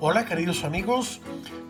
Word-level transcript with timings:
Hola 0.00 0.26
queridos 0.26 0.62
amigos, 0.62 1.20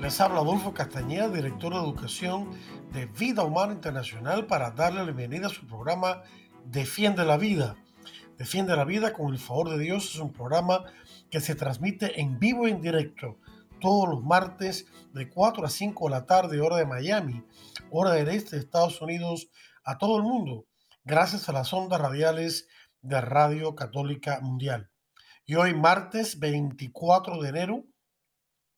les 0.01 0.21
habla 0.21 0.41
Adolfo 0.41 0.75
Castañeda, 0.75 1.31
director 1.31 1.73
de 1.73 1.79
educación 1.79 2.51
de 2.93 3.07
Vida 3.07 3.43
Humana 3.43 3.73
Internacional 3.73 4.47
para 4.47 4.71
darle 4.71 4.99
la 4.99 5.05
bienvenida 5.13 5.47
a 5.47 5.51
su 5.51 5.67
programa 5.67 6.21
Defiende 6.67 7.25
la 7.25 7.39
Vida. 7.39 7.77
Defiende 8.37 8.77
la 8.77 8.85
Vida 8.85 9.15
con 9.15 9.33
el 9.33 9.39
favor 9.39 9.71
de 9.71 9.79
Dios 9.79 10.13
es 10.13 10.21
un 10.21 10.35
programa 10.35 10.85
que 11.31 11.41
se 11.41 11.55
transmite 11.55 12.21
en 12.21 12.39
vivo 12.39 12.69
y 12.69 12.73
en 12.73 12.83
directo 12.83 13.39
todos 13.81 14.07
los 14.07 14.23
martes 14.23 14.85
de 15.15 15.31
4 15.31 15.65
a 15.65 15.71
5 15.71 16.05
de 16.05 16.11
la 16.11 16.27
tarde, 16.27 16.61
hora 16.61 16.77
de 16.77 16.85
Miami, 16.85 17.43
hora 17.91 18.11
del 18.11 18.29
este 18.29 18.57
de 18.57 18.63
Estados 18.63 19.01
Unidos, 19.01 19.49
a 19.85 19.97
todo 19.97 20.19
el 20.19 20.23
mundo, 20.23 20.67
gracias 21.03 21.49
a 21.49 21.53
las 21.53 21.73
ondas 21.73 21.99
radiales 21.99 22.69
de 23.01 23.23
Radio 23.23 23.75
Católica 23.75 24.39
Mundial. 24.43 24.91
Y 25.47 25.55
hoy, 25.55 25.73
martes 25.73 26.39
24 26.39 27.41
de 27.41 27.49
enero 27.49 27.85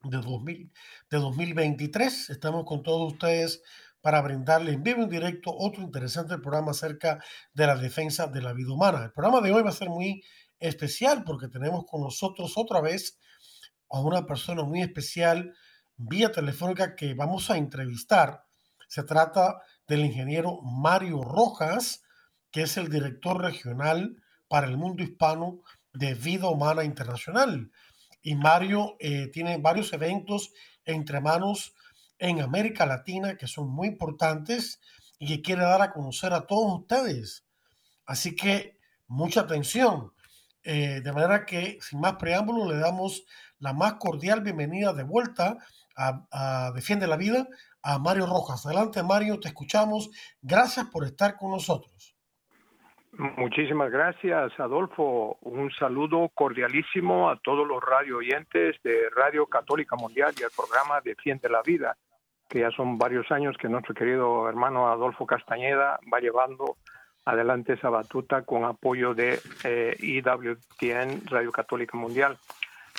de, 0.03 0.17
2000, 0.17 0.71
de 1.09 1.17
2023, 1.17 2.29
estamos 2.29 2.65
con 2.65 2.83
todos 2.83 3.13
ustedes 3.13 3.61
para 4.01 4.21
brindarle 4.21 4.73
en 4.73 4.83
vivo 4.83 5.03
en 5.03 5.09
directo 5.09 5.53
otro 5.55 5.83
interesante 5.83 6.37
programa 6.39 6.71
acerca 6.71 7.23
de 7.53 7.67
la 7.67 7.75
defensa 7.75 8.27
de 8.27 8.41
la 8.41 8.53
vida 8.53 8.73
humana. 8.73 9.03
El 9.03 9.11
programa 9.11 9.41
de 9.41 9.51
hoy 9.51 9.61
va 9.61 9.69
a 9.69 9.73
ser 9.73 9.89
muy 9.89 10.23
especial 10.59 11.23
porque 11.23 11.47
tenemos 11.47 11.85
con 11.85 12.01
nosotros 12.01 12.53
otra 12.55 12.81
vez 12.81 13.19
a 13.89 13.99
una 13.99 14.25
persona 14.25 14.63
muy 14.63 14.81
especial 14.81 15.53
vía 15.97 16.31
telefónica 16.31 16.95
que 16.95 17.13
vamos 17.13 17.51
a 17.51 17.57
entrevistar. 17.57 18.45
Se 18.87 19.03
trata 19.03 19.61
del 19.87 20.05
ingeniero 20.05 20.61
Mario 20.61 21.21
Rojas, 21.21 22.03
que 22.49 22.63
es 22.63 22.77
el 22.77 22.89
director 22.89 23.41
regional 23.41 24.17
para 24.47 24.67
el 24.67 24.77
mundo 24.77 25.03
hispano 25.03 25.61
de 25.93 26.13
Vida 26.13 26.49
Humana 26.49 26.83
Internacional. 26.83 27.71
Y 28.21 28.35
Mario 28.35 28.95
eh, 28.99 29.27
tiene 29.27 29.57
varios 29.57 29.91
eventos 29.93 30.51
entre 30.85 31.21
manos 31.21 31.73
en 32.19 32.41
América 32.41 32.85
Latina 32.85 33.35
que 33.35 33.47
son 33.47 33.69
muy 33.69 33.87
importantes 33.87 34.79
y 35.17 35.27
que 35.27 35.41
quiere 35.41 35.63
dar 35.63 35.81
a 35.81 35.91
conocer 35.91 36.33
a 36.33 36.45
todos 36.47 36.81
ustedes. 36.81 37.45
Así 38.05 38.35
que 38.35 38.77
mucha 39.07 39.41
atención. 39.41 40.13
Eh, 40.63 41.01
de 41.03 41.11
manera 41.11 41.45
que, 41.45 41.79
sin 41.81 41.99
más 41.99 42.15
preámbulo, 42.17 42.71
le 42.71 42.79
damos 42.79 43.23
la 43.59 43.73
más 43.73 43.93
cordial 43.95 44.41
bienvenida 44.41 44.93
de 44.93 45.03
vuelta 45.03 45.57
a, 45.95 46.71
Defiende 46.73 47.07
la 47.07 47.17
Vida 47.17 47.47
a 47.81 47.99
Mario 47.99 48.25
Rojas. 48.25 48.65
Adelante, 48.65 49.03
Mario, 49.03 49.39
te 49.39 49.47
escuchamos. 49.47 50.09
Gracias 50.41 50.87
por 50.87 51.05
estar 51.05 51.35
con 51.35 51.51
nosotros. 51.51 52.10
Muchísimas 53.13 53.91
gracias, 53.91 54.57
Adolfo. 54.57 55.37
Un 55.41 55.69
saludo 55.71 56.29
cordialísimo 56.33 57.29
a 57.29 57.37
todos 57.37 57.67
los 57.67 57.83
radio 57.83 58.17
oyentes 58.17 58.77
de 58.83 59.09
Radio 59.13 59.45
Católica 59.47 59.97
Mundial 59.97 60.33
y 60.39 60.43
al 60.43 60.49
programa 60.55 61.01
Defiende 61.01 61.49
la 61.49 61.61
Vida, 61.61 61.97
que 62.47 62.59
ya 62.59 62.71
son 62.71 62.97
varios 62.97 63.29
años 63.31 63.57
que 63.57 63.67
nuestro 63.67 63.93
querido 63.93 64.47
hermano 64.47 64.87
Adolfo 64.87 65.25
Castañeda 65.25 65.99
va 66.11 66.19
llevando 66.19 66.77
adelante 67.25 67.73
esa 67.73 67.89
batuta 67.89 68.43
con 68.43 68.63
apoyo 68.63 69.13
de 69.13 69.39
eh, 69.65 69.95
IWTN, 69.99 71.27
Radio 71.27 71.51
Católica 71.51 71.97
Mundial. 71.97 72.37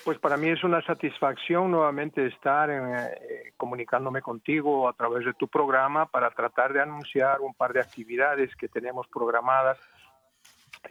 Pues 0.05 0.19
para 0.19 0.37
mí 0.37 0.49
es 0.49 0.62
una 0.62 0.83
satisfacción 0.83 1.71
nuevamente 1.71 2.27
estar 2.27 2.69
eh, 2.71 3.53
comunicándome 3.56 4.21
contigo 4.21 4.89
a 4.89 4.93
través 4.93 5.25
de 5.25 5.33
tu 5.34 5.49
programa 5.49 6.06
para 6.06 6.31
tratar 6.31 6.72
de 6.72 6.83
anunciar 6.83 7.41
un 7.41 7.55
par 7.55 7.72
de 7.72 7.81
actividades 7.81 8.55
que 8.56 8.69
tenemos 8.69 9.06
programadas 9.09 9.78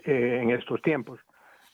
eh, 0.06 0.40
en 0.41 0.52
estos 0.52 0.81
tiempos. 0.81 1.19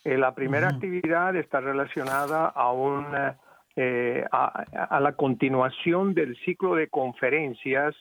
la 0.04 0.34
primera 0.34 0.70
actividad 0.70 1.36
está 1.36 1.60
relacionada 1.60 2.48
a, 2.48 2.72
un, 2.72 3.06
a 3.14 5.00
la 5.02 5.12
continuación 5.14 6.14
del 6.14 6.38
ciclo 6.46 6.76
de 6.76 6.88
conferencias 6.88 7.96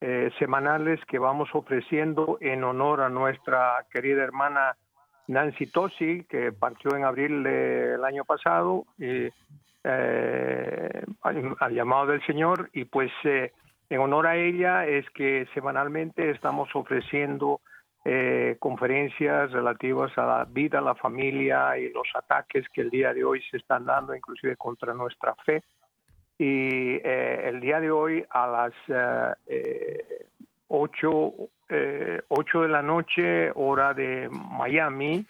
eh, 0.00 0.30
semanales 0.38 1.04
que 1.06 1.18
vamos 1.18 1.48
ofreciendo 1.54 2.38
en 2.40 2.62
honor 2.62 3.00
a 3.00 3.08
nuestra 3.08 3.84
querida 3.92 4.22
hermana 4.22 4.76
Nancy 5.26 5.66
Tosi, 5.66 6.24
que 6.28 6.52
partió 6.52 6.94
en 6.94 7.02
abril 7.02 7.42
del 7.42 8.04
año 8.04 8.24
pasado 8.24 8.84
y, 8.96 9.28
eh, 9.82 11.04
al, 11.22 11.74
llamado 11.74 12.06
del 12.06 12.24
Señor. 12.26 12.70
Y 12.74 12.84
pues 12.84 13.10
eh, 13.24 13.50
en 13.90 13.98
honor 13.98 14.28
a 14.28 14.36
ella 14.36 14.86
es 14.86 15.04
que 15.10 15.48
semanalmente 15.52 16.30
estamos 16.30 16.68
ofreciendo 16.76 17.60
conferencias 18.58 19.52
relativas 19.52 20.16
a 20.16 20.24
la 20.24 20.44
vida, 20.44 20.80
la 20.80 20.94
familia 20.94 21.76
y 21.78 21.92
los 21.92 22.08
ataques 22.14 22.66
que 22.72 22.80
el 22.80 22.90
día 22.90 23.12
de 23.12 23.24
hoy 23.24 23.42
se 23.50 23.58
están 23.58 23.84
dando, 23.84 24.14
inclusive 24.14 24.56
contra 24.56 24.94
nuestra 24.94 25.34
fe. 25.44 25.62
Y 26.38 26.96
eh, 27.02 27.42
el 27.44 27.60
día 27.60 27.80
de 27.80 27.90
hoy 27.90 28.24
a 28.30 28.46
las 28.46 28.72
eh, 29.46 30.26
8, 30.68 31.34
eh, 31.70 32.20
de 32.28 32.68
la 32.68 32.82
noche, 32.82 33.50
hora 33.54 33.92
de 33.94 34.28
Miami, 34.30 35.26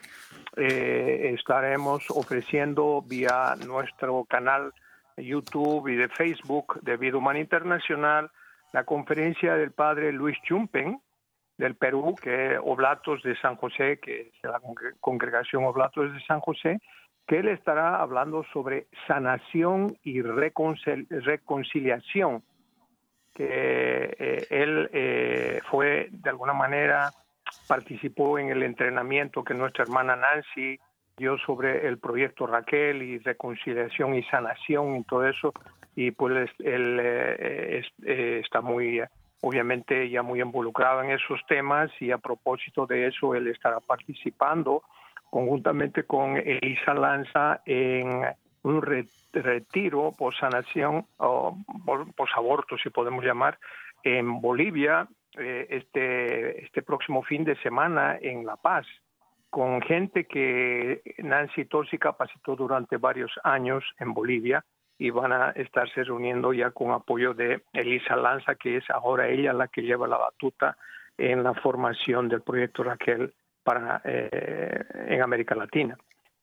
eh, 0.57 1.35
estaremos 1.35 2.05
ofreciendo 2.11 3.03
vía 3.03 3.55
nuestro 3.67 4.25
canal 4.25 4.73
YouTube 5.17 5.89
y 5.89 5.97
de 5.97 6.09
Facebook 6.09 6.81
de 6.83 6.97
Vida 6.97 7.17
Humana 7.17 7.41
Internacional 7.41 8.31
la 8.73 8.85
conferencia 8.85 9.57
del 9.57 9.73
padre 9.73 10.13
Luis 10.13 10.37
Chumpen 10.43 11.01
del 11.59 11.75
Perú, 11.75 12.15
que 12.15 12.55
es 12.55 12.61
Oblatos 12.63 13.23
de 13.23 13.37
San 13.37 13.57
José, 13.57 13.99
que 14.01 14.33
es 14.33 14.43
la 14.43 14.63
congregación 15.01 15.65
Oblatos 15.65 16.15
de 16.15 16.21
San 16.21 16.41
José, 16.41 16.81
que 17.27 17.41
él 17.41 17.49
estará 17.49 18.01
hablando 18.01 18.43
sobre 18.53 18.87
sanación 19.07 19.99
y 20.03 20.23
reconciliación, 20.23 22.43
que 23.35 24.17
eh, 24.19 24.47
él 24.49 24.89
eh, 24.93 25.61
fue 25.71 26.09
de 26.11 26.31
alguna 26.31 26.55
manera, 26.55 27.11
participó 27.67 28.39
en 28.39 28.51
el 28.51 28.63
entrenamiento 28.63 29.43
que 29.45 29.55
nuestra 29.55 29.85
hermana 29.85 30.17
Nancy 30.17 30.79
dio 31.17 31.39
sobre 31.39 31.87
el 31.87 31.99
proyecto 31.99 32.47
Raquel 32.47 33.03
y 33.03 33.19
reconciliación 33.19 34.15
y 34.15 34.23
sanación 34.25 34.97
y 34.97 35.05
todo 35.05 35.27
eso, 35.27 35.55
y 35.97 36.11
pues 36.13 36.51
él 36.61 37.01
eh, 37.03 37.83
está 38.43 38.61
muy 38.61 39.03
obviamente 39.41 40.09
ya 40.11 40.23
muy 40.23 40.41
involucrado 40.41 41.03
en 41.03 41.11
esos 41.11 41.41
temas 41.47 41.91
y 42.01 42.11
a 42.11 42.19
propósito 42.19 42.87
de 42.87 43.07
eso 43.07 43.35
él 43.35 43.49
estará 43.49 43.81
participando 43.81 44.83
conjuntamente 45.31 46.05
con 46.05 46.37
Elisa 46.37 46.95
Lanza 46.95 47.61
en 47.67 48.25
un 48.63 48.83
retiro 49.33 50.13
por 50.17 50.35
sanación 50.35 51.07
o 51.19 51.57
por 51.85 52.29
aborto, 52.35 52.77
si 52.79 52.91
podemos 52.91 53.25
llamar, 53.25 53.59
en 54.03 54.41
Bolivia 54.41 55.07
eh, 55.37 55.67
este, 55.71 56.65
este 56.65 56.83
próximo 56.83 57.23
fin 57.23 57.45
de 57.45 57.57
semana 57.57 58.19
en 58.21 58.47
La 58.47 58.57
Paz, 58.57 58.87
con 59.51 59.81
gente 59.83 60.25
que 60.25 61.03
Nancy 61.19 61.67
Tosi 61.67 61.99
capacitó 61.99 62.57
durante 62.57 62.97
varios 62.97 63.33
años 63.45 63.85
en 63.99 64.13
Bolivia 64.13 64.65
y 64.99 65.11
van 65.11 65.33
a 65.33 65.51
estarse 65.51 66.03
reuniendo 66.05 66.53
ya 66.53 66.71
con 66.73 66.91
apoyo 66.91 67.33
de 67.33 67.63
Elisa 67.73 68.17
Lanza, 68.17 68.57
que 68.57 68.79
es 68.79 68.91
ahora 68.91 69.29
ella 69.29 69.53
la 69.53 69.69
que 69.69 69.83
lleva 69.83 70.09
la 70.09 70.17
batuta 70.17 70.77
en 71.17 71.43
la 71.43 71.55
formación 71.55 72.29
del 72.29 72.43
proyecto 72.43 72.83
Raquel 72.83 73.33
para, 73.63 74.01
eh, 74.05 74.85
en 75.09 75.23
América 75.23 75.55
Latina. 75.55 75.97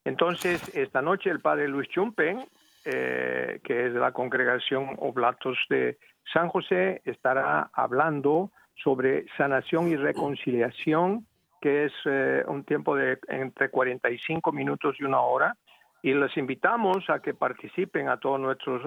Entonces, 0.05 0.75
esta 0.75 1.01
noche 1.01 1.29
el 1.29 1.39
padre 1.39 1.67
Luis 1.67 1.89
Chumpen, 1.89 2.45
eh, 2.85 3.59
que 3.63 3.87
es 3.87 3.93
de 3.93 3.99
la 3.99 4.11
congregación 4.11 4.95
Oblatos 4.99 5.57
de 5.69 5.97
San 6.31 6.49
José, 6.49 7.01
estará 7.05 7.71
hablando 7.73 8.51
sobre 8.75 9.25
sanación 9.37 9.89
y 9.89 9.95
reconciliación, 9.95 11.25
que 11.61 11.85
es 11.85 11.93
eh, 12.05 12.43
un 12.47 12.63
tiempo 12.63 12.95
de 12.95 13.17
entre 13.27 13.69
45 13.69 14.51
minutos 14.51 14.95
y 14.99 15.03
una 15.03 15.21
hora. 15.21 15.55
Y 16.05 16.13
les 16.13 16.37
invitamos 16.37 17.09
a 17.09 17.19
que 17.19 17.33
participen 17.33 18.09
a 18.09 18.17
todos 18.17 18.39
nuestros 18.39 18.83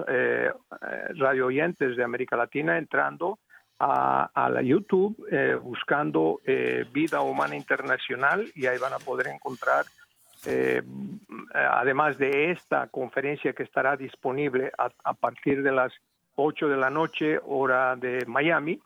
radio 1.15 1.47
oyentes 1.47 1.97
de 1.97 2.03
América 2.03 2.37
Latina 2.37 2.77
entrando 2.77 3.39
a, 3.79 4.49
la 4.51 4.61
YouTube 4.61 5.15
eh, 5.31 5.55
buscando 5.55 6.41
eh, 6.45 6.85
Vida 6.91 7.21
Humana 7.21 7.55
Internacional 7.55 8.45
y 8.53 8.65
ahí 8.65 8.77
van 8.77 8.93
a 8.93 8.99
poder 8.99 9.27
encontrar 9.27 9.85
eh, 10.45 10.81
además 11.53 12.17
de 12.17 12.51
esta 12.51 12.87
conferencia 12.87 13.53
que 13.53 13.63
estará 13.63 13.97
disponible 13.97 14.71
a, 14.77 15.13
partir 15.13 15.63
de 15.63 15.71
las 15.71 15.93
8 16.35 16.69
de 16.69 16.77
la 16.77 16.89
noche, 16.89 17.39
hora 17.45 17.95
de 17.97 18.25
Miami, 18.25 18.79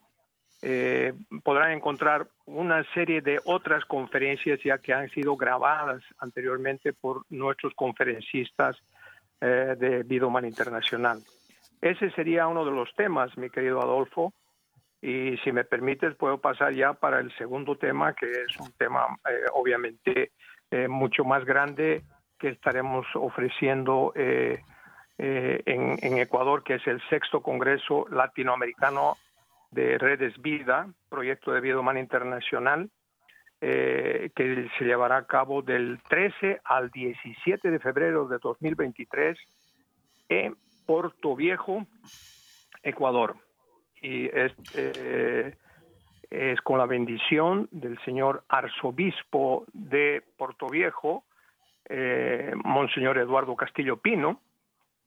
eh, 0.66 1.14
podrán 1.44 1.74
encontrar 1.74 2.28
una 2.46 2.86
serie 2.94 3.22
de 3.22 3.42
otras 3.44 3.84
conferencias 3.84 4.62
ya 4.64 4.78
que 4.78 4.94
han 4.94 5.10
sido 5.10 5.36
grabadas 5.36 6.02
anteriormente 6.20 6.94
por 6.94 7.26
nuestros 7.30 7.74
conferencistas 7.74 8.78
eh, 9.42 9.76
de 9.78 10.04
Vida 10.04 10.26
Humana 10.26 10.48
Internacional. 10.48 11.20
Ese 11.82 12.12
sería 12.12 12.48
uno 12.48 12.64
de 12.64 12.72
los 12.72 12.96
temas, 12.96 13.38
mi 13.38 13.50
querido 13.50 13.82
Adolfo. 13.82 14.34
Y 15.02 15.36
si 15.44 15.52
me 15.52 15.66
permites, 15.66 16.16
puedo 16.16 16.38
pasar 16.38 16.72
ya 16.72 16.94
para 16.94 17.20
el 17.20 17.36
segundo 17.36 17.76
tema, 17.76 18.14
que 18.14 18.32
es 18.32 18.58
un 18.58 18.72
tema 18.78 19.06
eh, 19.30 19.44
obviamente 19.54 20.32
eh, 20.72 20.88
mucho 20.88 21.26
más 21.26 21.44
grande 21.44 22.04
que 22.40 22.48
estaremos 22.48 23.06
ofreciendo 23.16 24.14
en, 24.16 24.60
en, 25.18 26.18
Ecuador, 26.18 26.64
que 26.64 26.76
es 26.76 26.88
el 26.88 27.02
sexto 27.10 27.42
Congreso 27.42 28.06
Latinoamericano 28.10 29.18
de 29.74 29.98
Redes 29.98 30.40
Vida, 30.42 30.88
proyecto 31.10 31.52
de 31.52 31.62
vida 31.62 31.80
humana 31.80 32.00
internacional, 32.00 32.90
eh, 33.62 34.30
que 34.36 34.70
se 34.78 34.86
llevará 34.86 35.18
a 35.18 35.26
cabo 35.26 35.62
del 35.62 36.00
13 36.10 36.60
al 36.66 36.90
17 36.90 37.72
de 37.72 37.80
febrero 37.80 38.28
de 38.28 38.38
2023 38.40 39.38
en 40.30 40.56
Puerto 40.86 41.36
Viejo, 41.36 41.86
Ecuador. 42.82 43.36
Y 44.02 44.26
es, 44.26 44.52
eh, 44.76 45.56
es 46.30 46.62
con 46.62 46.78
la 46.78 46.86
bendición 46.86 47.70
del 47.72 47.98
señor 48.04 48.44
arzobispo 48.50 49.66
de 49.72 50.24
Puerto 50.38 50.68
Viejo, 50.68 51.24
eh, 51.88 52.52
Monseñor 52.64 53.18
Eduardo 53.18 53.56
Castillo 53.56 53.98
Pino, 53.98 54.42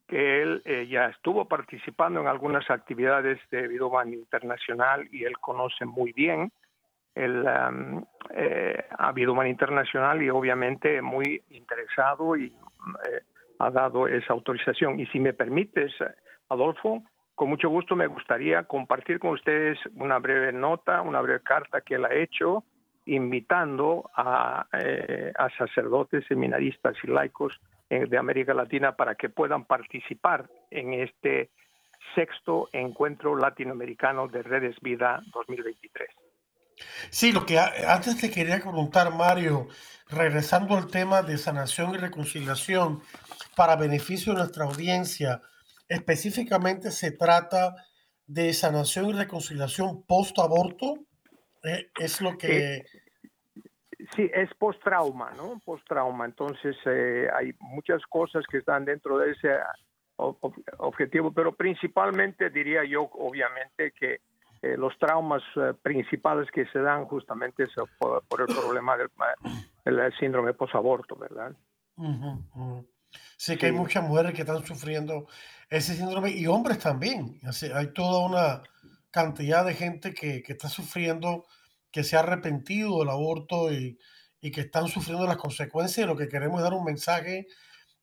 que 0.07 0.41
él 0.41 0.61
eh, 0.65 0.87
ya 0.89 1.07
estuvo 1.07 1.45
participando 1.45 2.21
en 2.21 2.27
algunas 2.27 2.69
actividades 2.69 3.39
de 3.51 3.67
Vidoban 3.67 4.13
Internacional 4.13 5.07
y 5.11 5.25
él 5.25 5.37
conoce 5.39 5.85
muy 5.85 6.13
bien 6.13 6.51
el 7.13 7.45
um, 7.45 8.05
eh, 8.29 8.85
a 8.97 9.13
Internacional 9.47 10.21
y 10.21 10.29
obviamente 10.29 11.01
muy 11.01 11.41
interesado 11.49 12.35
y 12.35 12.45
eh, 12.45 13.21
ha 13.59 13.71
dado 13.71 14.07
esa 14.07 14.33
autorización. 14.33 14.99
Y 14.99 15.07
si 15.07 15.19
me 15.19 15.33
permites, 15.33 15.91
Adolfo, 16.49 17.03
con 17.35 17.49
mucho 17.49 17.69
gusto 17.69 17.95
me 17.95 18.07
gustaría 18.07 18.63
compartir 18.63 19.19
con 19.19 19.31
ustedes 19.31 19.77
una 19.95 20.19
breve 20.19 20.51
nota, 20.51 21.01
una 21.01 21.21
breve 21.21 21.41
carta 21.41 21.81
que 21.81 21.95
él 21.95 22.05
ha 22.05 22.13
hecho 22.13 22.63
invitando 23.05 24.09
a, 24.15 24.67
eh, 24.73 25.31
a 25.37 25.49
sacerdotes, 25.57 26.25
seminaristas 26.27 26.95
y 27.03 27.07
laicos 27.07 27.59
de 27.89 28.17
América 28.17 28.53
Latina 28.53 28.95
para 28.95 29.15
que 29.15 29.29
puedan 29.29 29.65
participar 29.65 30.49
en 30.71 30.93
este 30.93 31.51
sexto 32.15 32.69
encuentro 32.73 33.35
latinoamericano 33.35 34.27
de 34.27 34.43
Redes 34.43 34.75
Vida 34.81 35.21
2023. 35.33 36.09
Sí, 37.09 37.31
lo 37.31 37.45
que 37.45 37.57
antes 37.59 38.19
te 38.19 38.29
quería 38.29 38.59
preguntar, 38.59 39.13
Mario, 39.13 39.67
regresando 40.09 40.77
al 40.77 40.87
tema 40.87 41.21
de 41.21 41.37
sanación 41.37 41.95
y 41.95 41.97
reconciliación 41.97 43.01
para 43.55 43.75
beneficio 43.75 44.33
de 44.33 44.39
nuestra 44.39 44.65
audiencia, 44.65 45.41
específicamente 45.87 46.91
se 46.91 47.11
trata 47.11 47.75
de 48.27 48.53
sanación 48.53 49.09
y 49.09 49.13
reconciliación 49.13 50.03
post-aborto. 50.03 50.99
Eh, 51.63 51.89
es 51.99 52.21
lo 52.21 52.37
que... 52.37 52.75
Eh, 52.75 52.85
Sí, 54.17 54.27
es 54.33 54.49
post-trauma, 54.55 55.31
¿no? 55.37 55.61
Post-trauma. 55.63 56.25
Entonces, 56.25 56.75
eh, 56.85 57.27
hay 57.37 57.53
muchas 57.59 58.01
cosas 58.07 58.43
que 58.49 58.57
están 58.57 58.83
dentro 58.83 59.19
de 59.19 59.31
ese 59.31 59.49
objetivo, 60.79 61.31
pero 61.31 61.55
principalmente 61.55 62.49
diría 62.49 62.83
yo, 62.83 63.03
obviamente, 63.03 63.91
que 63.91 64.21
eh, 64.63 64.75
los 64.75 64.97
traumas 64.97 65.43
eh, 65.55 65.73
principales 65.83 66.49
que 66.49 66.65
se 66.65 66.79
dan 66.79 67.05
justamente 67.05 67.63
es 67.63 67.75
por, 67.99 68.23
el 68.39 68.47
problema 68.47 68.97
del 68.97 69.11
el 69.85 70.13
síndrome 70.17 70.55
post-aborto, 70.55 71.15
¿verdad? 71.15 71.55
Sé 73.37 73.55
que 73.55 73.67
hay 73.67 73.71
muchas 73.71 74.03
mujeres 74.03 74.33
que 74.33 74.41
están 74.41 74.65
sufriendo 74.65 75.27
ese 75.69 75.93
síndrome 75.93 76.31
y 76.31 76.47
hombres 76.47 76.79
también. 76.79 77.39
hay 77.75 77.93
toda 77.93 78.25
una 78.25 78.63
cantidad 79.11 79.63
de 79.63 79.75
gente 79.75 80.11
que, 80.15 80.41
que 80.41 80.53
está 80.53 80.69
sufriendo 80.69 81.45
que 81.91 82.03
se 82.03 82.15
ha 82.15 82.19
arrepentido 82.19 82.99
del 82.99 83.09
aborto 83.09 83.71
y, 83.71 83.97
que 84.39 84.61
están 84.61 84.87
sufriendo 84.87 85.27
las 85.27 85.35
consecuencias. 85.35 86.07
Lo 86.07 86.15
que 86.15 86.29
queremos 86.29 86.59
es 86.59 86.63
dar 86.63 86.73
un 86.73 86.85
mensaje 86.85 87.47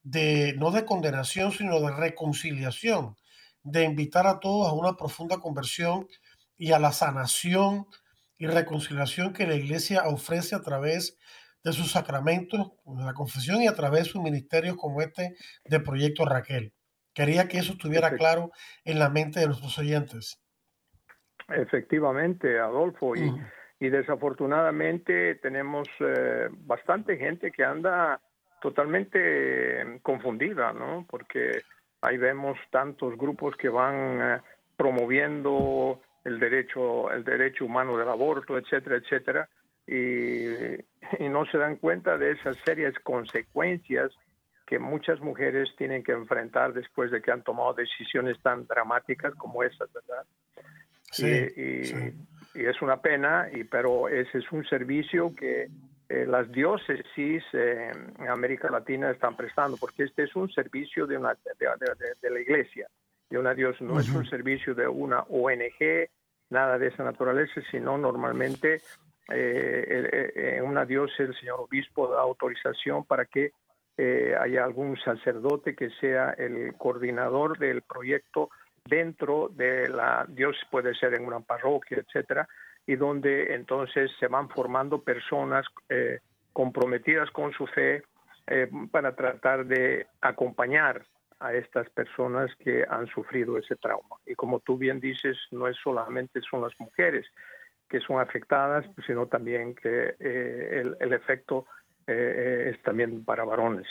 de 0.03 0.55
no 0.59 0.71
de 0.71 0.85
condenación, 0.85 1.53
sino 1.53 1.81
de 1.81 1.91
reconciliación, 1.91 3.17
de 3.63 3.85
invitar 3.85 4.27
a 4.27 4.41
todos 4.41 4.69
a 4.69 4.75
una 4.75 4.95
profunda 4.95 5.39
conversión 5.39 6.07
y 6.59 6.73
a 6.73 6.79
la 6.79 6.93
sanación 6.93 7.87
y 8.37 8.47
reconciliación 8.47 9.33
que 9.33 9.47
la 9.47 9.55
iglesia 9.55 10.07
ofrece 10.07 10.55
a 10.55 10.61
través 10.61 11.17
de 11.63 11.73
sus 11.73 11.93
sacramentos, 11.93 12.73
de 12.85 13.05
la 13.05 13.15
confesión 13.15 13.63
y 13.63 13.67
a 13.67 13.75
través 13.75 14.05
de 14.05 14.11
sus 14.11 14.23
ministerios 14.23 14.77
como 14.77 15.01
este 15.01 15.35
de 15.65 15.81
Proyecto 15.81 16.27
Raquel. 16.27 16.75
Quería 17.15 17.49
que 17.49 17.59
eso 17.59 17.73
estuviera 17.73 18.17
claro 18.17 18.51
en 18.85 18.99
la 18.99 19.09
mente 19.09 19.41
de 19.41 19.47
nuestros 19.47 19.79
oyentes. 19.79 20.43
Efectivamente, 21.49 22.59
Adolfo. 22.59 23.17
Y, 23.17 23.33
y 23.85 23.91
desafortunadamente 23.91 25.35
tenemos 25.35 25.87
eh, 26.01 26.49
bastante 26.51 27.19
gente 27.19 27.53
que 27.53 27.65
anda 27.65 28.19
totalmente 28.63 29.81
em, 29.81 29.99
confundida, 29.99 30.73
¿no? 30.73 31.07
Porque 31.07 31.61
ahí 32.01 32.17
vemos 32.17 32.57
tantos 32.71 33.15
grupos 33.19 33.55
que 33.57 33.69
van 33.69 34.21
eh, 34.23 34.41
promoviendo 34.75 36.01
el 36.25 36.41
derecho, 36.41 37.11
el 37.11 37.25
derecho 37.25 37.67
humano 37.67 37.99
del 37.99 38.09
aborto, 38.09 38.57
etcétera, 38.57 38.97
etcétera, 38.97 39.49
y, 39.87 40.47
y 41.23 41.29
no 41.29 41.45
se 41.45 41.59
dan 41.59 41.77
cuenta 41.77 42.17
de 42.17 42.31
esas 42.31 42.57
serias 42.65 42.95
consecuencias 43.03 44.13
que 44.67 44.79
muchas 44.79 45.21
mujeres 45.21 45.69
tienen 45.77 46.03
que 46.03 46.13
enfrentar 46.13 46.73
después 46.73 47.11
de 47.11 47.21
que 47.21 47.31
han 47.31 47.43
tomado 47.43 47.75
decisiones 47.75 48.41
tan 48.41 48.67
dramáticas 48.67 49.35
como 49.35 49.63
esas, 49.63 49.93
¿verdad? 49.93 50.25
Sí, 51.11 51.27
y, 51.55 51.61
y 51.61 52.15
es 52.55 52.81
una 52.83 53.01
pena, 53.01 53.49
y, 53.53 53.65
pero 53.65 54.09
ese 54.09 54.39
es 54.39 54.53
un 54.53 54.65
servicio 54.65 55.35
que 55.35 55.69
eh, 56.09 56.27
las 56.27 56.51
diócesis 56.53 57.43
en 57.53 58.29
América 58.29 58.71
Latina 58.71 59.11
están 59.11 59.37
prestando, 59.37 59.77
porque 59.77 60.05
este 60.05 60.25
es 60.25 60.37
un 60.37 60.51
servicio 60.51 61.07
de, 61.07 61.19
una, 61.19 61.37
de, 61.59 62.31
la 62.31 62.41
iglesia, 62.41 62.89
de 63.31 63.39
una 63.39 63.55
dios, 63.55 63.81
no 63.81 63.99
es 63.99 64.09
un 64.11 64.27
servicio 64.27 64.75
de 64.75 64.87
una 64.87 65.21
ONG, 65.23 66.09
nada 66.51 66.79
de 66.79 66.89
esa 66.89 67.05
naturaleza, 67.05 67.61
sino 67.71 67.99
normalmente 67.99 68.83
eh, 69.31 70.57
en 70.59 70.65
una 70.65 70.85
diócesis 70.85 71.29
el 71.29 71.35
señor 71.37 71.61
obispo 71.61 72.09
da 72.09 72.21
autorización 72.21 73.05
para 73.05 73.25
que 73.25 73.53
eh, 73.97 74.35
haya 74.39 74.65
algún 74.65 74.97
sacerdote 74.99 75.77
que 75.77 75.89
sea 76.01 76.31
el 76.31 76.75
coordinador 76.77 77.59
del 77.59 77.83
proyecto 77.83 78.51
dentro 78.85 79.49
de 79.49 79.89
la, 79.89 80.27
Dios 80.29 80.57
puede 80.71 80.95
ser 80.95 81.15
en 81.15 81.25
una 81.25 81.41
parroquia, 81.41 81.99
etcétera, 81.99 82.47
y 82.87 82.97
donde 82.97 83.55
entonces 83.55 84.11
se 84.21 84.29
van 84.29 84.49
formando 84.49 85.03
personas 85.03 85.67
eh, 85.89 86.21
comprometidas 86.53 87.31
con 87.31 87.53
su 87.53 87.67
fe 87.67 88.03
eh, 88.47 88.69
para 88.91 89.17
tratar 89.17 89.65
de 89.65 90.07
acompañar 90.21 91.03
a 91.41 91.55
estas 91.55 91.89
personas 91.91 92.55
que 92.57 92.85
han 92.89 93.07
sufrido 93.07 93.59
ese 93.59 93.77
trauma. 93.77 94.17
Y 94.27 94.35
como 94.35 94.61
tú 94.61 94.77
bien 94.77 95.01
dices, 95.01 95.37
no 95.51 95.67
es 95.67 95.77
solamente 95.83 96.41
son 96.43 96.63
las 96.63 96.79
mujeres 96.79 97.27
que 97.89 98.01
son 98.01 98.21
afectadas, 98.21 98.85
sino 99.07 99.27
también 99.27 99.75
que 99.75 100.15
eh, 100.19 100.81
el, 100.83 100.97
el, 101.01 101.13
efecto 101.13 101.67
es 102.07 102.81
también 102.83 103.25
para 103.25 103.45
varones. 103.45 103.87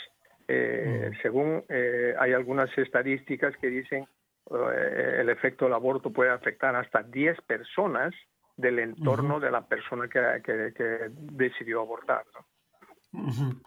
Mm. 0.46 1.20
Según 1.20 1.64
hay 1.68 2.32
algunas 2.32 2.70
estadísticas 2.78 3.56
que 3.56 3.68
dicen 3.68 4.02
eh, 4.02 4.13
el 4.50 5.28
efecto 5.30 5.64
del 5.64 5.74
aborto 5.74 6.12
puede 6.12 6.30
afectar 6.30 6.76
hasta 6.76 7.02
10 7.02 7.40
personas 7.42 8.14
del 8.56 8.78
entorno 8.78 9.40
de 9.40 9.50
la 9.50 9.66
persona 9.66 10.08
que, 10.08 10.20
que, 10.44 11.10
decidió 11.10 11.80
abortar. 11.80 12.24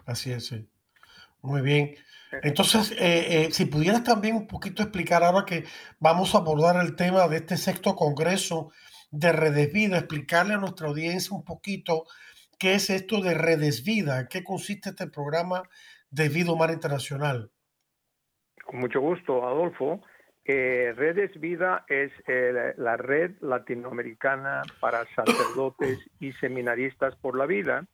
Así 0.06 0.32
es, 0.32 0.48
sí. 0.48 0.70
Muy 1.42 1.62
bien. 1.62 1.96
Entonces, 2.44 2.92
eh, 2.92 3.46
eh, 3.46 3.52
si 3.52 3.66
pudieras 3.66 4.04
también 4.04 4.36
un 4.36 4.48
poquito 4.48 4.82
explicar 4.82 5.24
ahora 5.24 5.46
que 5.46 5.64
vamos 6.00 6.36
a 6.36 6.40
abordar 6.40 6.84
el 6.84 6.96
tema 6.96 7.28
de 7.28 7.38
este 7.38 7.58
sexto 7.58 7.96
congreso 7.96 8.72
de 9.12 9.32
Redes 9.32 9.72
Vida, 9.72 9.98
explicarle 9.98 10.56
a 10.56 10.58
nuestra 10.58 10.88
audiencia 10.88 11.36
un 11.36 11.46
poquito 11.46 12.04
qué 12.60 12.76
es 12.76 12.90
esto 12.90 13.22
de 13.22 13.34
Redes 13.34 13.84
Vida, 13.84 14.28
qué 14.28 14.44
consiste 14.44 14.90
este 14.90 15.08
programa 15.08 15.64
de 16.10 16.30
Vida 16.30 16.52
Humana 16.52 16.74
Internacional. 16.74 17.52
Con 18.66 18.80
mucho 18.82 19.00
gusto, 19.00 19.46
Adolfo. 19.48 20.02
Redes 20.48 21.38
Vida 21.40 21.84
es 21.88 22.12
eh, 22.28 22.74
la 22.78 22.96
red 22.96 23.32
latinoamericana 23.42 24.62
para 24.80 25.06
sacerdotes 25.14 26.00
y 26.20 26.32
seminaristas 26.34 27.16
por 27.18 27.38
la 27.38 27.46
vida. 27.46 27.86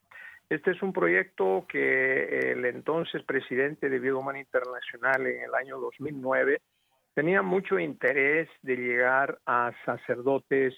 Este 0.50 0.72
es 0.72 0.83
un 0.83 0.93
proyecto 0.93 1.65
que 1.67 2.51
el 2.51 2.65
entonces 2.65 3.24
presidente 3.24 3.89
de 3.89 3.98
Vida 4.00 4.15
Humana 4.15 4.39
Internacional 4.39 5.25
en 5.25 5.41
el 5.41 5.55
año 5.55 5.79
2009 5.79 6.62
tenía 7.15 7.41
mucho 7.41 7.79
interés 7.79 8.50
de 8.62 8.75
llegar 8.75 9.39
a 9.45 9.72
sacerdotes 9.86 10.75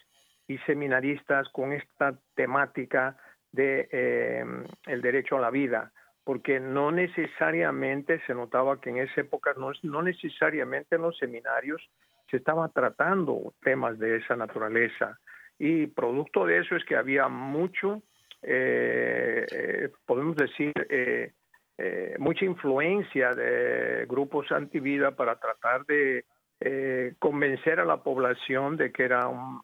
y 0.48 0.58
seminaristas 0.60 1.50
con 1.50 1.74
esta 1.74 2.18
temática 2.36 3.18
de 3.52 3.90
eh, 3.92 4.46
el 4.86 5.02
derecho 5.02 5.38
a 5.38 5.42
la 5.42 5.50
vida, 5.50 5.92
porque 6.26 6.60
no 6.60 6.92
necesariamente 6.92 8.20
se 8.28 8.34
notaba 8.34 8.82
que 8.82 8.90
en 8.90 8.98
esa 8.98 9.22
época 9.22 9.54
no, 9.58 9.72
no 9.84 10.02
necesariamente 10.02 10.98
en 10.98 11.04
los 11.04 11.18
seminarios 11.18 11.82
se 12.30 12.38
estaba 12.38 12.68
tratando 12.70 13.54
temas 13.62 13.98
de 14.00 14.18
esa 14.18 14.36
naturaleza 14.36 15.18
y 15.58 15.88
producto 15.88 16.46
de 16.46 16.58
eso 16.58 16.76
es 16.76 16.84
que 16.84 16.98
había 16.98 17.30
mucho, 17.30 18.02
eh, 18.42 19.46
eh, 19.50 19.90
podemos 20.06 20.36
decir, 20.36 20.74
mucha 22.20 22.46
influencia 22.46 23.34
de 23.34 24.06
grupos 24.08 24.52
antivida 24.52 25.12
para 25.12 25.40
tratar 25.40 25.86
de 25.86 26.26
convencer 27.20 27.80
a 27.80 27.86
la 27.86 28.02
población 28.02 28.78
de 28.78 28.92
que 28.92 29.04
era 29.04 29.28
un, 29.28 29.62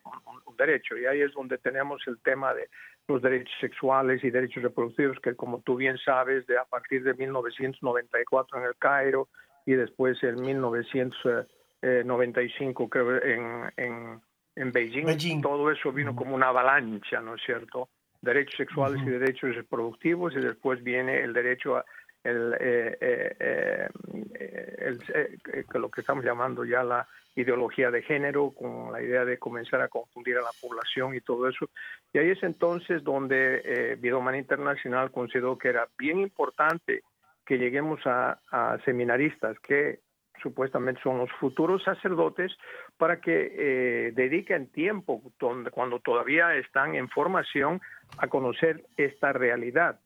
derecho. 0.58 0.98
Y 0.98 1.06
ahí 1.06 1.22
es 1.22 1.34
donde 1.34 1.58
tenemos 1.58 2.02
el 2.08 2.20
tema 2.22 2.54
de 2.54 2.70
los 3.14 3.22
derechos 3.22 3.54
sexuales 3.60 4.24
y 4.24 4.30
derechos 4.30 4.64
reproductivos, 4.64 5.20
que 5.20 5.36
como 5.36 5.60
tú 5.62 5.76
bien 5.76 5.98
sabes, 5.98 6.48
de 6.48 6.58
a 6.58 6.64
partir 6.66 7.04
de 7.04 7.14
1994 7.14 8.58
en 8.58 8.64
el 8.66 8.76
Cairo 8.78 9.28
y 9.66 9.74
después 9.74 10.24
en 10.24 10.42
1995 10.42 12.90
creo 12.90 13.22
en, 13.24 13.72
en, 13.78 14.22
en 14.56 14.72
Beijing, 14.72 15.42
todo 15.42 15.70
eso 15.72 15.92
vino 15.92 16.16
como 16.16 16.36
una 16.36 16.48
avalancha, 16.48 17.22
¿no 17.22 17.36
es 17.36 17.42
cierto? 17.46 17.90
Derechos 18.22 18.56
sexuales 18.58 19.02
y 19.04 19.10
derechos 19.10 19.56
reproductivos 19.56 20.34
y 20.36 20.40
después 20.40 20.82
viene 20.84 21.22
el 21.22 21.34
derecho 21.34 21.78
a 21.78 21.86
el, 22.24 22.56
eh, 22.60 22.98
eh, 23.02 23.90
eh, 24.36 25.00
lo 25.74 25.90
que 25.90 26.02
estamos 26.02 26.24
llamando 26.24 26.64
ya 26.64 26.84
la 26.84 27.08
ideología 27.36 27.92
de 27.92 28.02
género, 28.02 28.52
con 28.52 28.92
la 28.92 29.02
idea 29.02 29.26
de 29.26 29.38
comenzar 29.38 29.82
a 29.82 29.88
confundir 29.88 30.38
a 30.38 30.42
la 30.42 30.52
población 30.62 31.16
y 31.16 31.22
todo 31.22 31.48
eso. 31.48 31.70
Y 32.14 32.20
ahí 32.20 32.30
es 32.30 32.44
entonces 32.44 33.04
donde 33.04 33.62
eh, 33.64 33.96
Vidoma 34.00 34.38
Internacional 34.38 35.12
consideró 35.12 35.58
que 35.58 35.70
era 35.70 35.88
bien 35.98 36.20
importante 36.20 37.04
que 37.46 37.58
lleguemos 37.58 38.00
a, 38.06 38.40
seminaristas 38.86 39.60
que 39.60 40.00
supuestamente 40.42 41.02
son 41.02 41.20
los 41.20 41.32
futuros 41.40 41.84
sacerdotes 41.84 42.52
para 42.98 43.20
que 43.20 43.52
eh, 43.54 44.12
dediquen 44.14 44.72
tiempo 44.72 45.22
donde, 45.40 45.70
cuando 45.70 46.00
todavía 46.00 46.56
están 46.56 46.96
en 46.96 47.10
formación 47.10 47.82
a 48.18 48.28
conocer 48.28 48.86
esta 48.98 49.34
realidad 49.34 50.00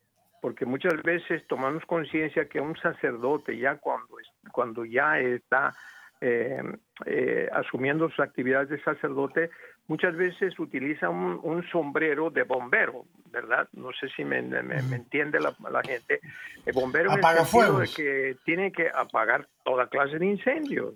porque 0.46 0.66
muchas 0.68 1.02
veces 1.02 1.42
tomamos 1.48 1.84
conciencia 1.86 2.48
que 2.48 2.62
un 2.62 2.78
sacerdote 2.78 3.58
ya 3.58 3.78
cuando, 3.78 4.16
cuando 4.52 4.86
ya 4.86 5.20
está 5.20 5.74
eh, 6.22 6.62
eh, 7.06 7.50
asumiendo 7.52 8.10
sus 8.10 8.20
actividades 8.20 8.70
de 8.70 8.82
sacerdote, 8.82 9.50
muchas 9.88 10.16
veces 10.16 10.58
utiliza 10.60 11.10
un, 11.10 11.64
sombrero 11.72 12.30
de 12.30 12.44
bombero, 12.44 13.06
¿verdad? 13.32 13.68
No 13.74 13.92
sé 13.92 14.08
si 14.16 14.24
me, 14.24 14.40
entiende 14.40 15.40
la, 15.40 15.82
gente. 15.84 16.20
El 16.66 16.74
bombero 16.74 17.12
en 17.12 17.18
el 17.18 17.46
sentido 17.46 17.80
de 17.80 17.88
que 17.88 18.38
tiene 18.46 18.72
que 18.72 18.90
apagar 18.90 19.48
toda 19.64 19.88
clase 19.88 20.18
de 20.18 20.26
incendios 20.26 20.96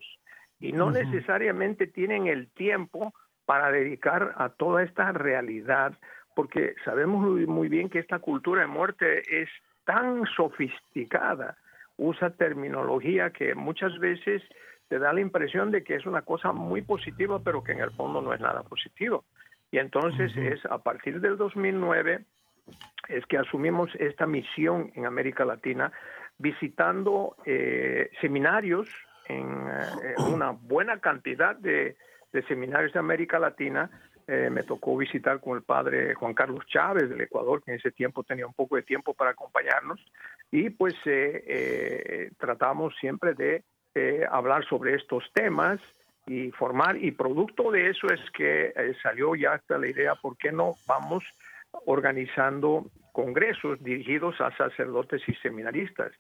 y 0.60 0.72
no 0.72 0.92
necesariamente 0.92 1.88
tienen 1.88 2.28
el 2.28 2.50
tiempo 2.52 3.14
para 3.46 3.72
dedicar 3.72 4.34
a 4.38 4.50
toda 4.50 4.84
esta 4.84 5.12
realidad, 5.12 5.94
porque 6.36 6.76
sabemos 6.86 7.26
muy 7.48 7.68
bien 7.68 7.90
que 7.90 8.00
esta 8.00 8.20
cultura 8.20 8.62
de 8.62 8.68
muerte 8.68 9.42
es 9.42 9.50
tan 9.86 10.26
sofisticada, 10.36 11.58
usa 11.98 12.30
terminología 12.30 13.32
que 13.32 13.56
muchas 13.56 13.98
veces 14.00 14.44
te 14.90 15.00
da 15.00 15.14
la 15.14 15.22
impresión 15.22 15.72
de 15.72 15.84
que 15.84 15.96
es 15.96 16.06
una 16.06 16.24
cosa 16.24 16.52
muy 16.52 16.82
positiva, 16.82 17.40
pero 17.40 17.64
que 17.64 17.72
en 17.72 17.80
el 17.80 17.92
fondo 17.92 18.22
no 18.22 18.34
es 18.34 18.42
nada 18.42 18.64
positivo. 18.64 19.24
Y 19.72 19.78
entonces 19.78 20.36
es 20.36 20.66
a 20.66 20.80
partir 20.80 21.22
del 21.22 21.38
2009 21.38 22.26
es 23.08 23.26
que 23.28 23.38
asumimos 23.38 23.90
esta 23.96 24.26
misión 24.26 24.92
en 24.96 25.06
América 25.06 25.46
Latina, 25.46 25.92
visitando 26.38 27.36
eh, 27.46 28.10
seminarios 28.20 28.88
en 29.28 29.46
eh, 29.46 30.16
una 30.32 30.52
buena 30.52 31.00
cantidad 31.00 31.56
de, 31.56 31.96
seminarios 32.48 32.94
de 32.94 33.00
América 33.00 33.40
Latina. 33.40 33.90
Eh, 34.28 34.50
me 34.52 34.64
tocó 34.64 34.96
visitar 34.98 35.40
con 35.40 35.58
el 35.58 35.64
padre 35.64 36.14
Juan 36.16 36.34
Carlos 36.34 36.66
Chávez 36.68 37.10
del 37.10 37.22
Ecuador, 37.22 37.64
que 37.64 37.72
en 37.72 37.78
ese 37.78 37.92
tiempo 37.92 38.24
tenía 38.24 38.46
un 38.46 38.54
poco 38.54 38.76
de 38.76 38.84
tiempo 38.84 39.14
para 39.14 39.32
acompañarnos, 39.32 40.00
y 40.52 40.70
pues 40.70 40.96
tratamos 42.38 42.96
siempre 43.00 43.34
de 43.34 43.64
eh, 44.00 44.26
hablar 44.32 44.66
sobre 44.66 44.96
estos 44.96 45.26
temas 45.34 45.78
y 46.26 46.52
formar, 46.52 46.96
y 46.96 47.12
producto 47.12 47.70
de 47.70 47.90
eso 47.90 48.08
es 48.08 48.22
que 48.32 48.68
eh, 48.68 48.96
salió 49.04 49.36
ya 49.36 49.54
hasta 49.54 49.78
la 49.78 49.88
idea, 49.88 50.16
¿por 50.16 50.38
qué 50.38 50.54
no 50.54 50.76
vamos 50.88 51.26
organizando 51.86 52.86
congresos 53.12 53.84
dirigidos 53.84 54.40
a 54.40 54.56
sacerdotes 54.56 55.22
y 55.28 55.34
seminaristas? 55.36 56.14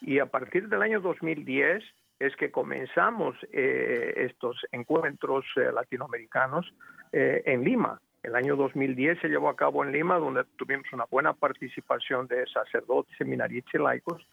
Y 0.00 0.18
a 0.18 0.26
partir 0.26 0.68
del 0.68 0.80
año 0.80 1.00
2010 1.00 1.84
es 2.20 2.34
que 2.36 2.50
comenzamos 2.50 3.36
eh, 3.52 4.14
estos 4.16 4.64
encuentros 4.72 5.44
latinoamericanos 5.54 6.72
en 7.12 7.62
Lima. 7.62 8.00
El 8.22 8.34
año 8.34 8.56
2010 8.56 9.20
se 9.20 9.28
llevó 9.28 9.50
a 9.50 9.56
cabo 9.56 9.84
en 9.84 9.92
Lima, 9.92 10.16
donde 10.18 10.44
tuvimos 10.56 10.86
una 10.92 11.04
buena 11.04 11.34
participación 11.34 12.26
de 12.28 12.46
sacerdotes, 12.46 13.14
seminaristas 13.18 13.74
y 13.74 13.78
laicos, 13.78 14.26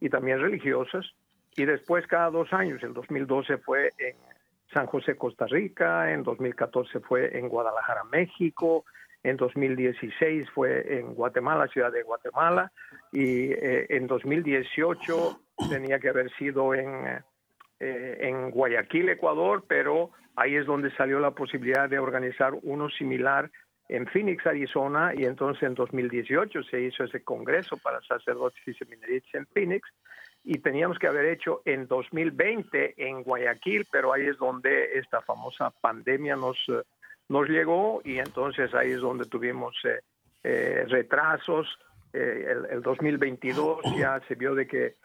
y 0.00 0.08
también 0.08 0.40
religiosas, 0.40 1.06
y 1.56 1.64
después 1.64 2.06
cada 2.06 2.30
dos 2.30 2.52
años, 2.52 2.82
el 2.82 2.94
2012 2.94 3.58
fue 3.58 3.92
en 3.98 4.16
San 4.72 4.86
José, 4.86 5.16
Costa 5.16 5.46
Rica, 5.46 6.12
en 6.12 6.22
2014 6.22 7.00
fue 7.00 7.36
en 7.36 7.48
Guadalajara, 7.48 8.04
México, 8.04 8.84
en 9.22 9.36
2016 9.36 10.48
fue 10.50 10.98
en 10.98 11.14
Guatemala, 11.14 11.66
ciudad 11.68 11.92
de 11.92 12.02
Guatemala, 12.02 12.72
y 13.12 13.52
eh, 13.52 13.86
en 13.90 14.06
2018 14.06 15.40
tenía 15.68 15.98
que 15.98 16.08
haber 16.08 16.30
sido 16.36 16.74
en, 16.74 17.22
eh, 17.80 18.16
en 18.20 18.50
Guayaquil, 18.50 19.08
Ecuador, 19.08 19.64
pero 19.68 20.10
ahí 20.36 20.56
es 20.56 20.66
donde 20.66 20.90
salió 20.92 21.20
la 21.20 21.32
posibilidad 21.32 21.88
de 21.88 21.98
organizar 21.98 22.54
uno 22.62 22.88
similar 22.88 23.50
en 23.88 24.06
Phoenix, 24.06 24.46
Arizona, 24.46 25.12
y 25.14 25.24
entonces 25.24 25.64
en 25.64 25.74
2018 25.74 26.62
se 26.62 26.80
hizo 26.80 27.04
ese 27.04 27.24
congreso 27.24 27.76
para 27.76 28.00
sacerdotes 28.02 28.62
y 28.66 28.72
seminaristas 28.74 29.34
en 29.34 29.46
Phoenix, 29.46 29.88
y 30.44 30.58
teníamos 30.58 30.98
que 30.98 31.06
haber 31.06 31.26
hecho 31.26 31.62
en 31.64 31.86
2020 31.86 32.94
en 32.96 33.22
Guayaquil, 33.22 33.86
pero 33.90 34.12
ahí 34.12 34.26
es 34.26 34.38
donde 34.38 34.98
esta 34.98 35.20
famosa 35.20 35.70
pandemia 35.70 36.36
nos, 36.36 36.56
eh, 36.68 36.82
nos 37.28 37.48
llegó 37.48 38.00
y 38.04 38.18
entonces 38.18 38.74
ahí 38.74 38.92
es 38.92 39.00
donde 39.00 39.26
tuvimos 39.26 39.76
eh, 39.84 40.00
eh, 40.42 40.84
retrasos. 40.88 41.68
el, 42.12 42.66
el, 42.70 42.82
2022 42.82 43.80
ya 43.96 44.20
se 44.26 44.34
vio 44.34 44.54
de 44.54 44.66
que 44.66 44.96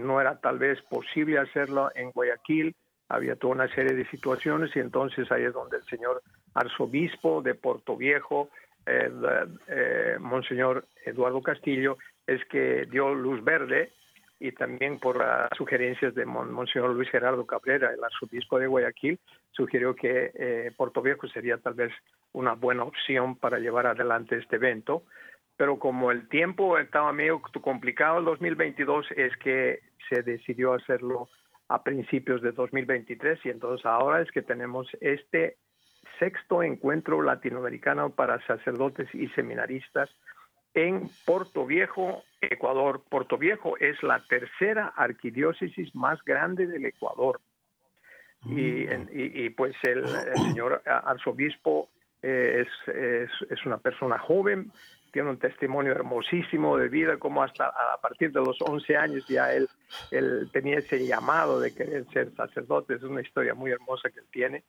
no 0.00 0.20
era 0.20 0.40
tal 0.40 0.58
vez 0.58 0.82
posible 0.82 1.38
hacerlo 1.38 1.88
en 1.94 2.10
Guayaquil, 2.10 2.74
había 3.08 3.36
toda 3.36 3.54
una 3.54 3.68
serie 3.68 3.94
de 3.94 4.04
situaciones 4.06 4.74
y 4.74 4.80
entonces 4.80 5.30
ahí 5.30 5.44
es 5.44 5.52
donde 5.52 5.76
el 5.76 5.84
señor 5.84 6.20
arzobispo 6.52 7.40
de 7.40 7.54
Puerto 7.54 7.96
Viejo, 7.96 8.48
Monseñor 10.18 10.86
Eduardo 11.04 11.40
Castillo, 11.42 11.96
es 12.26 12.44
que 12.46 12.86
dio 12.86 13.14
luz 13.14 13.44
verde 13.44 13.92
y 14.44 14.52
también 14.52 14.98
por 14.98 15.24
sugerencias 15.56 16.14
de 16.14 16.26
Monseñor 16.26 16.90
Luis 16.90 17.08
Gerardo 17.08 17.46
Cabrera, 17.46 17.94
el 17.94 18.04
arzobispo 18.04 18.58
de 18.58 18.66
Guayaquil, 18.66 19.18
sugirió 19.52 19.96
que 19.96 20.32
eh, 20.34 20.70
Puerto 20.76 21.00
Viejo 21.00 21.26
sería 21.28 21.56
tal 21.56 21.72
vez 21.72 21.90
una 22.34 22.52
buena 22.52 22.82
opción 22.82 23.36
para 23.36 23.58
llevar 23.58 23.86
adelante 23.86 24.36
este 24.36 24.56
evento. 24.56 25.04
Pero 25.56 25.78
como 25.78 26.10
el 26.10 26.28
tiempo 26.28 26.76
estaba 26.76 27.10
medio 27.14 27.40
complicado 27.40 28.18
el 28.18 28.26
2022, 28.26 29.06
es 29.16 29.34
que 29.38 29.80
se 30.10 30.22
decidió 30.22 30.74
hacerlo 30.74 31.30
a 31.68 31.82
principios 31.82 32.42
de 32.42 32.52
2023 32.52 33.38
y 33.46 33.48
entonces 33.48 33.86
ahora 33.86 34.20
es 34.20 34.30
que 34.30 34.42
tenemos 34.42 34.86
este 35.00 35.56
sexto 36.18 36.62
encuentro 36.62 37.22
latinoamericano 37.22 38.10
para 38.10 38.44
sacerdotes 38.46 39.08
y 39.14 39.28
seminaristas 39.28 40.10
en 40.74 41.08
Puerto 41.24 41.64
Viejo, 41.64 42.24
Ecuador. 42.40 43.02
Puerto 43.08 43.38
Viejo 43.38 43.76
es 43.78 44.02
la 44.02 44.22
tercera 44.28 44.92
arquidiócesis 44.96 45.94
más 45.94 46.22
grande 46.24 46.66
del 46.66 46.84
Ecuador. 46.84 47.40
Y, 48.46 48.86
mm. 48.86 49.54
pues 49.56 49.74
el, 49.84 50.06
señor 50.34 50.82
arzobispo 50.84 51.88
eh, 52.20 52.66
es, 52.66 53.28
es, 53.50 53.64
una 53.64 53.78
persona 53.78 54.18
joven, 54.18 54.70
tiene 55.12 55.30
un 55.30 55.38
testimonio 55.38 55.92
hermosísimo 55.92 56.76
de 56.76 56.88
vida, 56.88 57.16
como 57.16 57.42
hasta 57.42 57.68
a 57.68 57.98
partir 58.02 58.32
de 58.32 58.40
los 58.40 58.60
11 58.60 58.96
años 58.96 59.26
ya 59.28 59.52
él, 59.52 59.68
él 60.10 60.50
tenía 60.52 60.78
ese 60.78 61.06
llamado 61.06 61.60
de 61.60 61.74
querer 61.74 62.04
ser 62.12 62.34
sacerdote, 62.34 62.94
es 62.94 63.02
una 63.02 63.22
historia 63.22 63.54
muy 63.54 63.70
hermosa 63.70 64.10
que 64.10 64.20
él 64.20 64.26
tiene. 64.30 64.64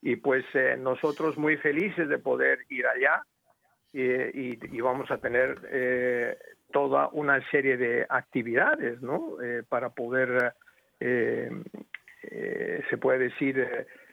Y 0.00 0.16
pues 0.16 0.44
eh, 0.54 0.76
nosotros 0.78 1.36
muy 1.38 1.56
felices 1.56 2.08
de 2.08 2.18
poder 2.18 2.60
ir 2.68 2.86
allá 2.86 3.24
y, 3.92 4.80
vamos 4.80 5.10
a 5.10 5.18
tener 5.18 5.58
eh, 5.70 6.38
toda 6.72 7.08
una 7.12 7.40
serie 7.50 7.76
de 7.76 8.06
actividades, 8.08 9.00
¿no? 9.00 9.40
Eh, 9.42 9.62
para 9.68 9.90
poder, 9.90 10.54
eh, 11.00 11.50
se 12.90 12.98
puede 12.98 13.30
decir, 13.30 13.66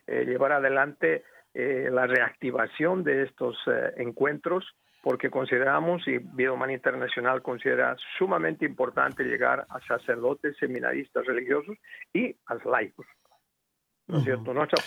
llevar 0.08 0.52
adelante 0.54 1.24
la 1.54 2.06
reactivación 2.06 3.04
de 3.04 3.24
estos 3.24 3.58
encuentros, 3.98 4.76
porque 5.02 5.30
consideramos, 5.30 6.04
y 6.08 6.18
Humana 6.54 6.74
Internacional 6.74 7.42
considera 7.42 7.96
sumamente 8.18 8.66
importante 8.66 9.24
llegar 9.24 9.66
a 9.70 9.80
sacerdotes, 9.82 10.58
seminaristas 10.58 11.26
religiosos 11.26 11.78
y 12.14 12.36
a 12.48 12.56
laicos. 12.66 13.08
¿No 14.08 14.20
es 14.20 14.24
cierto? 14.24 14.54
Nuestra 14.54 14.84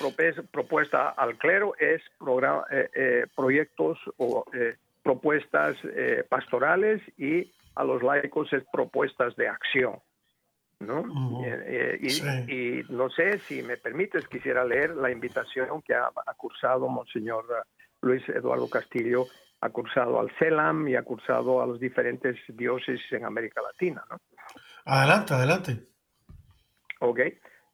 propuesta 0.51 1.11
al 1.11 1.37
clero 1.37 1.75
es 1.79 2.01
eh, 2.71 2.91
eh, 2.95 3.27
proyectos 3.35 3.99
o 4.17 4.45
eh, 4.53 4.77
propuestas 5.03 5.77
pastorales 6.29 7.01
y 7.17 7.51
a 7.75 7.85
los 7.85 8.03
laicos 8.03 8.53
es 8.53 8.65
propuestas 8.73 9.35
de 9.37 9.49
acción. 9.49 9.99
¿no? 10.81 11.03
y, 11.43 12.85
no 12.89 13.11
sé 13.11 13.41
si 13.41 13.63
me 13.63 13.77
permites, 13.79 14.29
quisiera 14.29 14.65
leer 14.65 14.91
la 14.91 15.11
invitación 15.11 15.83
que 15.83 15.93
ha, 15.93 16.09
cursado 16.37 16.89
Monseñor 16.89 17.47
Luis 18.01 18.23
Eduardo 18.29 18.71
Castillo, 18.71 19.27
ha 19.61 19.71
cursado 19.71 20.21
al 20.21 20.31
CELAM 20.39 20.87
y 20.87 20.95
ha 20.95 21.03
cursado 21.03 21.61
a 21.61 21.67
los 21.67 21.81
diferentes 21.81 22.37
diócesis 22.47 23.11
en 23.11 23.25
América 23.25 23.61
Latina. 23.61 24.05
¿no? 24.09 24.19
Adelante, 24.85 25.35
adelante. 25.35 25.89
Ok. 27.01 27.21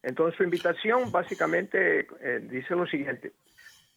Entonces 0.05 0.37
su 0.37 0.43
invitación 0.43 1.11
básicamente 1.11 2.07
eh, 2.21 2.39
dice 2.43 2.75
lo 2.75 2.85
siguiente. 2.85 3.33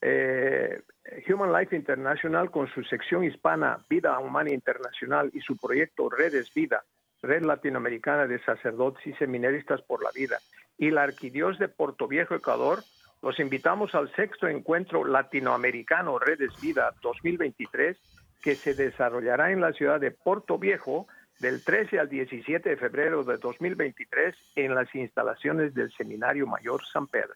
Eh, 0.00 0.81
Human 1.29 1.53
Life 1.53 1.77
International 1.77 2.50
con 2.50 2.67
su 2.69 2.83
sección 2.85 3.25
hispana 3.25 3.79
Vida 3.91 4.19
Humana 4.19 4.50
Internacional 4.50 5.31
y 5.35 5.41
su 5.41 5.57
proyecto 5.59 6.09
Redes 6.09 6.53
Vida, 6.55 6.83
Red 7.21 7.45
Latinoamericana 7.45 8.27
de 8.27 8.38
Sacerdotes 8.38 9.07
y 9.07 9.12
Seminaristas 9.15 9.83
por 9.83 10.03
la 10.03 10.11
Vida 10.15 10.38
y 10.79 10.91
la 10.91 11.03
Arquidiós 11.03 11.59
de 11.59 11.69
Puerto 11.69 12.09
Viejo, 12.09 12.35
Ecuador, 12.35 12.79
los 13.21 13.38
invitamos 13.38 13.95
al 13.95 14.15
sexto 14.15 14.47
encuentro 14.49 15.05
latinoamericano 15.05 16.19
Redes 16.19 16.53
Vida 16.62 16.95
2023 17.03 17.99
que 18.41 18.55
se 18.55 18.75
desarrollará 18.75 19.50
en 19.50 19.61
la 19.61 19.73
ciudad 19.73 20.00
de 20.00 20.12
Puerto 20.12 20.57
Viejo 20.57 21.07
del 21.40 21.62
13 21.62 22.00
al 22.00 22.09
17 22.09 22.68
de 22.68 22.76
febrero 22.76 23.23
de 23.25 23.37
2023 23.37 24.35
en 24.57 24.75
las 24.75 24.92
instalaciones 24.95 25.75
del 25.75 25.92
Seminario 25.92 26.47
Mayor 26.47 26.85
San 26.92 27.07
Pedro. 27.07 27.35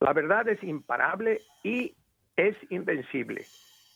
La 0.00 0.12
verdad 0.12 0.48
es 0.48 0.62
imparable 0.62 1.40
y 1.62 1.94
es 2.36 2.56
invencible 2.70 3.46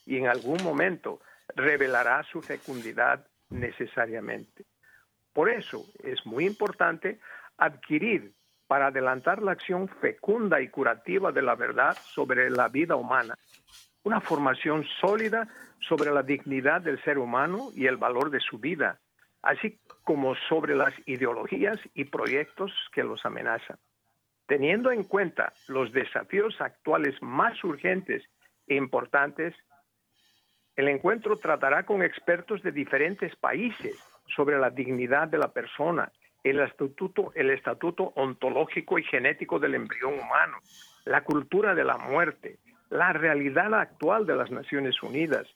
y 0.07 0.17
en 0.17 0.29
algún 0.29 0.63
momento 0.63 1.21
revelará 1.55 2.23
su 2.25 2.41
fecundidad 2.41 3.27
necesariamente. 3.51 4.65
Por 5.33 5.51
eso 5.51 5.85
es 6.03 6.25
muy 6.25 6.47
importante 6.47 7.21
adquirir 7.59 8.33
para 8.67 8.87
adelantar 8.89 9.43
la 9.43 9.53
acción 9.53 9.89
fecunda 10.01 10.61
y 10.61 10.69
curativa 10.69 11.31
de 11.31 11.43
la 11.43 11.55
verdad 11.55 11.97
sobre 12.03 12.51
la 12.51 12.69
vida 12.69 12.97
humana, 12.97 13.37
una 14.03 14.21
formación 14.21 14.85
sólida 15.01 15.49
sobre 15.81 16.11
la 16.11 16.23
dignidad 16.23 16.81
del 16.81 17.03
ser 17.05 17.19
humano 17.19 17.71
y 17.75 17.87
el 17.87 17.97
valor 17.97 18.31
de 18.31 18.41
su 18.41 18.59
vida, 18.59 18.99
así 19.47 19.79
como 20.03 20.35
sobre 20.49 20.75
las 20.75 20.93
ideologías 21.07 21.79
y 21.95 22.05
proyectos 22.05 22.73
que 22.93 23.05
los 23.05 23.25
amenazan. 23.25 23.79
Teniendo 24.47 24.93
en 24.93 25.05
cuenta 25.05 25.53
los 25.69 25.93
desafíos 25.93 26.61
actuales 26.61 27.21
más 27.23 27.63
urgentes 27.65 28.25
e 28.67 28.75
importantes, 28.75 29.55
el 30.77 30.89
encuentro 30.89 31.37
tratará 31.39 31.85
con 31.85 32.03
expertos 32.03 32.63
de 32.63 32.73
diferentes 32.73 33.35
países 33.37 33.97
sobre 34.35 34.59
la 34.59 34.71
dignidad 34.71 35.29
de 35.29 35.39
la 35.39 35.49
persona, 35.49 36.13
el 36.45 36.61
estatuto, 36.61 38.13
ontológico 38.15 38.99
y 38.99 39.05
genético 39.05 39.59
del 39.59 39.75
embrión 39.75 40.15
humano, 40.15 40.59
la 41.05 41.23
cultura 41.23 41.75
de 41.75 41.85
la 41.85 41.99
muerte, 41.99 42.59
la 42.91 43.13
realidad 43.13 43.75
actual 43.75 44.27
de 44.27 44.37
las 44.37 44.51
Naciones 44.51 45.03
Unidas, 45.03 45.47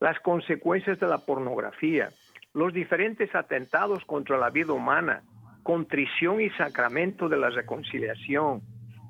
las 0.00 0.18
consecuencias 0.20 0.98
de 0.98 1.06
la 1.06 1.18
pornografía, 1.18 2.10
los 2.52 2.72
diferentes 2.72 3.34
atentados 3.34 4.04
contra 4.04 4.38
la 4.38 4.50
vida 4.50 4.72
humana, 4.72 5.22
contrición 5.62 6.40
y 6.40 6.50
sacramento 6.50 7.28
de 7.28 7.36
la 7.36 7.50
reconciliación, 7.50 8.62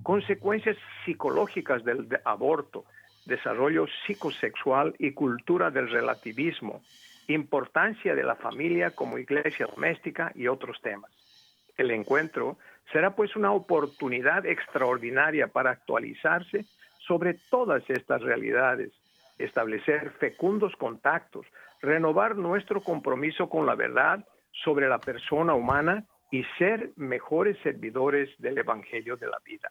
consecuencias 0.02 0.76
psicológicas 1.04 1.84
del 1.84 2.08
aborto, 2.24 2.84
desarrollo 3.26 3.86
psicosexual 4.06 4.94
y 4.98 5.12
cultura 5.12 5.70
del 5.70 5.90
relativismo, 5.90 6.82
importancia 7.28 8.14
de 8.14 8.24
la 8.24 8.34
familia 8.34 8.90
como 8.90 9.18
iglesia 9.18 9.66
doméstica 9.66 10.32
y 10.34 10.48
otros 10.48 10.80
temas. 10.82 11.10
El 11.76 11.90
encuentro 11.92 12.58
será 12.92 13.14
pues 13.14 13.36
una 13.36 13.52
oportunidad 13.52 14.44
extraordinaria 14.46 15.46
para 15.46 15.70
actualizarse 15.70 16.66
sobre 17.06 17.34
todas 17.50 17.88
estas 17.88 18.20
realidades, 18.20 18.92
establecer 19.38 20.10
fecundos 20.18 20.74
contactos, 20.76 21.46
renovar 21.80 22.36
nuestro 22.36 22.80
compromiso 22.80 23.48
con 23.48 23.66
la 23.66 23.74
verdad 23.74 24.24
sobre 24.64 24.88
la 24.88 24.98
persona 24.98 25.54
humana 25.54 26.04
y 26.30 26.44
ser 26.58 26.90
mejores 26.96 27.56
servidores 27.62 28.28
del 28.38 28.58
Evangelio 28.58 29.16
de 29.16 29.26
la 29.26 29.38
vida. 29.44 29.70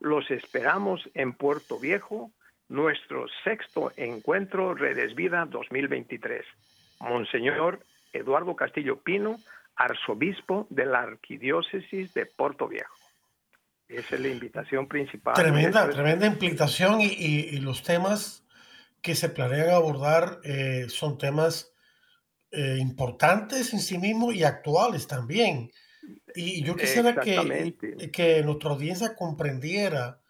Los 0.00 0.30
esperamos 0.30 1.08
en 1.14 1.32
Puerto 1.32 1.78
Viejo, 1.78 2.30
nuestro 2.68 3.26
sexto 3.44 3.92
encuentro 3.96 4.74
Redes 4.74 5.14
Vida 5.14 5.46
2023. 5.46 6.44
Monseñor 7.00 7.80
Eduardo 8.12 8.54
Castillo 8.56 8.98
Pino, 8.98 9.36
arzobispo 9.76 10.66
de 10.70 10.86
la 10.86 11.00
Arquidiócesis 11.00 12.12
de 12.14 12.26
Puerto 12.26 12.68
Viejo. 12.68 12.94
Esa 13.88 14.14
es 14.16 14.20
la 14.20 14.28
invitación 14.28 14.88
principal. 14.88 15.34
Tremenda, 15.34 15.88
tremenda 15.90 16.26
implicación 16.26 17.00
y 17.00 17.58
los 17.58 17.82
temas 17.82 18.43
que 19.04 19.14
se 19.14 19.28
planean 19.28 19.68
abordar 19.68 20.40
eh, 20.44 20.86
son 20.88 21.18
temas 21.18 21.74
eh, 22.50 22.78
importantes 22.80 23.74
en 23.74 23.80
sí 23.80 23.98
mismos 23.98 24.34
y 24.34 24.44
actuales 24.44 25.06
también. 25.06 25.70
Y 26.34 26.64
yo 26.64 26.74
quisiera 26.74 27.14
que, 27.20 27.76
que 28.10 28.42
nuestra 28.42 28.70
audiencia 28.70 29.14
comprendiera 29.14 30.22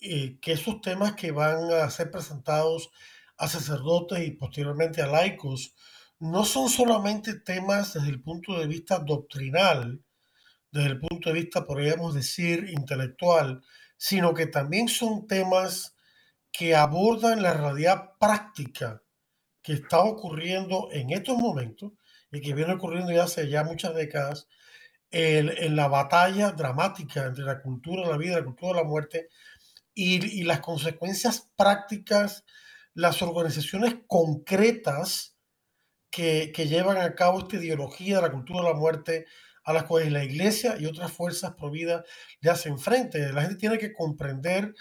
eh, 0.00 0.36
que 0.40 0.52
esos 0.52 0.80
temas 0.80 1.14
que 1.14 1.30
van 1.30 1.72
a 1.72 1.88
ser 1.90 2.10
presentados 2.10 2.90
a 3.36 3.46
sacerdotes 3.46 4.26
y 4.26 4.32
posteriormente 4.32 5.00
a 5.00 5.06
laicos 5.06 5.76
no 6.18 6.44
son 6.44 6.68
solamente 6.68 7.38
temas 7.38 7.94
desde 7.94 8.08
el 8.08 8.20
punto 8.20 8.58
de 8.58 8.66
vista 8.66 8.98
doctrinal, 8.98 10.02
desde 10.72 10.88
el 10.88 10.98
punto 10.98 11.30
de 11.30 11.40
vista, 11.40 11.64
podríamos 11.64 12.16
decir, 12.16 12.68
intelectual, 12.68 13.62
sino 13.96 14.34
que 14.34 14.46
también 14.46 14.88
son 14.88 15.28
temas 15.28 15.94
que 16.52 16.74
abordan 16.74 17.42
la 17.42 17.54
realidad 17.54 18.12
práctica 18.18 19.02
que 19.62 19.74
está 19.74 20.00
ocurriendo 20.00 20.88
en 20.92 21.10
estos 21.10 21.36
momentos 21.36 21.92
y 22.32 22.40
que 22.40 22.54
viene 22.54 22.74
ocurriendo 22.74 23.12
ya 23.12 23.24
hace 23.24 23.48
ya 23.48 23.64
muchas 23.64 23.94
décadas 23.94 24.48
en, 25.10 25.76
la 25.76 25.88
batalla 25.88 26.52
dramática 26.52 27.26
entre 27.26 27.44
la 27.44 27.62
cultura 27.62 28.02
de 28.02 28.10
la 28.10 28.18
vida, 28.18 28.38
la 28.38 28.44
cultura 28.44 28.72
de 28.72 28.82
la 28.82 28.88
muerte 28.88 29.28
y, 29.94 30.42
las 30.44 30.60
consecuencias 30.60 31.50
prácticas, 31.56 32.44
las 32.94 33.20
organizaciones 33.22 33.96
concretas 34.06 35.36
que, 36.10 36.52
que, 36.54 36.68
llevan 36.68 36.98
a 36.98 37.14
cabo 37.14 37.40
esta 37.40 37.56
ideología 37.56 38.16
de 38.16 38.22
la 38.22 38.32
cultura 38.32 38.62
de 38.62 38.68
la 38.68 38.78
muerte 38.78 39.26
a 39.64 39.72
las 39.72 39.84
cuales 39.84 40.12
la 40.12 40.24
iglesia 40.24 40.76
y 40.78 40.86
otras 40.86 41.12
fuerzas 41.12 41.54
pro 41.54 41.70
vida 41.70 42.04
le 42.40 42.50
hacen 42.50 42.78
frente. 42.78 43.32
La 43.32 43.42
gente 43.42 43.56
tiene 43.56 43.78
que 43.78 43.92
comprender 43.92 44.74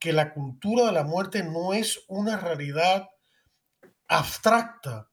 que 0.00 0.12
la 0.14 0.32
cultura 0.32 0.86
de 0.86 0.92
la 0.92 1.04
muerte 1.04 1.44
no 1.44 1.74
es 1.74 2.00
una 2.08 2.38
realidad 2.38 3.10
abstracta, 4.08 5.10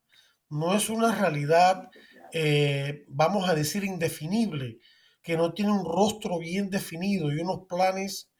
no 0.50 0.74
es 0.76 0.90
una 0.90 1.14
realidad, 1.14 1.90
eh, 2.32 3.04
vamos 3.10 3.50
a 3.50 3.54
decir, 3.54 3.84
indefinible, 3.84 4.80
que 5.22 5.36
no 5.36 5.54
tiene 5.54 5.74
un 5.74 5.84
rostro 5.84 6.40
bien 6.40 6.70
definido 6.70 7.32
y 7.32 7.42
unos 7.42 7.68
planes 7.68 8.32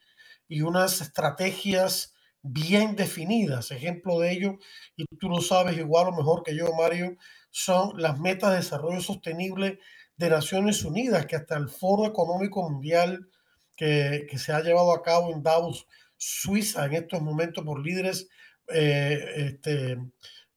y 0.48 0.62
unas 0.62 1.02
estrategias 1.02 2.14
bien 2.40 2.96
definidas. 2.96 3.70
Ejemplo 3.70 4.18
de 4.18 4.32
ello, 4.32 4.58
y 4.96 5.04
tú 5.18 5.28
lo 5.28 5.42
sabes 5.42 5.76
igual 5.76 6.08
o 6.08 6.12
mejor 6.12 6.42
que 6.42 6.56
yo, 6.56 6.72
Mario, 6.72 7.18
son 7.50 8.00
las 8.00 8.18
metas 8.18 8.50
de 8.50 8.56
desarrollo 8.56 9.02
sostenible 9.02 9.80
de 10.16 10.30
Naciones 10.30 10.82
Unidas, 10.82 11.26
que 11.26 11.36
hasta 11.36 11.58
el 11.58 11.68
Foro 11.68 12.06
Económico 12.06 12.68
Mundial 12.70 13.28
que, 13.76 14.26
que 14.30 14.38
se 14.38 14.52
ha 14.52 14.62
llevado 14.62 14.92
a 14.92 15.02
cabo 15.02 15.30
en 15.30 15.42
Davos 15.42 15.86
Suiza 16.18 16.84
en 16.86 16.94
estos 16.94 17.22
momentos 17.22 17.64
por 17.64 17.80
líderes 17.80 18.28
eh, 18.68 19.18
este, 19.36 19.96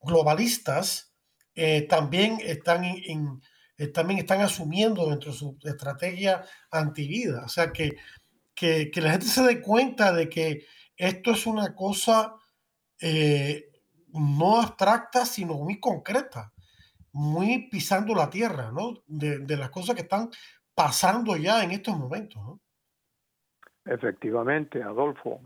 globalistas, 0.02 1.14
eh, 1.56 1.84
también, 1.84 2.40
están 2.44 2.84
eh, 2.84 3.88
también 3.94 4.20
están 4.20 4.42
asumiendo 4.42 5.10
dentro 5.10 5.32
de 5.32 5.38
su 5.38 5.58
estrategia 5.64 6.44
antivida. 6.72 7.46
O 7.46 7.50
sea, 7.50 7.72
que, 7.72 7.92
que, 8.56 8.92
la 8.96 9.12
gente 9.12 9.28
se 9.28 9.44
dé 9.44 9.62
cuenta 9.62 10.12
de 10.12 10.28
que 10.28 10.66
esto 10.98 11.32
es 11.32 11.46
una 11.46 11.76
cosa 11.76 12.36
no 14.14 14.62
abstracta, 14.62 15.26
sino 15.26 15.56
muy 15.56 15.80
concreta, 15.80 16.54
muy 17.12 17.70
pisando 17.70 18.14
la 18.16 18.30
tierra, 18.30 18.72
¿no? 18.72 18.94
De, 19.08 19.58
las 19.58 19.70
cosas 19.70 19.96
que 19.96 20.04
están 20.04 20.30
pasando 20.76 21.36
ya 21.36 21.64
en 21.64 21.72
estos 21.72 21.98
momentos, 21.98 22.42
¿no? 22.44 22.61
Efectivamente, 23.86 24.84
Adolfo. 24.84 25.42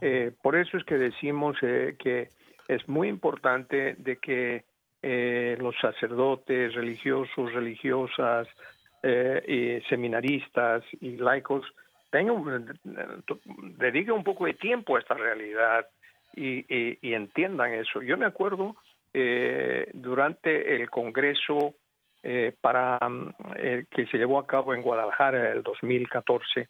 Eh, 0.00 0.32
por 0.42 0.56
eso 0.56 0.76
es 0.76 0.84
que 0.84 0.96
decimos 0.96 1.56
eh, 1.62 1.96
que 1.98 2.30
es 2.68 2.86
muy 2.88 3.08
importante 3.08 3.94
de 3.98 4.16
que 4.18 4.64
eh, 5.02 5.56
los 5.60 5.74
sacerdotes, 5.80 6.74
religiosos, 6.74 7.52
religiosas, 7.52 8.48
y 9.00 9.80
seminaristas 9.88 10.82
y 11.00 11.16
laicos 11.18 11.64
tengan, 12.10 12.76
dediquen 13.78 14.10
un 14.10 14.24
poco 14.24 14.46
de 14.46 14.54
tiempo 14.54 14.96
a 14.96 14.98
esta 14.98 15.14
realidad 15.14 15.86
y, 16.34 17.14
entiendan 17.14 17.74
eso. 17.74 18.02
Yo 18.02 18.16
me 18.18 18.26
acuerdo 18.26 18.74
durante 19.94 20.74
el 20.74 20.90
Congreso 20.90 21.76
para 22.60 22.98
que 23.88 24.06
se 24.06 24.18
llevó 24.18 24.40
a 24.40 24.48
cabo 24.48 24.74
en 24.74 24.82
Guadalajara 24.82 25.52
el 25.52 25.62
2014, 25.62 26.68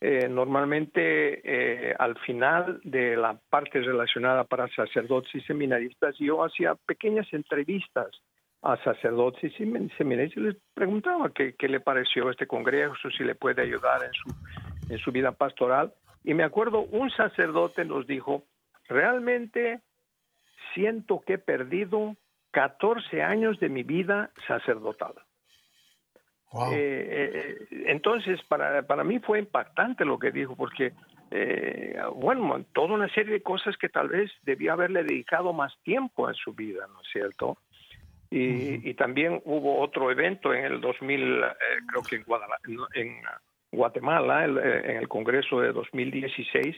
eh, 0.00 0.28
normalmente 0.30 1.42
eh, 1.44 1.94
al 1.98 2.16
final 2.20 2.80
de 2.84 3.16
la 3.16 3.38
parte 3.50 3.82
relacionada 3.82 4.44
para 4.44 4.66
sacerdotes 4.68 5.34
y 5.34 5.40
seminaristas, 5.42 6.16
yo 6.18 6.42
hacía 6.42 6.74
pequeñas 6.74 7.30
entrevistas 7.32 8.08
a 8.62 8.76
sacerdotes 8.78 9.52
y 9.52 9.90
seminaristas 9.96 10.36
y 10.36 10.46
les 10.46 10.56
preguntaba 10.72 11.30
qué, 11.34 11.54
qué, 11.54 11.68
le 11.68 11.80
pareció 11.80 12.30
este 12.30 12.46
congreso, 12.46 13.10
si 13.16 13.24
le 13.24 13.34
puede 13.34 13.62
ayudar 13.62 14.02
en 14.02 14.12
su, 14.12 14.92
en 14.92 14.98
su 14.98 15.12
vida 15.12 15.32
pastoral. 15.32 15.92
Y 16.24 16.32
me 16.32 16.44
acuerdo, 16.44 16.80
un 16.80 17.10
sacerdote 17.10 17.84
nos 17.84 18.06
dijo, 18.06 18.44
realmente 18.88 19.80
siento 20.74 21.20
que 21.26 21.34
he 21.34 21.38
perdido 21.38 22.16
14 22.52 23.22
años 23.22 23.60
de 23.60 23.68
mi 23.68 23.82
vida 23.82 24.30
sacerdotal. 24.46 25.14
Eh, 26.52 26.66
eh, 26.72 27.66
entonces, 27.86 28.42
para, 28.48 28.82
para 28.82 29.04
mí 29.04 29.20
fue 29.20 29.38
impactante 29.38 30.04
lo 30.04 30.18
que 30.18 30.32
dijo, 30.32 30.56
porque, 30.56 30.92
eh, 31.30 31.96
bueno, 32.16 32.64
toda 32.72 32.94
una 32.94 33.08
serie 33.14 33.34
de 33.34 33.42
cosas 33.42 33.76
que 33.76 33.88
tal 33.88 34.08
vez 34.08 34.30
debía 34.42 34.72
haberle 34.72 35.04
dedicado 35.04 35.52
más 35.52 35.72
tiempo 35.82 36.28
en 36.28 36.34
su 36.34 36.52
vida, 36.52 36.86
¿no 36.92 37.00
es 37.02 37.08
cierto? 37.12 37.58
Y, 38.30 38.88
y 38.88 38.94
también 38.94 39.40
hubo 39.44 39.80
otro 39.80 40.10
evento 40.10 40.52
en 40.54 40.64
el 40.64 40.80
2000, 40.80 41.40
creo 41.88 42.02
que 42.08 42.16
en, 42.16 42.78
en 42.94 43.20
Guatemala, 43.72 44.44
en 44.44 44.96
el 44.96 45.08
Congreso 45.08 45.60
de 45.60 45.72
2016, 45.72 46.76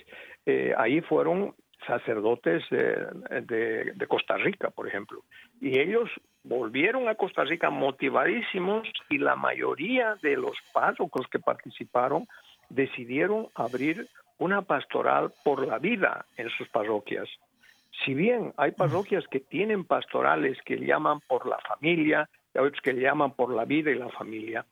ahí 0.79 1.03
fueron 1.03 1.55
sacerdotes 1.87 2.63
de, 2.71 3.93
de, 3.95 4.07
Costa 4.07 4.37
Rica, 4.39 4.71
por 4.71 4.89
ejemplo. 4.89 5.25
Y 5.61 5.79
ellos 5.79 6.09
volvieron 6.45 7.09
a 7.09 7.15
Costa 7.15 7.45
Rica 7.45 7.71
motivadísimos 7.71 8.89
y 9.09 9.19
la 9.19 9.37
mayoría 9.37 10.17
de 10.23 10.37
los 10.37 10.57
párrocos 10.73 11.27
que 11.29 11.39
participaron 11.39 12.27
decidieron 12.69 13.49
abrir 13.55 14.09
una 14.39 14.63
pastoral 14.63 15.33
por 15.45 15.67
la 15.67 15.79
vida 15.79 16.27
en 16.37 16.49
sus 16.51 16.69
parroquias. 16.69 17.29
Si 18.05 18.15
bien 18.15 18.53
hay 18.57 18.73
parroquias 18.73 19.25
que 19.29 19.41
tienen 19.41 19.85
pastorales 19.85 20.59
que 20.65 20.79
llaman 20.79 21.21
por 21.29 21.47
la 21.47 21.59
familia, 21.59 22.29
y 22.55 22.59
otros 22.59 22.81
que 22.83 22.95
llaman 22.95 23.33
por 23.35 23.55
la 23.55 23.65
vida 23.65 23.91
y 23.91 23.95
la 23.95 24.09
familia, 24.09 24.65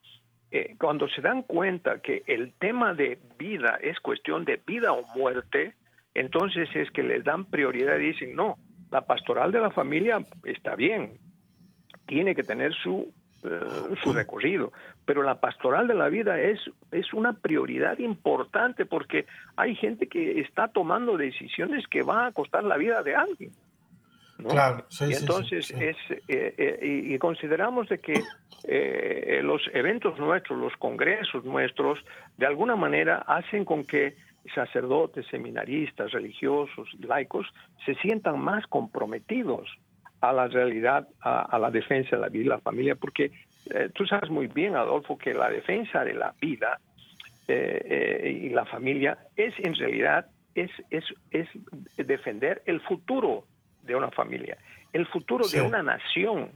eh, 0.51 0.75
cuando 0.77 1.07
se 1.07 1.21
dan 1.21 1.43
cuenta 1.43 2.01
que 2.01 2.23
el 2.27 2.53
tema 2.53 2.93
de 2.93 3.19
vida 3.37 3.79
es 3.81 3.99
cuestión 4.01 4.43
de 4.43 4.59
vida 4.65 4.91
o 4.91 5.05
muerte, 5.15 5.75
entonces 6.13 6.67
es 6.75 6.91
que 6.91 7.03
les 7.03 7.23
dan 7.23 7.45
prioridad 7.45 7.97
y 7.99 8.07
dicen, 8.07 8.35
no, 8.35 8.57
la 8.91 9.01
pastoral 9.05 9.53
de 9.53 9.61
la 9.61 9.71
familia 9.71 10.19
está 10.43 10.75
bien, 10.75 11.17
tiene 12.11 12.35
que 12.35 12.43
tener 12.43 12.73
su, 12.73 13.09
eh, 13.45 13.95
su 14.03 14.11
recorrido, 14.11 14.73
pero 15.05 15.23
la 15.23 15.39
pastoral 15.39 15.87
de 15.87 15.93
la 15.93 16.09
vida 16.09 16.41
es, 16.41 16.59
es 16.91 17.13
una 17.13 17.31
prioridad 17.31 17.99
importante 17.99 18.85
porque 18.85 19.25
hay 19.55 19.75
gente 19.75 20.07
que 20.07 20.41
está 20.41 20.67
tomando 20.67 21.15
decisiones 21.15 21.87
que 21.87 22.03
van 22.03 22.25
a 22.25 22.31
costar 22.33 22.65
la 22.65 22.75
vida 22.75 23.01
de 23.01 23.15
alguien. 23.15 23.51
Claro, 24.45 24.85
y 25.07 25.13
entonces 25.13 25.71
es 25.71 25.95
eh, 26.27 26.53
eh, 26.57 27.05
y, 27.13 27.17
consideramos 27.17 27.87
de 27.87 27.99
que 27.99 28.21
los 29.41 29.61
eventos 29.73 30.19
nuestros, 30.19 30.59
los 30.59 30.75
congresos 30.77 31.45
nuestros, 31.45 31.97
de 32.37 32.45
alguna 32.45 32.75
manera 32.75 33.19
hacen 33.25 33.63
con 33.63 33.85
que 33.85 34.17
sacerdotes, 34.53 35.25
seminaristas, 35.27 36.11
religiosos, 36.11 36.89
laicos, 36.99 37.47
se 37.85 37.95
sientan 37.95 38.37
más 38.37 38.67
comprometidos 38.67 39.69
a 40.21 40.31
la 40.31 40.47
realidad, 40.47 41.07
a, 41.19 41.57
la 41.57 41.71
defensa 41.71 42.15
de 42.15 42.21
la 42.21 42.29
vida 42.29 42.43
y 42.43 42.47
la 42.47 42.59
familia, 42.59 42.95
porque 42.95 43.31
eh, 43.71 43.89
tú 43.93 44.05
sabes 44.05 44.29
muy 44.29 44.47
bien, 44.47 44.75
Adolfo, 44.75 45.17
que 45.17 45.33
la 45.33 45.49
defensa 45.49 46.03
de 46.03 46.13
la 46.13 46.33
vida 46.39 46.79
eh, 47.47 47.81
eh, 48.23 48.39
y 48.43 48.49
la 48.49 48.65
familia 48.65 49.17
es 49.35 49.53
en 49.57 49.75
realidad 49.75 50.27
es, 50.53 50.69
es, 50.91 51.03
es 51.31 51.47
defender 51.97 52.61
el 52.65 52.81
futuro 52.81 53.45
de 53.81 53.95
una 53.95 54.11
familia, 54.11 54.57
el 54.93 55.07
futuro 55.07 55.47
de 55.47 55.61
una 55.61 55.81
nación 55.81 56.51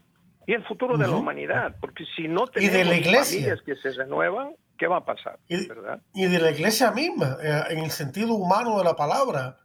y 0.46 0.54
el 0.54 0.64
futuro 0.64 0.96
de 0.96 1.08
la 1.08 1.16
humanidad, 1.16 1.76
porque 1.82 2.06
si 2.16 2.28
no 2.28 2.46
tenemos 2.46 3.00
familias 3.04 3.62
que 3.64 3.76
se 3.78 3.94
renuevan, 3.94 4.52
¿qué 4.78 4.86
va 4.86 4.98
a 4.98 5.06
pasar? 5.06 5.40
Y, 5.48 5.66
¿verdad? 5.66 6.02
y 6.14 6.28
de 6.28 6.40
la 6.40 6.52
iglesia 6.52 6.92
misma, 6.92 7.38
en 7.70 7.80
el 7.80 7.90
sentido 7.90 8.36
humano 8.36 8.78
de 8.78 8.84
la 8.84 8.96
palabra, 8.96 9.58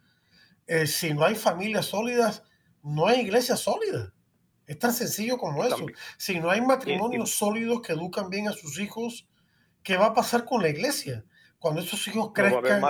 si 0.86 1.12
no 1.12 1.24
hay 1.24 1.34
familias 1.34 1.86
sólidas, 1.86 2.49
no 2.82 3.06
hay 3.06 3.20
iglesia 3.20 3.56
sólida. 3.56 4.12
Es 4.66 4.78
tan 4.78 4.92
sencillo 4.92 5.36
como 5.36 5.64
eso. 5.64 5.86
Si 6.16 6.38
no 6.38 6.50
hay 6.50 6.60
matrimonios 6.60 7.30
sólidos 7.30 7.82
que 7.82 7.92
educan 7.92 8.30
bien 8.30 8.48
a 8.48 8.52
sus 8.52 8.78
hijos, 8.78 9.28
¿qué 9.82 9.96
va 9.96 10.06
a 10.06 10.14
pasar 10.14 10.44
con 10.44 10.62
la 10.62 10.68
iglesia? 10.68 11.24
Cuando 11.58 11.80
esos 11.80 12.06
hijos 12.08 12.30
crezcan. 12.32 12.80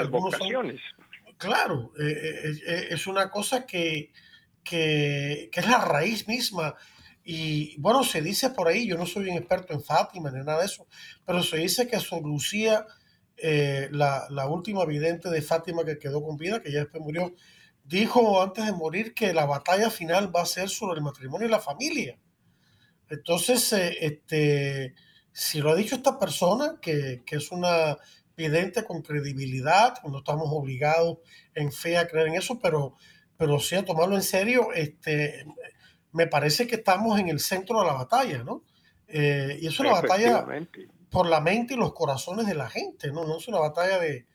claro, 1.39 1.93
eh, 1.99 2.89
es 2.91 3.07
una 3.07 3.31
cosa 3.31 3.65
que, 3.65 4.13
que, 4.63 5.49
que, 5.51 5.61
es 5.61 5.69
la 5.69 5.79
raíz 5.79 6.29
misma 6.29 6.77
y 7.25 7.81
bueno, 7.81 8.03
se 8.03 8.23
dice 8.23 8.51
por 8.51 8.69
ahí, 8.69 8.89
yo 8.89 8.97
no 8.97 9.07
soy 9.07 9.29
un 9.29 9.37
experto 9.37 9.73
en 9.73 9.83
Fátima 9.83 10.31
ni 10.31 10.39
nada 10.39 10.61
de 10.61 10.67
eso, 10.67 10.87
pero 11.25 11.43
se 11.43 11.59
dice 11.59 11.87
que 11.87 12.01
Sor 12.01 12.23
Lucía, 12.23 12.87
eh, 13.37 13.89
la, 13.93 14.27
la, 14.31 14.49
última 14.49 14.85
vidente 14.85 15.31
de 15.31 15.43
Fátima 15.43 15.85
que 15.85 15.99
quedó 15.99 16.23
con 16.23 16.37
vida, 16.37 16.61
que 16.61 16.73
ya 16.73 16.81
después 16.81 17.03
murió, 17.03 17.35
dijo 17.91 18.41
antes 18.41 18.65
de 18.65 18.73
morir 18.73 19.15
que 19.15 19.33
la 19.33 19.47
batalla 19.47 19.91
final 19.91 20.35
va 20.35 20.43
a 20.43 20.47
ser 20.47 20.69
sobre 20.69 20.99
el 20.99 21.05
matrimonio 21.05 21.49
y 21.49 21.51
la 21.51 21.59
familia. 21.59 22.17
Entonces, 23.09 23.73
eh, 23.73 23.97
este, 24.01 24.95
si 25.33 25.61
lo 25.61 25.73
ha 25.73 25.75
dicho 25.75 25.97
esta 25.97 26.17
persona, 26.17 26.79
que, 26.81 27.23
que 27.27 27.37
es 27.37 27.51
una 27.51 27.99
vidente 28.37 28.85
con 28.85 29.03
credibilidad, 29.03 29.95
no 30.05 30.19
estamos 30.19 30.47
obligados 30.51 31.19
en 31.53 31.73
fe 31.73 31.99
a 31.99 32.07
creer 32.07 32.29
en 32.29 32.35
eso, 32.37 32.61
pero, 32.61 32.95
pero 33.37 33.59
sí 33.59 33.75
a 33.75 33.85
tomarlo 33.85 34.15
en 34.15 34.23
serio, 34.23 34.73
este, 34.73 35.45
me 36.13 36.29
parece 36.29 36.69
que 36.69 36.77
estamos 36.77 37.19
en 37.19 37.29
el 37.29 37.41
centro 37.41 37.81
de 37.81 37.87
la 37.87 37.95
batalla, 37.95 38.45
¿no? 38.45 38.63
Eh, 39.09 39.59
y 39.61 39.67
es 39.67 39.81
una 39.81 39.95
batalla 39.95 40.47
por 41.11 41.27
la 41.27 41.41
mente 41.41 41.75
y 41.75 41.77
los 41.77 41.93
corazones 41.93 42.47
de 42.47 42.55
la 42.55 42.71
gente, 42.71 43.11
¿no? 43.11 43.25
No 43.25 43.39
es 43.39 43.49
una 43.49 43.59
batalla 43.59 43.99
de, 43.99 44.27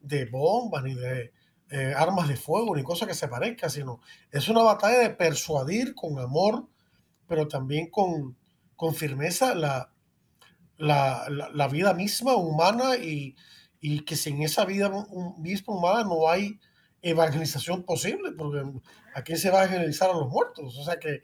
de 0.00 0.24
bombas 0.24 0.82
ni 0.82 0.94
de 0.94 1.32
eh, 1.74 1.92
armas 1.92 2.28
de 2.28 2.36
fuego 2.36 2.76
ni 2.76 2.84
cosa 2.84 3.04
que 3.04 3.14
se 3.14 3.26
parezca, 3.26 3.68
sino 3.68 4.00
es 4.30 4.48
una 4.48 4.62
batalla 4.62 5.00
de 5.00 5.10
persuadir 5.10 5.92
con 5.96 6.20
amor, 6.20 6.68
pero 7.26 7.48
también 7.48 7.90
con, 7.90 8.36
con 8.76 8.94
firmeza 8.94 9.56
la, 9.56 9.92
la, 10.76 11.26
la, 11.28 11.66
vida 11.66 11.92
misma 11.92 12.36
humana 12.36 12.94
y, 12.94 13.34
y, 13.80 14.04
que 14.04 14.14
sin 14.14 14.40
esa 14.42 14.64
vida 14.64 14.88
misma 15.36 15.74
humana 15.74 16.04
no 16.04 16.28
hay 16.28 16.60
evangelización 17.02 17.82
posible, 17.82 18.30
porque 18.38 18.62
¿a 19.12 19.22
quién 19.22 19.38
se 19.38 19.50
va 19.50 19.62
a 19.62 19.64
evangelizar 19.64 20.10
a 20.10 20.14
los 20.14 20.28
muertos? 20.28 20.78
O 20.78 20.84
sea 20.84 21.00
que, 21.00 21.22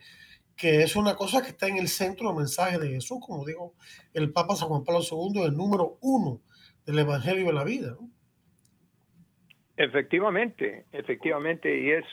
que 0.56 0.82
es 0.82 0.96
una 0.96 1.14
cosa 1.14 1.42
que 1.42 1.50
está 1.50 1.68
en 1.68 1.76
el 1.76 1.88
centro 1.88 2.26
del 2.26 2.38
mensaje 2.38 2.76
de 2.80 2.88
Jesús, 2.88 3.18
como 3.24 3.44
dijo 3.44 3.74
el 4.14 4.32
Papa 4.32 4.56
San 4.56 4.66
Juan 4.66 4.82
Pablo 4.82 5.02
II, 5.08 5.42
el 5.44 5.56
número 5.56 5.96
uno 6.00 6.40
del 6.84 6.98
Evangelio 6.98 7.46
de 7.46 7.52
la 7.52 7.62
vida. 7.62 7.96
Efectivamente, 9.82 10.84
efectivamente, 10.92 11.80
y 11.80 11.90
es 11.90 12.04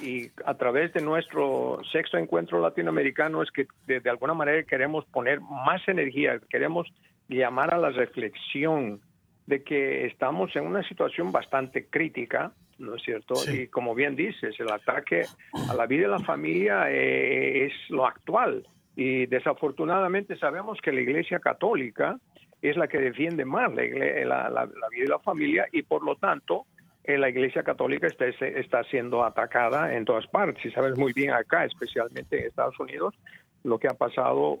y 0.00 0.30
a 0.44 0.54
través 0.54 0.92
de 0.92 1.00
nuestro 1.00 1.80
sexto 1.90 2.16
encuentro 2.16 2.60
latinoamericano 2.60 3.42
es 3.42 3.50
que 3.50 3.66
de, 3.88 3.98
de, 3.98 4.08
alguna 4.08 4.34
manera 4.34 4.62
queremos 4.62 5.04
poner 5.06 5.40
más 5.40 5.80
energía, 5.88 6.40
queremos 6.48 6.86
llamar 7.28 7.74
a 7.74 7.78
la 7.78 7.90
reflexión 7.90 9.00
de 9.48 9.64
que 9.64 10.06
estamos 10.06 10.54
en 10.54 10.64
una 10.64 10.86
situación 10.86 11.32
bastante 11.32 11.86
crítica, 11.86 12.52
¿no 12.78 12.94
es 12.94 13.02
cierto? 13.02 13.34
Y 13.52 13.66
como 13.66 13.96
bien 13.96 14.14
dices, 14.14 14.54
el 14.60 14.70
ataque 14.70 15.24
a 15.68 15.74
la 15.74 15.86
vida 15.86 16.06
y 16.06 16.10
la 16.10 16.20
familia 16.20 16.88
eh, 16.88 17.66
es 17.66 17.72
lo 17.90 18.06
actual. 18.06 18.64
Y 18.94 19.26
desafortunadamente 19.26 20.38
sabemos 20.38 20.78
que 20.80 20.92
la 20.92 21.00
Iglesia 21.00 21.40
Católica 21.40 22.16
es 22.62 22.76
la 22.76 22.86
que 22.86 22.98
defiende 22.98 23.44
más 23.44 23.74
la, 23.74 23.82
vida 23.82 25.04
y 25.04 25.08
la 25.08 25.18
familia 25.18 25.66
y 25.72 25.82
por 25.82 26.04
lo 26.04 26.14
tanto 26.14 26.66
la 27.16 27.30
Iglesia 27.30 27.62
Católica 27.62 28.06
está, 28.06 28.26
está 28.26 28.84
siendo 28.84 29.24
atacada 29.24 29.94
en 29.94 30.04
todas 30.04 30.26
partes. 30.26 30.64
Y 30.66 30.70
sabes 30.70 30.98
muy 30.98 31.12
bien 31.12 31.30
acá, 31.30 31.64
especialmente 31.64 32.38
en 32.38 32.46
Estados 32.48 32.78
Unidos, 32.78 33.14
lo 33.62 33.78
que 33.78 33.88
ha 33.88 33.94
pasado 33.94 34.56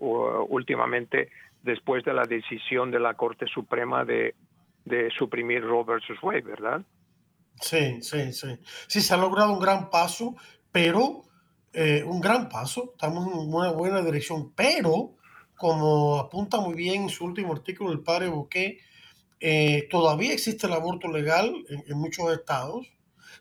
últimamente 0.46 1.28
después 1.62 2.04
de 2.04 2.14
la 2.14 2.24
decisión 2.24 2.90
de 2.90 3.00
la 3.00 3.14
Corte 3.14 3.46
Suprema 3.46 4.04
de, 4.04 4.34
de 4.84 5.10
suprimir 5.10 5.62
Roe 5.62 5.84
versus 5.84 6.22
Wade, 6.22 6.42
¿verdad? 6.42 6.82
Sí, 7.60 8.00
sí, 8.00 8.32
sí. 8.32 8.58
Sí, 8.86 9.00
se 9.00 9.14
ha 9.14 9.16
logrado 9.16 9.52
un 9.52 9.60
gran 9.60 9.90
paso, 9.90 10.36
pero 10.72 11.24
eh, 11.72 12.02
un 12.04 12.20
gran 12.20 12.48
paso, 12.48 12.92
estamos 12.92 13.26
en 13.26 13.52
una 13.52 13.72
buena 13.72 14.00
dirección, 14.00 14.52
pero 14.54 15.16
como 15.56 16.18
apunta 16.18 16.60
muy 16.60 16.74
bien 16.74 17.02
en 17.02 17.08
su 17.08 17.24
último 17.24 17.52
artículo 17.52 17.92
el 17.92 18.00
padre 18.00 18.28
Bouquet, 18.28 18.78
eh, 19.40 19.86
todavía 19.90 20.32
existe 20.32 20.66
el 20.66 20.72
aborto 20.72 21.08
legal 21.08 21.54
en, 21.68 21.98
muchos 21.98 22.32
estados, 22.32 22.88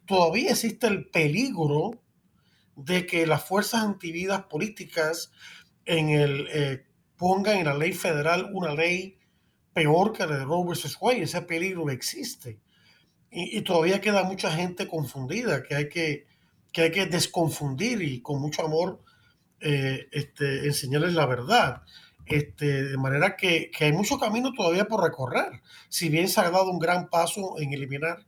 todavía 0.05 0.51
existe 0.51 0.87
el 0.87 1.09
peligro 1.09 1.99
de 2.75 3.07
que 3.07 3.25
las 3.25 3.43
fuerzas 3.43 3.83
antividas 3.83 4.43
políticas 4.43 5.31
en 5.85 6.09
el, 6.09 6.47
eh, 6.51 6.85
pongan 7.17 7.57
en 7.57 7.65
la 7.65 7.73
ley 7.73 7.93
federal 7.93 8.49
una 8.53 8.73
ley 8.73 9.17
peor 9.73 10.13
que 10.13 10.25
la 10.25 10.37
de 10.37 10.45
Roe 10.45 10.65
vs. 10.65 10.97
Wade. 10.99 11.23
Ese 11.23 11.41
peligro 11.41 11.89
existe. 11.89 12.59
Y, 13.29 13.61
todavía 13.61 14.01
queda 14.01 14.23
mucha 14.23 14.51
gente 14.51 14.87
confundida 14.87 15.61
que 15.63 15.75
hay 15.75 15.89
que, 15.89 16.25
que, 16.71 16.83
hay 16.83 16.91
que 16.91 17.05
desconfundir 17.05 18.01
y 18.01 18.21
con 18.21 18.39
mucho 18.39 18.63
amor 18.65 19.03
eh, 19.59 20.07
este, 20.11 20.65
enseñarles 20.65 21.13
la 21.13 21.25
verdad. 21.25 21.83
Este, 22.29 22.83
de 22.83 22.97
manera 22.97 23.35
que, 23.35 23.71
que, 23.71 23.85
hay 23.85 23.93
mucho 23.93 24.19
camino 24.19 24.53
todavía 24.53 24.85
por 24.85 25.03
recorrer. 25.03 25.61
Si 25.89 26.09
bien 26.09 26.27
se 26.27 26.41
ha 26.41 26.49
dado 26.49 26.69
un 26.69 26.79
gran 26.79 27.09
paso 27.09 27.59
en 27.59 27.73
eliminar 27.73 28.25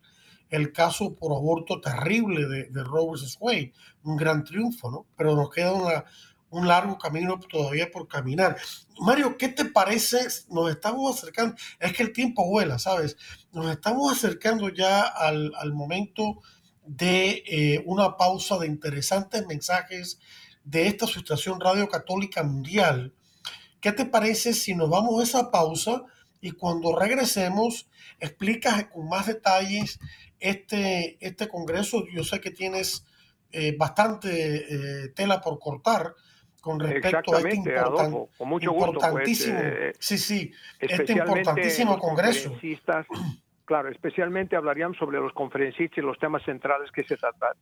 el 0.49 0.71
caso 0.71 1.15
por 1.15 1.31
aborto 1.31 1.79
terrible 1.81 2.47
de, 2.47 2.69
de 2.69 2.83
Roe 2.83 3.11
vs. 3.11 3.37
Wade, 3.39 3.73
un 4.03 4.15
gran 4.15 4.43
triunfo, 4.43 4.89
¿no? 4.89 5.05
Pero 5.15 5.35
nos 5.35 5.49
queda 5.51 5.73
una, 5.73 6.05
un 6.51 6.67
largo 6.67 6.97
camino 6.97 7.39
todavía 7.39 7.91
por 7.91 8.07
caminar. 8.07 8.57
Mario, 8.99 9.37
¿qué 9.37 9.49
te 9.49 9.65
parece? 9.65 10.19
Nos 10.49 10.71
estamos 10.71 11.17
acercando, 11.17 11.55
es 11.79 11.93
que 11.93 12.03
el 12.03 12.13
tiempo 12.13 12.47
vuela, 12.47 12.79
¿sabes? 12.79 13.17
Nos 13.51 13.71
estamos 13.71 14.11
acercando 14.11 14.69
ya 14.69 15.01
al, 15.01 15.73
momento 15.73 16.41
de 16.85 17.43
eh, 17.45 17.83
una 17.85 18.17
pausa 18.17 18.57
de 18.57 18.67
interesantes 18.67 19.45
mensajes 19.45 20.19
de 20.63 20.87
esta 20.87 21.05
Asociación 21.05 21.59
Radio 21.59 21.87
Católica 21.87 22.43
Mundial. 22.43 23.13
¿Qué 23.81 23.91
te 23.91 24.05
parece 24.05 24.53
si 24.53 24.75
nos 24.75 24.89
vamos 24.89 25.19
a 25.19 25.23
esa 25.23 25.51
pausa 25.51 26.03
y 26.41 26.51
cuando 26.51 26.97
regresemos 26.97 27.89
explicas 28.19 28.85
con 28.85 29.07
más 29.07 29.27
detalles 29.27 29.99
este, 30.39 31.17
este 31.25 31.47
congreso? 31.47 32.05
Yo 32.13 32.23
sé 32.23 32.41
que 32.41 32.51
tienes 32.51 33.05
eh, 33.51 33.75
bastante 33.77 35.05
eh, 35.05 35.09
tela 35.15 35.41
por 35.41 35.59
cortar, 35.59 36.13
con 36.61 36.79
respecto 36.79 37.35
a 37.35 37.39
este 37.39 37.77
Adolfo, 37.77 38.29
con 38.37 38.49
mucho 38.49 38.71
gusto, 38.71 38.91
pues, 38.91 39.03
importantísimo, 39.03 39.59
eh, 39.59 39.93
sí, 39.99 40.17
sí, 40.17 40.51
este 40.79 41.13
importantísimo 41.13 41.97
congreso. 41.97 42.55
Claro, 43.65 43.89
especialmente 43.89 44.55
hablaríamos 44.55 44.97
sobre 44.97 45.19
los 45.19 45.31
conferencistas 45.33 45.99
y 45.99 46.01
los 46.01 46.17
temas 46.17 46.43
centrales 46.43 46.91
que 46.91 47.03
se 47.03 47.15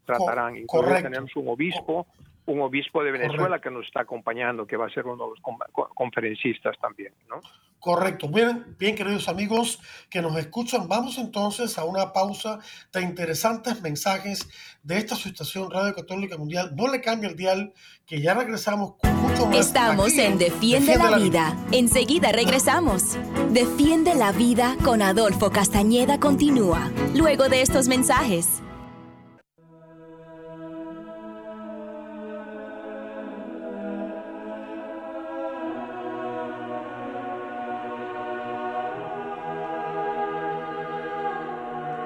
tratarán. 0.05 0.65
Correcto. 0.65 1.09
tenemos 1.09 1.35
un 1.35 1.49
obispo, 1.49 2.07
un 2.47 2.61
obispo 2.61 3.03
de 3.03 3.11
Venezuela 3.11 3.59
que 3.59 3.69
nos 3.69 3.85
está 3.85 4.01
acompañando, 4.01 4.65
que 4.65 4.77
va 4.77 4.87
a 4.87 4.89
ser 4.89 5.05
uno 5.05 5.25
de 5.25 5.31
los 5.31 5.89
conferencistas 5.93 6.77
también, 6.79 7.13
¿no? 7.29 7.41
Correcto. 7.79 8.27
Bien, 8.27 8.75
bien, 8.79 8.95
queridos 8.95 9.29
amigos 9.29 9.79
que 10.09 10.21
nos 10.21 10.35
escuchan, 10.37 10.87
vamos 10.87 11.17
entonces 11.19 11.77
a 11.77 11.85
una 11.85 12.11
pausa 12.11 12.59
de 12.91 13.01
interesantes 13.01 13.81
mensajes 13.81 14.49
de 14.81 14.97
esta 14.97 15.13
Asociación 15.13 15.69
Radio 15.69 15.93
Católica 15.93 16.37
Mundial. 16.37 16.75
No 16.75 16.87
le 16.91 17.01
cambie 17.01 17.29
el 17.29 17.35
dial, 17.35 17.73
que 18.05 18.19
ya 18.19 18.33
regresamos 18.33 18.95
con 18.95 19.15
mucho 19.15 19.45
más. 19.45 19.57
Estamos 19.57 20.17
en 20.17 20.37
Defiende, 20.37 20.97
la, 20.97 21.17
vida. 21.17 21.55
Enseguida 21.71 22.31
regresamos. 22.31 23.17
Defiende 23.51 24.15
la 24.15 24.31
vida 24.31 24.75
con 24.83 25.01
Adolfo 25.01 25.51
Castañeda 25.51 26.19
continúa, 26.19 26.91
luego 27.13 27.47
de 27.47 27.61
estos 27.61 27.87
mensajes. 27.87 28.63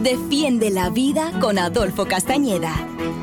Defiende 0.00 0.70
la 0.70 0.88
vida 0.88 1.32
con 1.40 1.58
Adolfo 1.58 2.06
Castañeda. 2.06 2.72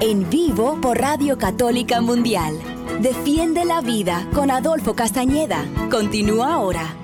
En 0.01 0.29
vivo 0.29 0.81
por 0.81 0.97
Radio 0.97 1.37
Católica 1.37 2.01
Mundial. 2.01 2.59
Defiende 2.99 3.63
la 3.63 3.79
vida 3.79 4.27
con 4.33 4.51
Adolfo 4.51 4.93
Castañeda. 4.93 5.63
Continúa 5.89 6.55
ahora. 6.55 6.97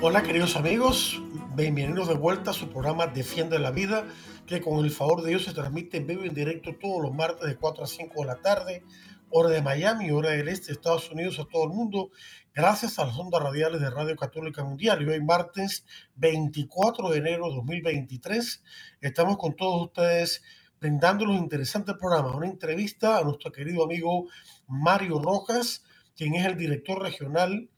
Hola 0.00 0.22
queridos 0.22 0.56
amigos, 0.56 1.20
bienvenidos 1.54 2.08
de 2.08 2.14
vuelta 2.14 2.52
a 2.52 2.54
su 2.54 2.70
programa 2.70 3.06
Defiende 3.06 3.58
la 3.58 3.70
vida, 3.70 4.06
que 4.46 4.62
con 4.62 4.82
el 4.82 4.90
favor 4.90 5.20
de 5.20 5.28
Dios 5.28 5.44
se 5.44 5.52
transmite 5.52 5.98
en 5.98 6.06
vivo 6.06 6.24
y 6.24 6.28
en 6.28 6.34
directo 6.34 6.74
todos 6.80 7.02
los 7.02 7.14
martes 7.14 7.46
de 7.46 7.56
4 7.56 7.84
a 7.84 7.86
5 7.86 8.18
de 8.18 8.26
la 8.26 8.36
tarde, 8.36 8.82
hora 9.28 9.50
de 9.50 9.60
Miami, 9.60 10.10
hora 10.10 10.30
del 10.30 10.48
este 10.48 10.68
de 10.68 10.72
Estados 10.72 11.10
Unidos 11.10 11.38
a 11.38 11.44
todo 11.44 11.64
el 11.64 11.70
mundo 11.70 12.10
gracias 12.54 12.98
a 12.98 13.06
las 13.06 13.16
ondas 13.16 13.42
radiales 13.42 13.80
de 13.80 13.90
Radio 13.90 14.16
Católica 14.16 14.64
Mundial. 14.64 15.02
Y 15.02 15.08
hoy 15.08 15.20
martes 15.22 15.84
24 16.16 17.10
de 17.10 17.18
enero 17.18 17.48
de 17.48 17.54
2023 17.56 18.62
estamos 19.00 19.36
con 19.36 19.54
todos 19.54 19.86
ustedes 19.86 20.42
brindando 20.80 21.24
un 21.24 21.36
interesante 21.36 21.94
programa, 21.94 22.34
una 22.34 22.46
entrevista 22.46 23.18
a 23.18 23.24
nuestro 23.24 23.52
querido 23.52 23.84
amigo 23.84 24.26
Mario 24.66 25.20
Rojas, 25.20 25.84
quien 26.16 26.34
es 26.34 26.46
el 26.46 26.56
director 26.56 27.02
regional 27.02 27.68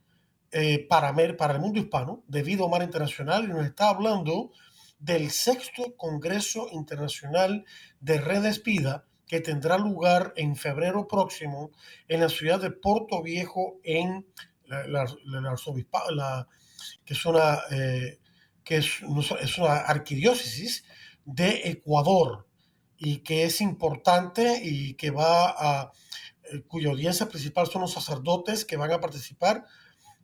eh, 0.51 0.85
para, 0.87 1.13
para 1.37 1.55
el 1.55 1.59
mundo 1.59 1.79
hispano 1.79 2.23
de 2.27 2.43
Vida 2.43 2.63
Humana 2.63 2.85
Internacional 2.85 3.43
y 3.43 3.47
nos 3.47 3.65
está 3.65 3.89
hablando 3.89 4.51
del 4.99 5.31
sexto 5.31 5.95
Congreso 5.97 6.67
Internacional 6.71 7.65
de 7.99 8.21
Redes 8.21 8.63
Vida 8.63 9.05
que 9.27 9.41
tendrá 9.41 9.77
lugar 9.77 10.33
en 10.35 10.55
febrero 10.55 11.07
próximo 11.07 11.71
en 12.07 12.21
la 12.21 12.29
ciudad 12.29 12.61
de 12.61 12.71
Puerto 12.71 13.21
Viejo 13.21 13.79
en 13.83 14.25
la, 14.87 15.05
la, 15.25 15.55
la, 16.11 16.47
que 17.05 17.13
es 17.13 17.25
una 17.25 17.59
eh, 17.71 18.19
que 18.63 18.77
es, 18.77 19.01
es, 19.41 19.57
una 19.57 19.75
arquidiócesis 19.77 20.85
de 21.25 21.69
Ecuador 21.69 22.47
y 22.97 23.19
que 23.19 23.43
es 23.43 23.61
importante 23.61 24.61
y 24.63 24.93
que 24.95 25.11
va 25.11 25.49
a 25.49 25.91
eh, 26.51 26.63
cuya 26.67 26.89
audiencia 26.89 27.27
principal 27.27 27.67
son 27.67 27.81
los 27.81 27.93
sacerdotes 27.93 28.65
que 28.65 28.77
van 28.77 28.91
a 28.91 29.01
participar 29.01 29.65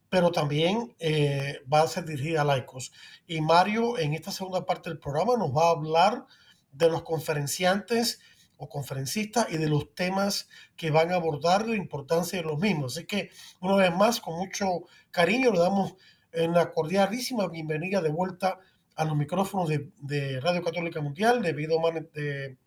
pero 0.10 0.32
también 0.32 0.96
eh, 1.00 1.60
va 1.72 1.82
a 1.82 1.88
ser 1.88 2.06
dirigida 2.06 2.42
a 2.42 2.46
laicos. 2.46 2.92
Y 3.28 3.42
Mario, 3.42 3.98
en 3.98 4.14
esta 4.14 4.32
segunda 4.32 4.66
parte 4.66 4.90
del 4.90 4.98
programa, 4.98 5.38
nos 5.38 5.56
va 5.56 5.68
a 5.68 5.72
hablar 5.72 6.26
de 6.72 6.90
los 6.90 7.04
conferenciantes 7.04 8.20
o 8.62 8.68
conferencistas 8.68 9.48
y 9.52 9.58
de 9.58 9.70
los 9.70 9.96
temas 9.96 10.50
que 10.76 10.92
van 10.92 11.12
a 11.12 11.16
abordar, 11.16 11.66
la 11.66 11.78
importancia 11.78 12.40
de 12.40 12.46
los 12.46 12.60
mismos. 12.60 12.98
Así 12.98 13.08
que, 13.08 13.30
una 13.62 13.78
vez 13.78 13.96
más, 13.96 14.20
con 14.20 14.38
mucho 14.38 14.84
cariño, 15.12 15.52
le 15.54 15.60
damos 15.60 15.96
una 16.34 16.72
cordialísima 16.72 17.48
bienvenida 17.48 18.02
de 18.02 18.10
vuelta 18.10 18.60
a 18.98 19.06
los 19.06 19.16
micrófonos 19.16 19.70
de, 19.70 20.42
Radio 20.42 20.62
Católica 20.62 21.00
Mundial, 21.00 21.42
de, 21.42 21.54
de, 21.54 22.58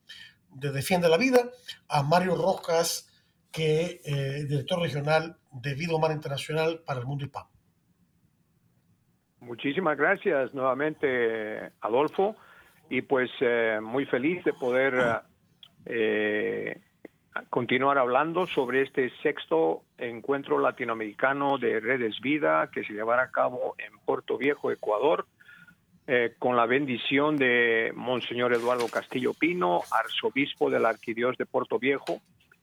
de 0.48 0.72
Defiende 0.72 1.10
la 1.10 1.18
Vida, 1.18 1.50
a 1.88 2.02
Mario 2.02 2.36
Rojas, 2.36 3.10
que 3.52 4.00
eh, 4.02 4.46
director 4.48 4.80
regional 4.80 5.36
de 5.52 5.74
Vida 5.74 5.94
Humana 5.94 6.14
Internacional 6.14 6.80
para 6.86 7.00
el 7.00 7.06
Mundo 7.06 7.26
Hispano. 7.26 7.50
Muchísimas 9.40 9.98
gracias 9.98 10.54
nuevamente, 10.54 11.70
Adolfo, 11.82 12.34
y 12.88 13.02
pues 13.02 13.30
eh, 13.40 13.78
muy 13.82 14.06
feliz 14.06 14.42
de 14.44 14.54
poder 14.54 14.94
eh, 15.86 16.80
continuar 17.50 17.98
hablando 17.98 18.46
sobre 18.46 18.82
este 18.82 19.10
sexto 19.22 19.82
encuentro 19.98 20.58
latinoamericano 20.58 21.58
de 21.58 21.80
Redes 21.80 22.20
Vida 22.20 22.70
que 22.72 22.84
se 22.84 22.92
llevará 22.92 23.22
a 23.24 23.30
cabo 23.30 23.74
en 23.78 23.98
Puerto 24.04 24.36
Viejo, 24.38 24.70
Ecuador, 24.70 25.26
con 26.38 26.56
la 26.56 26.66
bendición 26.66 27.36
de 27.36 27.92
Monseñor 27.94 28.52
Eduardo 28.52 28.86
Castillo 28.88 29.32
Pino, 29.32 29.80
arzobispo 29.90 30.68
de 30.68 30.80
la 30.80 30.90
Arquidiócesis 30.90 31.38
de 31.38 31.46
Puerto 31.46 31.78
Viejo, 31.78 32.20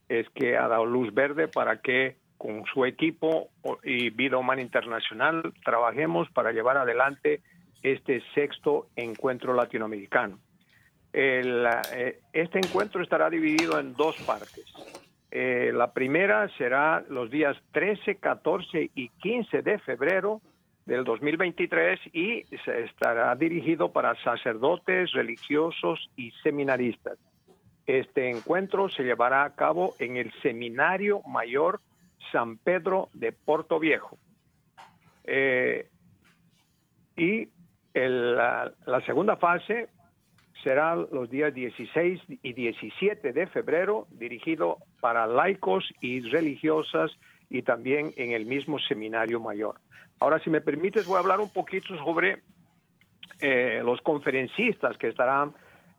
es 0.09 0.29
que 0.31 0.57
ha 0.57 0.67
dado 0.67 0.85
luz 0.85 1.13
verde 1.13 1.47
para 1.47 1.81
que 1.81 2.17
con 2.39 2.63
su 2.73 2.85
equipo 2.85 3.49
y 3.83 4.09
Vida 4.11 4.37
Humana 4.37 4.61
Internacional 4.61 5.53
trabajemos 5.63 6.29
para 6.31 6.51
llevar 6.53 6.77
adelante 6.77 7.41
este 7.83 8.23
sexto 8.33 8.87
encuentro 8.95 9.53
latinoamericano. 9.53 10.39
Eh, 11.11 12.19
este 12.33 12.59
encuentro 12.59 13.01
estará 13.01 13.29
dividido 13.29 13.79
en 13.79 13.93
dos 13.93 14.15
partes. 14.25 14.65
Eh, 15.31 15.71
la 15.73 15.93
primera 15.93 16.49
será 16.57 17.03
los 17.09 17.29
días 17.29 17.55
13, 17.71 18.15
14 18.15 18.91
y 18.95 19.09
15 19.09 19.61
de 19.61 19.79
febrero 19.79 20.41
del 20.85 21.03
2023 21.03 21.99
y 22.13 22.43
estará 22.65 23.35
dirigido 23.35 23.91
para 23.91 24.15
sacerdotes, 24.23 25.11
religiosos 25.11 26.09
y 26.15 26.31
seminaristas. 26.43 27.17
Este 27.85 28.29
encuentro 28.29 28.89
se 28.89 29.03
llevará 29.03 29.43
a 29.43 29.55
cabo 29.55 29.95
en 29.99 30.17
el 30.17 30.31
Seminario 30.41 31.21
Mayor 31.27 31.79
San 32.31 32.57
Pedro 32.57 33.09
de 33.13 33.31
Puerto 33.31 33.79
Viejo. 33.79 34.17
Eh, 35.23 35.87
y 37.15 37.49
la, 37.93 38.71
segunda 39.05 39.37
fase 39.37 39.89
será 40.63 40.95
los 40.95 41.29
días 41.29 41.53
16 41.53 42.21
y 42.43 42.53
17 42.53 43.33
de 43.33 43.47
febrero, 43.47 44.07
dirigido 44.11 44.77
para 44.99 45.27
laicos 45.27 45.89
y 46.01 46.21
religiosas 46.21 47.11
y 47.49 47.61
también 47.61 48.13
en 48.17 48.31
el 48.31 48.45
mismo 48.45 48.79
seminario 48.79 49.39
mayor. 49.39 49.75
Ahora, 50.19 50.39
si 50.39 50.49
me 50.49 50.61
permites, 50.61 51.05
voy 51.05 51.17
a 51.17 51.19
hablar 51.19 51.39
un 51.39 51.51
poquito 51.51 51.97
sobre 51.97 52.39
eh, 53.41 53.81
los 53.83 54.01
conferencistas 54.01 54.97
que 54.97 55.13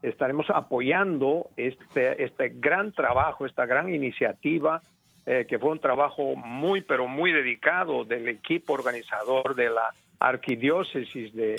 estaremos 0.02 0.50
apoyando 0.50 1.48
este, 1.56 2.22
este 2.22 2.50
gran 2.50 2.92
trabajo, 2.92 3.46
esta 3.46 3.64
gran 3.64 3.92
iniciativa, 3.94 4.82
eh, 5.26 5.46
que 5.48 5.58
fue 5.58 5.70
un 5.70 5.80
trabajo 5.80 6.36
muy, 6.36 6.82
pero 6.82 7.08
muy 7.08 7.32
dedicado 7.32 8.04
del 8.04 8.28
equipo 8.28 8.74
organizador 8.74 9.54
de 9.54 9.70
la 9.70 9.94
arquidiócesis 10.18 11.34
de 11.34 11.56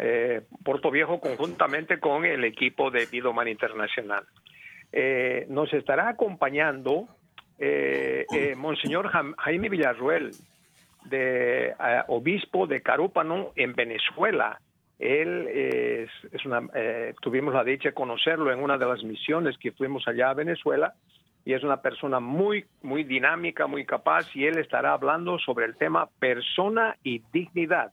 eh, 0.00 0.42
Puerto 0.64 0.90
Viejo 0.90 1.20
conjuntamente 1.20 2.00
con 2.00 2.24
el 2.24 2.44
equipo 2.44 2.90
de 2.90 3.06
Vida 3.06 3.28
Humana 3.28 3.50
Internacional. 3.50 4.24
Eh, 4.92 5.46
nos 5.48 5.72
estará 5.72 6.08
acompañando 6.08 7.08
Monseñor 8.56 9.10
Jaime 9.36 9.68
Villarruel, 9.68 10.30
obispo 12.06 12.66
de 12.66 12.80
Carúpano 12.80 13.52
en 13.54 13.74
Venezuela, 13.74 14.58
él 15.00 15.48
es, 15.48 16.44
una, 16.44 16.60
eh, 16.74 17.14
tuvimos 17.22 17.54
la 17.54 17.64
dicha 17.64 17.88
de 17.88 17.94
conocerlo 17.94 18.52
en 18.52 18.62
una 18.62 18.76
de 18.76 18.84
las 18.84 19.02
misiones 19.02 19.56
que 19.56 19.72
fuimos 19.72 20.06
allá 20.06 20.28
a 20.28 20.34
Venezuela 20.34 20.92
y 21.42 21.54
es 21.54 21.62
una 21.62 21.80
persona 21.80 22.20
muy, 22.20 22.66
muy 22.82 23.04
dinámica, 23.04 23.66
muy 23.66 23.86
capaz 23.86 24.36
y 24.36 24.44
él 24.44 24.58
estará 24.58 24.92
hablando 24.92 25.38
sobre 25.38 25.64
el 25.64 25.76
tema 25.76 26.10
persona 26.18 26.96
y 27.02 27.22
dignidad. 27.32 27.92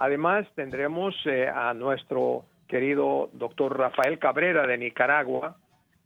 Además 0.00 0.48
tendremos 0.56 1.14
eh, 1.26 1.48
a 1.48 1.72
nuestro 1.74 2.44
querido 2.66 3.30
doctor 3.32 3.78
Rafael 3.78 4.18
Cabrera 4.18 4.66
de 4.66 4.78
Nicaragua, 4.78 5.56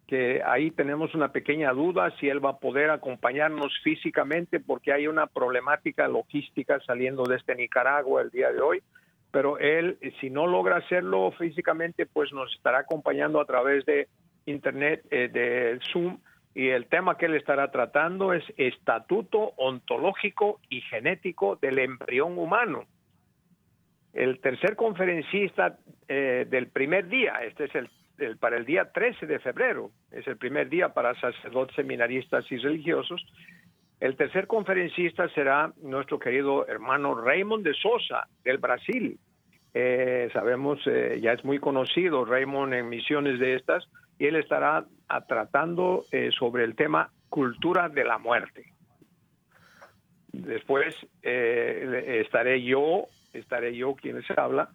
que 0.07 0.43
ahí 0.45 0.71
tenemos 0.71 1.15
una 1.15 1.33
pequeña 1.33 1.73
duda 1.73 2.13
si 2.21 2.29
él 2.29 2.45
va 2.45 2.51
a 2.51 2.59
poder 2.59 2.91
acompañarnos 2.91 3.73
físicamente 3.83 4.61
porque 4.61 4.93
hay 4.93 5.07
una 5.07 5.27
problemática 5.27 6.07
logística 6.09 6.79
saliendo 6.81 7.23
desde 7.25 7.55
Nicaragua 7.55 8.21
el 8.21 8.31
día 8.31 8.53
de 8.53 8.61
hoy 8.61 8.83
pero 9.35 9.59
él, 9.59 9.99
si 10.21 10.31
no 10.31 10.47
logra 10.47 10.77
hacerlo 10.77 11.33
físicamente, 11.33 12.07
pues 12.07 12.33
nos 12.33 12.55
estará 12.55 12.79
acompañando 12.79 13.41
a 13.41 13.45
través 13.45 13.85
de 13.85 14.07
Internet, 14.47 15.05
eh, 15.11 15.29
de 15.29 15.81
Zoom, 15.91 16.19
y 16.55 16.69
el 16.69 16.87
tema 16.87 17.19
que 17.19 17.27
él 17.27 17.35
estará 17.35 17.73
tratando 17.73 18.33
es 18.33 18.45
estatuto 18.57 19.55
ontológico 19.57 20.61
y 20.69 20.83
genético 20.83 21.57
del 21.57 21.81
embrión 21.81 22.39
humano. 22.39 22.85
El 24.15 24.41
tercer 24.41 24.77
conferencista 24.77 25.77
eh, 26.09 26.47
del 26.49 26.69
primer 26.69 27.09
día, 27.09 27.41
este 27.45 27.65
es 27.65 27.75
el, 27.75 28.37
para 28.39 28.57
el 28.57 28.65
día 28.65 28.91
13 28.93 29.27
de 29.27 29.41
febrero, 29.41 29.91
es 30.13 30.27
el 30.27 30.37
primer 30.37 30.69
día 30.69 30.91
para 30.91 31.19
sacerdotes, 31.21 31.75
seminaristas 31.75 32.51
y 32.51 32.57
religiosos, 32.57 33.25
el 34.01 34.17
tercer 34.17 34.47
conferencista 34.47 35.29
será 35.31 35.73
nuestro 35.81 36.19
querido 36.19 36.67
hermano 36.67 37.15
Raymond 37.15 37.65
de 37.65 37.75
Sosa, 37.75 38.29
del 38.45 38.59
Brasil. 38.59 39.19
Eh, 39.73 40.29
sabemos, 40.33 40.79
eh, 40.87 41.19
ya 41.23 41.33
es 41.33 41.45
muy 41.45 41.59
conocido 41.59 42.25
Raymond 42.25 42.75
en 42.75 42.89
misiones 42.89 43.39
de 43.39 43.55
estas, 43.55 43.89
y 44.19 44.27
él 44.27 44.37
estará 44.37 44.85
tratando 45.27 46.05
eh, 46.13 46.31
sobre 46.39 46.65
el 46.65 46.77
tema 46.77 47.11
cultura 47.29 47.89
de 47.89 48.05
la 48.05 48.19
muerte. 48.19 48.67
Después 50.33 50.95
estaré 51.23 52.63
yo, 52.63 53.07
estaré 53.35 53.75
yo 53.77 53.95
quien 53.95 54.17
les 54.17 54.31
habla, 54.39 54.71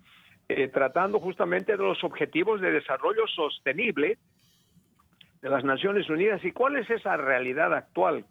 tratando 0.74 1.20
justamente 1.20 1.74
de 1.74 1.84
los 1.84 2.04
objetivos 2.04 2.60
de 2.60 2.72
desarrollo 2.72 3.28
sostenible 3.28 4.18
de 5.42 5.50
las 5.50 5.64
Naciones 5.64 6.10
Unidas 6.10 6.44
y 6.44 6.52
cuál 6.52 6.76
es 6.78 6.90
esa 6.90 7.16
realidad 7.18 7.74
actual 7.74 8.26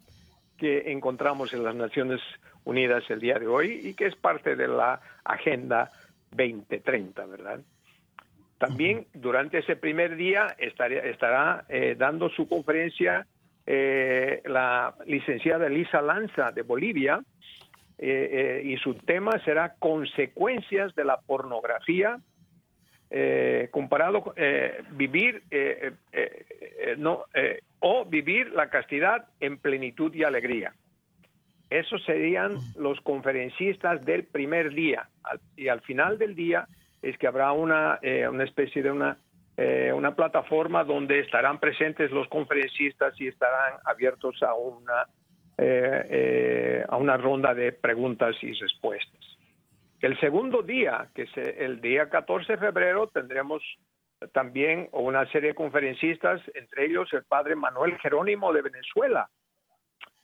que 0.57 0.91
encontramos 0.91 1.53
en 1.53 1.63
las 1.63 1.75
Naciones 1.75 2.21
Unidas 2.65 3.03
el 3.09 3.19
día 3.19 3.39
de 3.39 3.47
hoy 3.47 3.79
y 3.83 3.93
que 3.93 4.05
es 4.05 4.15
parte 4.15 4.55
de 4.55 4.67
la 4.67 4.99
Agenda 5.23 5.89
2030, 6.31 7.25
¿verdad? 7.25 7.61
También 8.57 9.07
durante 9.13 9.59
ese 9.59 9.77
primer 9.77 10.17
día 10.17 10.55
estará 10.57 11.63
eh, 11.69 11.95
dando 11.97 12.29
su 12.29 12.47
conferencia 12.47 13.25
eh, 13.65 14.41
la 14.45 14.95
licenciada 15.05 15.67
Elisa 15.67 16.01
Lanza 16.01 16.51
de 16.51 16.63
Bolivia 16.63 17.21
eh, 17.99 18.61
y 18.63 18.77
su 18.77 18.95
tema 18.95 19.39
será 19.43 19.75
consecuencias 19.79 20.95
de 20.95 21.05
la 21.05 21.19
pornografía 21.21 22.19
comparado 23.71 24.35
vivir 24.91 25.41
no 26.97 27.25
o 27.79 28.05
vivir 28.05 28.51
la 28.51 28.69
castidad 28.69 29.27
en 29.39 29.57
plenitud 29.57 30.13
y 30.13 30.23
alegría. 30.23 30.73
Esos 31.69 32.03
serían 32.03 32.57
los 32.75 32.99
conferencistas 33.01 34.03
del 34.05 34.25
primer 34.25 34.73
día. 34.73 35.09
y 35.55 35.67
al 35.67 35.81
final 35.81 36.17
del 36.17 36.35
día 36.35 36.67
es 37.01 37.17
que 37.17 37.27
habrá 37.27 37.51
una, 37.51 37.99
eh, 38.01 38.27
una 38.27 38.43
especie 38.43 38.81
de 38.81 38.91
una, 38.91 39.17
eh, 39.55 39.91
una 39.93 40.15
plataforma 40.15 40.83
donde 40.83 41.19
estarán 41.19 41.59
presentes 41.59 42.11
los 42.11 42.27
conferencistas 42.27 43.13
y 43.21 43.27
estarán 43.27 43.79
abiertos 43.85 44.41
a 44.41 44.55
una, 44.55 45.05
eh, 45.61 46.85
a 46.87 46.97
una 46.97 47.17
ronda 47.17 47.53
de 47.53 47.71
preguntas 47.71 48.35
y 48.41 48.53
respuestas. 48.53 49.19
El 50.01 50.17
segundo 50.19 50.61
día, 50.61 51.09
que 51.13 51.23
es 51.23 51.37
el 51.37 51.81
día 51.81 52.09
14 52.09 52.53
de 52.53 52.57
febrero, 52.57 53.07
tendremos 53.07 53.61
también 54.33 54.89
una 54.91 55.25
serie 55.31 55.49
de 55.49 55.55
conferencistas, 55.55 56.41
entre 56.55 56.85
ellos 56.85 57.11
el 57.13 57.23
padre 57.23 57.55
Manuel 57.55 57.97
Jerónimo 57.99 58.51
de 58.53 58.61
Venezuela, 58.61 59.29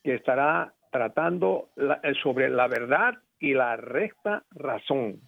que 0.03 0.15
estará 0.15 0.73
tratando 0.91 1.69
eh, 1.77 2.13
sobre 2.21 2.49
la 2.49 2.67
verdad 2.67 3.15
y 3.39 3.53
la 3.53 3.75
recta 3.75 4.43
razón. 4.51 5.19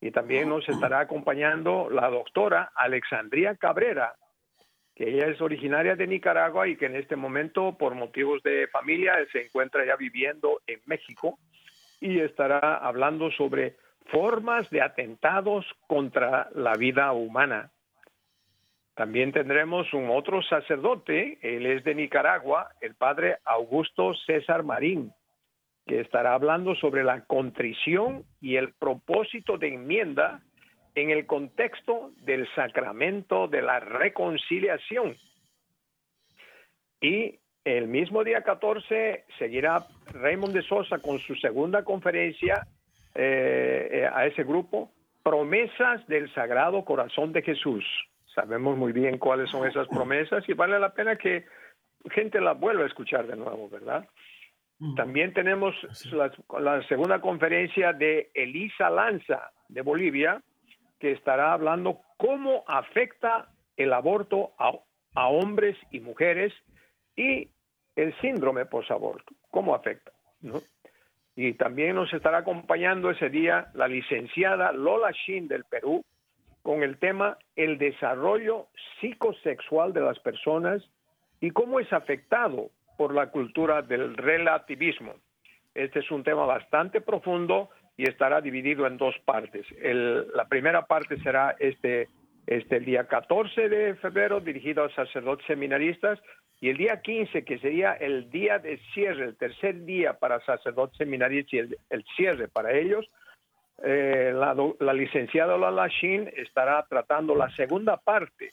Y 0.00 0.10
también 0.10 0.48
nos 0.48 0.66
estará 0.68 1.00
acompañando 1.00 1.90
la 1.90 2.08
doctora 2.08 2.72
Alexandria 2.74 3.56
Cabrera, 3.56 4.14
que 5.00 5.08
ella 5.08 5.28
es 5.28 5.40
originaria 5.40 5.96
de 5.96 6.06
Nicaragua 6.06 6.68
y 6.68 6.76
que 6.76 6.84
en 6.84 6.94
este 6.94 7.16
momento, 7.16 7.74
por 7.78 7.94
motivos 7.94 8.42
de 8.42 8.68
familia, 8.68 9.14
se 9.32 9.46
encuentra 9.46 9.82
ya 9.86 9.96
viviendo 9.96 10.60
en 10.66 10.78
México 10.84 11.38
y 12.02 12.18
estará 12.20 12.76
hablando 12.76 13.30
sobre 13.30 13.76
formas 14.10 14.68
de 14.68 14.82
atentados 14.82 15.64
contra 15.86 16.50
la 16.54 16.74
vida 16.74 17.12
humana. 17.12 17.70
También 18.94 19.32
tendremos 19.32 19.90
un 19.94 20.10
otro 20.10 20.42
sacerdote, 20.42 21.38
él 21.40 21.64
es 21.64 21.82
de 21.82 21.94
Nicaragua, 21.94 22.68
el 22.82 22.94
padre 22.94 23.38
Augusto 23.46 24.12
César 24.26 24.64
Marín, 24.64 25.14
que 25.86 26.00
estará 26.00 26.34
hablando 26.34 26.74
sobre 26.74 27.04
la 27.04 27.24
contrición 27.24 28.26
y 28.38 28.56
el 28.56 28.74
propósito 28.74 29.56
de 29.56 29.68
enmienda 29.68 30.42
en 31.00 31.10
el 31.10 31.26
contexto 31.26 32.12
del 32.22 32.48
sacramento 32.54 33.48
de 33.48 33.62
la 33.62 33.80
reconciliación. 33.80 35.16
Y 37.00 37.38
el 37.64 37.88
mismo 37.88 38.24
día 38.24 38.42
14 38.42 39.24
seguirá 39.38 39.86
Raymond 40.12 40.54
de 40.54 40.62
Sosa 40.62 40.98
con 40.98 41.18
su 41.18 41.34
segunda 41.36 41.84
conferencia 41.84 42.66
eh, 43.14 43.88
eh, 43.92 44.10
a 44.12 44.26
ese 44.26 44.44
grupo, 44.44 44.90
Promesas 45.22 46.06
del 46.06 46.32
Sagrado 46.34 46.84
Corazón 46.84 47.32
de 47.32 47.42
Jesús. 47.42 47.84
Sabemos 48.34 48.76
muy 48.76 48.92
bien 48.92 49.18
cuáles 49.18 49.50
son 49.50 49.66
esas 49.66 49.88
promesas 49.88 50.48
y 50.48 50.54
vale 50.54 50.78
la 50.78 50.94
pena 50.94 51.16
que 51.16 51.44
gente 52.10 52.40
las 52.40 52.58
vuelva 52.58 52.84
a 52.84 52.86
escuchar 52.86 53.26
de 53.26 53.36
nuevo, 53.36 53.68
¿verdad? 53.68 54.08
También 54.96 55.34
tenemos 55.34 55.74
la, 56.10 56.82
segunda 56.88 57.20
conferencia 57.20 57.92
de 57.92 58.30
Elisa 58.32 58.88
Lanza 58.88 59.50
de 59.68 59.82
Bolivia, 59.82 60.40
que 61.00 61.12
estará 61.12 61.52
hablando 61.52 62.00
cómo 62.18 62.62
afecta 62.68 63.48
el 63.76 63.92
aborto 63.92 64.52
a, 64.58 64.78
hombres 65.26 65.76
y 65.90 65.98
mujeres 66.00 66.52
y 67.16 67.48
el 67.96 68.14
síndrome 68.20 68.66
posaborto, 68.66 69.34
cómo 69.50 69.74
afecta. 69.74 70.12
¿no? 70.40 70.60
Y 71.34 71.54
también 71.54 71.96
nos 71.96 72.12
estará 72.12 72.38
acompañando 72.38 73.10
ese 73.10 73.28
día 73.30 73.70
la 73.74 73.88
licenciada 73.88 74.72
Lola 74.72 75.10
Shin 75.10 75.48
del 75.48 75.64
Perú, 75.64 76.04
con 76.62 76.82
el 76.82 76.98
tema 76.98 77.38
el 77.56 77.78
desarrollo 77.78 78.68
psicosexual 79.00 79.92
de 79.92 80.02
las 80.02 80.18
personas 80.20 80.82
y 81.40 81.50
cómo 81.50 81.80
es 81.80 81.90
afectado 81.92 82.70
por 82.98 83.14
la 83.14 83.30
cultura 83.30 83.80
del 83.80 84.14
relativismo. 84.14 85.14
Este 85.74 86.00
es 86.00 86.10
un 86.10 86.22
tema 86.22 86.44
bastante 86.44 87.00
profundo 87.00 87.70
y 88.00 88.04
estará 88.04 88.40
dividido 88.40 88.86
en 88.86 88.96
dos 88.96 89.14
partes. 89.26 89.66
la 89.82 90.46
primera 90.48 90.86
parte 90.86 91.20
será 91.20 91.54
este, 91.58 92.08
este 92.46 92.76
el 92.78 92.86
día 92.86 93.06
14 93.06 93.68
de 93.68 93.94
febrero 93.96 94.40
dirigido 94.40 94.84
a 94.84 94.94
sacerdotes 94.94 95.46
seminaristas 95.46 96.18
y 96.62 96.70
el 96.70 96.78
día 96.78 97.02
15 97.02 97.44
que 97.44 97.58
sería 97.58 97.92
el 97.92 98.30
día 98.30 98.58
de 98.58 98.78
cierre, 98.94 99.26
el 99.26 99.36
tercer 99.36 99.84
día 99.84 100.14
para 100.14 100.40
sacerdotes 100.46 100.96
seminaristas 100.96 101.52
y 101.52 101.58
el 101.90 102.04
cierre 102.16 102.48
para 102.48 102.72
ellos, 102.72 103.06
eh, 103.84 104.32
la, 104.34 104.92
licenciada 104.94 105.58
Lala 105.58 105.88
Shin 105.88 106.30
estará 106.34 106.82
tratando 106.88 107.34
la 107.34 107.50
segunda 107.50 107.98
parte 107.98 108.48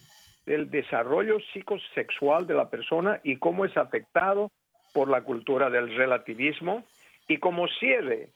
del 0.45 0.69
desarrollo 0.69 1.37
psicosexual 1.53 2.47
de 2.47 2.53
la 2.53 2.69
persona 2.69 3.21
y 3.23 3.37
cómo 3.37 3.63
es 3.63 3.77
afectado 3.77 4.51
por 4.93 5.09
la 5.09 5.21
cultura 5.21 5.69
del 5.69 5.95
relativismo. 5.95 6.83
Y 7.29 7.37
como 7.37 7.69
cierre 7.79 8.29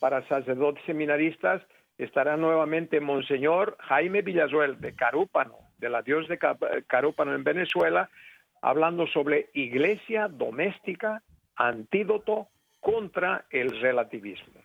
para 0.00 0.26
sacerdotes 0.26 0.82
seminaristas 0.84 1.62
estará 1.98 2.36
nuevamente 2.36 3.00
Monseñor 3.00 3.76
Jaime 3.80 4.22
Villasuel 4.22 4.80
de 4.80 4.94
Carúpano, 4.94 5.58
de 5.78 5.90
la 5.90 6.02
Dios 6.02 6.26
de 6.26 6.38
Carúpano 6.86 7.34
en 7.34 7.44
Venezuela, 7.44 8.10
hablando 8.62 9.06
sobre 9.06 9.50
iglesia 9.52 10.28
doméstica, 10.28 11.22
antídoto 11.54 12.48
contra 12.80 13.44
el 13.50 13.80
relativismo. 13.80 14.60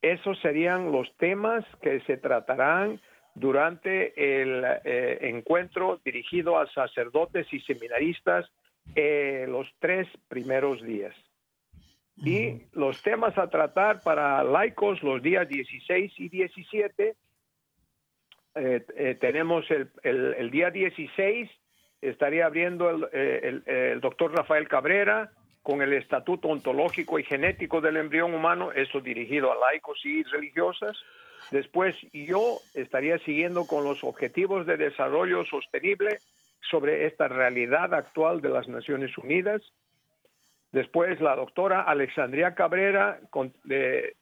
Esos 0.00 0.40
serían 0.40 0.90
los 0.90 1.14
temas 1.18 1.64
que 1.82 2.00
se 2.00 2.16
tratarán 2.16 3.00
durante 3.34 4.40
el 4.40 4.64
eh, 4.84 5.18
encuentro 5.20 6.00
dirigido 6.02 6.58
a 6.58 6.66
sacerdotes 6.72 7.46
y 7.52 7.60
seminaristas 7.60 8.50
eh, 8.94 9.44
los 9.46 9.68
tres 9.78 10.08
primeros 10.28 10.82
días. 10.82 11.14
Y 12.22 12.62
los 12.72 13.02
temas 13.02 13.36
a 13.38 13.48
tratar 13.48 14.02
para 14.02 14.44
laicos 14.44 15.02
los 15.02 15.22
días 15.22 15.48
16 15.48 16.12
y 16.18 16.28
17, 16.28 17.16
eh, 18.56 19.16
tenemos 19.20 19.64
el, 19.70 20.50
día 20.50 20.70
16, 20.70 21.50
estaría 22.02 22.46
abriendo 22.46 22.90
el, 23.12 23.62
el 23.66 24.00
doctor 24.00 24.34
Rafael 24.34 24.68
Cabrera, 24.68 25.32
con 25.62 25.82
el 25.82 25.92
Estatuto 25.92 26.48
Ontológico 26.48 27.18
y 27.18 27.24
Genético 27.24 27.80
del 27.80 27.96
Embrión 27.96 28.34
Humano, 28.34 28.72
eso 28.72 29.00
dirigido 29.00 29.52
a 29.52 29.70
laicos 29.70 30.00
y 30.04 30.22
religiosas. 30.24 30.96
Después 31.50 31.94
yo 32.12 32.58
estaría 32.74 33.18
siguiendo 33.18 33.66
con 33.66 33.84
los 33.84 34.02
Objetivos 34.04 34.66
de 34.66 34.76
Desarrollo 34.76 35.44
Sostenible 35.44 36.18
sobre 36.70 37.06
esta 37.06 37.28
realidad 37.28 37.92
actual 37.92 38.40
de 38.40 38.50
las 38.50 38.68
Naciones 38.68 39.16
Unidas. 39.18 39.62
Después 40.72 41.20
la 41.20 41.34
doctora 41.34 41.82
Alexandria 41.82 42.54
Cabrera 42.54 43.20
de, 43.64 44.14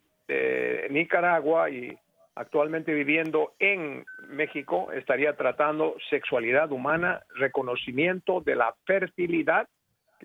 Nicaragua 0.90 1.70
y 1.70 1.96
actualmente 2.34 2.92
viviendo 2.92 3.54
en 3.58 4.04
México 4.28 4.92
estaría 4.92 5.34
tratando 5.36 5.96
sexualidad 6.10 6.70
humana, 6.70 7.22
reconocimiento 7.34 8.40
de 8.42 8.54
la 8.54 8.74
fertilidad 8.86 9.68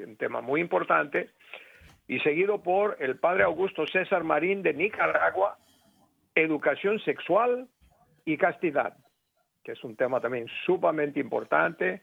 un 0.01 0.17
tema 0.17 0.41
muy 0.41 0.61
importante, 0.61 1.29
y 2.07 2.19
seguido 2.19 2.61
por 2.61 2.97
el 2.99 3.17
padre 3.17 3.43
Augusto 3.43 3.85
César 3.87 4.23
Marín 4.23 4.63
de 4.63 4.73
Nicaragua, 4.73 5.57
educación 6.35 6.99
sexual 6.99 7.67
y 8.25 8.37
castidad, 8.37 8.97
que 9.63 9.73
es 9.73 9.83
un 9.83 9.95
tema 9.95 10.19
también 10.19 10.47
sumamente 10.65 11.19
importante, 11.19 12.01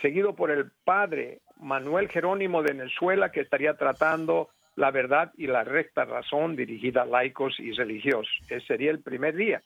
seguido 0.00 0.34
por 0.34 0.50
el 0.50 0.70
padre 0.84 1.40
Manuel 1.60 2.08
Jerónimo 2.08 2.62
de 2.62 2.72
Venezuela, 2.72 3.30
que 3.30 3.40
estaría 3.40 3.74
tratando 3.74 4.48
la 4.76 4.90
verdad 4.90 5.32
y 5.36 5.46
la 5.46 5.64
recta 5.64 6.04
razón 6.04 6.56
dirigida 6.56 7.02
a 7.02 7.06
laicos 7.06 7.58
y 7.60 7.72
religiosos. 7.72 8.30
Ese 8.48 8.66
sería 8.66 8.90
el 8.90 9.00
primer 9.00 9.34
día. 9.34 9.62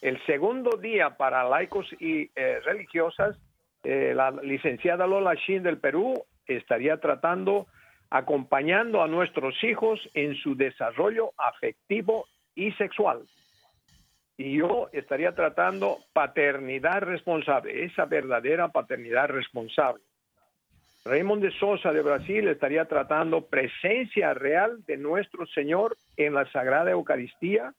El 0.00 0.24
segundo 0.26 0.76
día 0.76 1.16
para 1.16 1.48
laicos 1.48 1.86
y 1.98 2.30
eh, 2.34 2.60
religiosas, 2.64 3.36
eh, 3.82 4.12
la 4.14 4.30
licenciada 4.30 5.06
Lola 5.06 5.34
Shin 5.34 5.62
del 5.62 5.78
Perú 5.78 6.14
estaría 6.46 6.98
tratando 6.98 7.66
acompañando 8.10 9.02
a 9.02 9.08
nuestros 9.08 9.62
hijos 9.64 10.00
en 10.14 10.36
su 10.36 10.54
desarrollo 10.54 11.32
afectivo 11.36 12.26
y 12.54 12.72
sexual. 12.72 13.26
Y 14.36 14.58
yo 14.58 14.90
estaría 14.92 15.34
tratando 15.34 15.98
paternidad 16.12 17.00
responsable, 17.00 17.84
esa 17.84 18.04
verdadera 18.04 18.68
paternidad 18.68 19.28
responsable. 19.28 20.02
Raymond 21.06 21.40
de 21.40 21.52
Sosa 21.52 21.92
de 21.92 22.02
Brasil 22.02 22.48
estaría 22.48 22.84
tratando 22.86 23.46
presencia 23.46 24.34
real 24.34 24.84
de 24.86 24.96
nuestro 24.96 25.46
Señor 25.46 25.96
en 26.16 26.34
la 26.34 26.50
Sagrada 26.50 26.90
Eucaristía. 26.90 27.72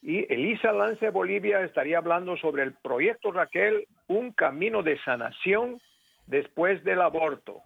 Y 0.00 0.32
Elisa 0.32 0.72
Lance 0.72 1.06
de 1.06 1.10
Bolivia 1.10 1.60
estaría 1.62 1.98
hablando 1.98 2.36
sobre 2.36 2.62
el 2.62 2.72
proyecto 2.74 3.32
Raquel, 3.32 3.86
un 4.06 4.32
camino 4.32 4.82
de 4.82 4.98
sanación 5.00 5.80
después 6.26 6.82
del 6.84 7.00
aborto. 7.00 7.62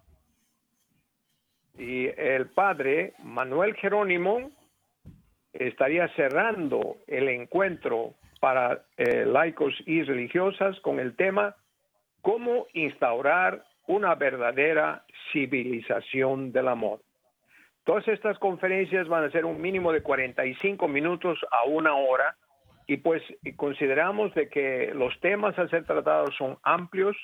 Y 1.76 2.06
el 2.16 2.46
padre 2.46 3.12
Manuel 3.22 3.74
Jerónimo 3.74 4.50
estaría 5.52 6.08
cerrando 6.16 6.96
el 7.06 7.28
encuentro 7.28 8.14
para 8.40 8.82
eh, 8.96 9.26
laicos 9.26 9.74
y 9.86 10.02
religiosas 10.02 10.80
con 10.80 10.98
el 11.00 11.14
tema 11.16 11.54
cómo 12.22 12.66
instaurar 12.72 13.62
una 13.87 14.14
verdadera 14.14 15.05
civilización 15.32 16.53
del 16.53 16.68
amor. 16.68 17.01
Todas 17.85 18.09
estas 18.09 18.39
conferencias 18.39 19.09
van 19.09 19.24
a 19.24 19.30
ser 19.30 19.45
un 19.45 19.61
mínimo 19.61 19.93
de 19.93 20.03
45 20.03 20.89
minutos 20.89 21.39
a 21.51 21.64
una 21.64 21.95
hora 21.95 22.37
y 22.87 22.99
pues 22.99 23.22
consideramos 23.57 24.35
de 24.35 24.49
que 24.49 24.93
los 24.95 25.18
temas 25.20 25.59
a 25.59 25.68
ser 25.68 25.85
tratados 25.85 26.35
son 26.37 26.59
amplios 26.62 27.16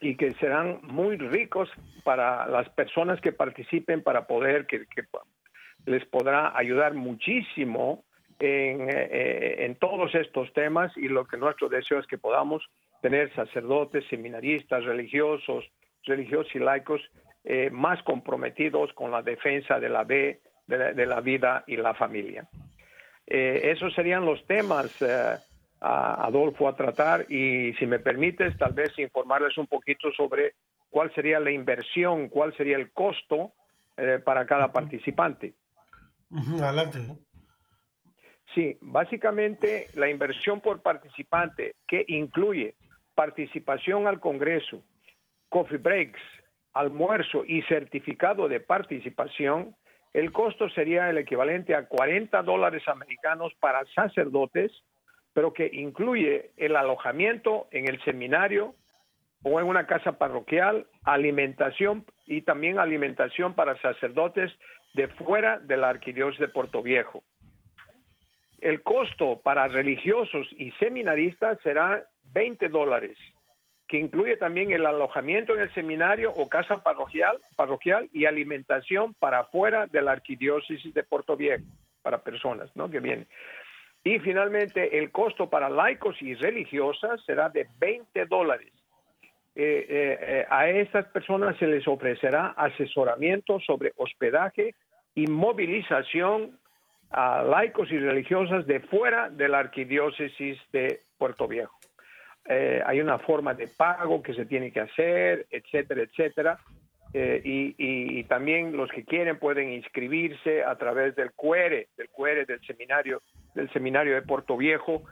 y 0.00 0.16
que 0.16 0.34
serán 0.34 0.80
muy 0.82 1.16
ricos 1.16 1.70
para 2.04 2.46
las 2.46 2.68
personas 2.70 3.20
que 3.20 3.32
participen 3.32 4.02
para 4.02 4.26
poder 4.26 4.66
que, 4.66 4.84
les 5.86 6.04
podrá 6.06 6.56
ayudar 6.56 6.94
muchísimo 6.94 8.04
en, 8.38 8.90
eh, 8.90 9.64
en, 9.64 9.76
todos 9.76 10.14
estos 10.14 10.52
temas 10.52 10.94
y 10.96 11.08
lo 11.08 11.26
que 11.26 11.38
nuestro 11.38 11.68
deseo 11.68 11.98
es 11.98 12.06
que 12.06 12.18
podamos 12.18 12.68
tener 13.06 13.32
sacerdotes, 13.36 14.04
seminaristas, 14.10 14.84
religiosos, 14.84 15.64
religiosos 16.04 16.52
y 16.56 16.58
laicos 16.58 17.00
eh, 17.44 17.70
más 17.70 18.02
comprometidos 18.02 18.92
con 18.94 19.12
la 19.12 19.22
defensa 19.22 19.78
de 19.78 19.88
la, 19.88 20.04
de 20.04 20.40
de 20.66 21.06
la 21.06 21.20
vida 21.20 21.62
y 21.68 21.76
la 21.76 21.94
familia. 21.94 22.48
Eh, 23.24 23.70
esos 23.72 23.94
serían 23.94 24.24
los 24.24 24.44
temas, 24.46 24.90
eh, 24.98 25.36
Adolfo, 25.80 26.66
a 26.68 26.74
tratar 26.74 27.30
y 27.30 27.72
si 27.74 27.86
me 27.86 28.00
permites, 28.00 28.58
tal 28.58 28.72
vez 28.72 28.98
informarles 28.98 29.56
un 29.56 29.68
poquito 29.68 30.10
sobre 30.16 30.54
cuál 30.90 31.14
sería 31.14 31.38
la 31.38 31.52
inversión, 31.52 32.28
cuál 32.28 32.56
sería 32.56 32.76
el 32.76 32.90
costo 32.90 33.52
eh, 33.96 34.18
para 34.24 34.44
cada 34.46 34.72
participante. 34.72 35.54
Adelante. 36.60 36.98
Sí, 38.52 38.76
básicamente 38.80 39.86
la 39.94 40.08
inversión 40.08 40.60
por 40.60 40.82
participante, 40.82 41.76
que 41.86 42.04
incluye 42.08 42.74
participación 43.16 44.06
al 44.06 44.20
Congreso, 44.20 44.84
coffee 45.48 45.78
breaks, 45.78 46.20
almuerzo 46.74 47.44
y 47.44 47.62
certificado 47.62 48.46
de 48.46 48.60
participación, 48.60 49.74
el 50.12 50.30
costo 50.30 50.68
sería 50.68 51.10
el 51.10 51.18
equivalente 51.18 51.74
a 51.74 51.88
40 51.88 52.42
dólares 52.42 52.86
americanos 52.86 53.52
para 53.58 53.84
sacerdotes, 53.94 54.70
pero 55.32 55.52
que 55.52 55.68
incluye 55.72 56.52
el 56.56 56.76
alojamiento 56.76 57.66
en 57.70 57.88
el 57.88 58.02
seminario 58.04 58.74
o 59.42 59.60
en 59.60 59.66
una 59.66 59.86
casa 59.86 60.12
parroquial, 60.18 60.86
alimentación 61.04 62.04
y 62.26 62.42
también 62.42 62.78
alimentación 62.78 63.54
para 63.54 63.80
sacerdotes 63.80 64.52
de 64.94 65.08
fuera 65.08 65.58
de 65.58 65.76
la 65.76 65.88
arquidiócesis 65.88 66.40
de 66.40 66.48
Puerto 66.48 66.82
Viejo. 66.82 67.22
El 68.60 68.82
costo 68.82 69.40
para 69.42 69.68
religiosos 69.68 70.48
y 70.56 70.70
seminaristas 70.72 71.58
será 71.62 72.06
20 72.36 72.68
dólares 72.68 73.16
que 73.88 73.98
incluye 73.98 74.36
también 74.36 74.70
el 74.70 74.84
alojamiento 74.84 75.54
en 75.54 75.60
el 75.60 75.72
seminario 75.72 76.32
o 76.32 76.48
casa 76.48 76.82
parroquial, 76.82 77.38
parroquial 77.56 78.10
y 78.12 78.26
alimentación 78.26 79.14
para 79.14 79.40
afuera 79.40 79.86
de 79.86 80.02
la 80.02 80.12
arquidiócesis 80.12 80.92
de 80.92 81.02
Puerto 81.02 81.34
Viejo, 81.34 81.64
para 82.02 82.18
personas 82.18 82.68
¿no? 82.74 82.90
que 82.90 83.00
vienen. 83.00 83.26
Y 84.04 84.18
finalmente, 84.18 84.98
el 84.98 85.10
costo 85.12 85.48
para 85.48 85.70
laicos 85.70 86.20
y 86.20 86.34
religiosas 86.34 87.24
será 87.24 87.48
de 87.48 87.68
20 87.78 88.26
dólares. 88.26 88.72
Eh, 89.54 89.86
eh, 89.88 90.18
eh, 90.20 90.46
a 90.50 90.68
estas 90.68 91.06
personas 91.06 91.56
se 91.56 91.66
les 91.66 91.88
ofrecerá 91.88 92.48
asesoramiento 92.48 93.60
sobre 93.60 93.92
hospedaje 93.96 94.74
y 95.14 95.26
movilización 95.26 96.58
a 97.10 97.42
laicos 97.42 97.90
y 97.90 97.98
religiosas 97.98 98.66
de 98.66 98.80
fuera 98.80 99.30
de 99.30 99.48
la 99.48 99.60
arquidiócesis 99.60 100.58
de 100.72 101.00
Puerto 101.16 101.48
Viejo. 101.48 101.75
Eh, 102.48 102.82
hay 102.86 103.00
una 103.00 103.18
forma 103.18 103.54
de 103.54 103.68
pago 103.68 104.22
que 104.22 104.34
se 104.34 104.46
tiene 104.46 104.70
que 104.70 104.80
hacer, 104.80 105.46
etcétera, 105.50 106.02
etcétera. 106.02 106.58
Eh, 107.12 107.40
y, 107.78 108.24
también 108.24 108.76
los 108.76 108.90
que 108.90 109.04
quieren 109.04 109.38
pueden 109.38 109.72
inscribirse 109.72 110.62
a 110.64 110.76
través 110.76 111.16
del 111.16 111.32
QR, 111.32 111.86
del 111.96 112.10
QR 112.10 112.44
del 112.46 112.60
seminario, 112.66 113.22
del 113.54 113.72
seminario 113.72 114.14
de 114.14 114.22
Puerto 114.22 114.56
Viejo. 114.56 115.02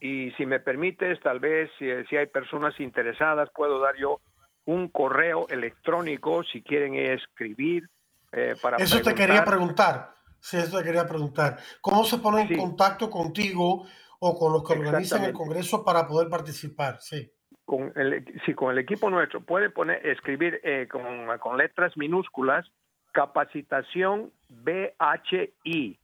Y 0.00 0.32
si 0.32 0.44
me 0.44 0.58
permites, 0.58 1.20
tal 1.20 1.38
vez 1.38 1.70
si, 1.78 1.86
hay 1.88 2.26
personas 2.26 2.78
interesadas, 2.80 3.48
puedo 3.54 3.78
dar 3.78 3.94
yo 3.96 4.20
un 4.64 4.88
correo 4.88 5.46
electrónico 5.48 6.42
si 6.44 6.62
quieren 6.62 6.94
escribir 6.96 7.88
eh, 8.32 8.54
para 8.60 8.78
Eso 8.78 9.00
te 9.00 9.14
quería 9.14 9.44
preguntar. 9.44 10.14
Sí, 10.40 10.56
eso 10.56 10.78
te 10.78 10.84
quería 10.84 11.06
preguntar. 11.06 11.58
¿Cómo 11.80 12.02
se 12.04 12.18
pone 12.18 12.42
en 12.42 12.58
contacto 12.58 13.08
contigo 13.08 13.86
o 14.24 14.38
con 14.38 14.52
los 14.52 14.62
que 14.62 14.74
organizan 14.74 15.24
el 15.24 15.32
Congreso 15.32 15.84
para 15.84 16.06
poder 16.06 16.28
participar, 16.28 17.00
sí. 17.00 17.28
Con 17.64 17.92
el, 17.96 18.24
sí, 18.46 18.54
con 18.54 18.70
el 18.70 18.78
equipo 18.78 19.10
nuestro 19.10 19.40
puede 19.40 19.68
poner, 19.68 20.06
escribir 20.06 20.60
eh, 20.62 20.86
con, 20.88 21.58
letras 21.58 21.96
minúsculas 21.96 22.64
capacitación 23.10 24.32
BHI. 24.48 25.98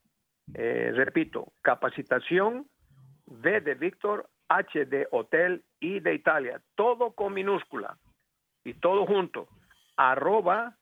Eh, 0.54 0.92
repito, 0.94 1.52
capacitación 1.62 2.66
B 3.26 3.60
de 3.60 3.74
Víctor, 3.74 4.28
H 4.48 4.84
de 4.86 5.06
Hotel, 5.12 5.62
I 5.78 6.00
de 6.00 6.14
Italia, 6.14 6.60
todo 6.74 7.12
con 7.12 7.34
minúscula 7.34 7.98
y 8.64 8.74
todo 8.74 9.06
junto, 9.06 9.46
arroba 9.96 10.76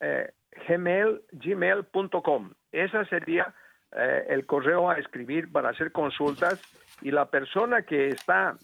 eh, 0.00 0.30
gmail, 0.68 1.22
gmail.com. 1.32 2.52
Esa 2.70 3.06
sería 3.06 3.54
eh, 3.96 4.26
el 4.28 4.46
correo 4.46 4.90
a 4.90 4.98
escribir 4.98 5.52
para 5.52 5.70
hacer 5.70 5.92
consultas 5.92 6.60
y 7.02 7.10
la 7.10 7.26
persona 7.26 7.82
que 7.82 8.08
está 8.08 8.56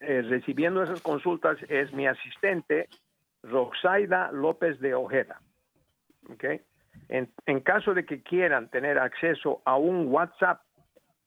eh, 0.00 0.22
recibiendo 0.22 0.82
esas 0.82 1.00
consultas 1.00 1.56
es 1.68 1.92
mi 1.92 2.06
asistente, 2.06 2.88
Roxaida 3.42 4.30
López 4.32 4.80
de 4.80 4.94
Ojeda. 4.94 5.40
¿Okay? 6.30 6.60
En, 7.08 7.60
caso 7.60 7.94
de 7.94 8.04
que 8.04 8.22
quieran 8.22 8.68
tener 8.68 8.98
acceso 8.98 9.62
a 9.64 9.76
un 9.76 10.08
WhatsApp 10.08 10.60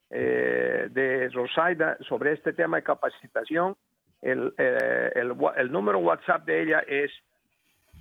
eh, 0.10 0.88
de 0.92 1.30
Rosaida 1.30 1.98
sobre 2.08 2.34
este 2.34 2.54
tema 2.54 2.78
de 2.78 2.84
capacitación, 2.84 3.76
el, 4.22 4.54
el, 4.58 5.36
el, 5.56 5.72
número 5.72 6.00
WhatsApp 6.00 6.46
de 6.46 6.64
ella 6.64 6.80
es 6.88 7.12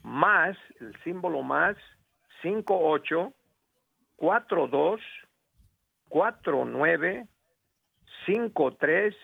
más, 0.03 0.57
el 0.81 0.97
símbolo 1.03 1.43
más, 1.43 1.77
58 2.43 3.33
42 4.17 5.01
49 6.09 7.27
53 8.27 9.15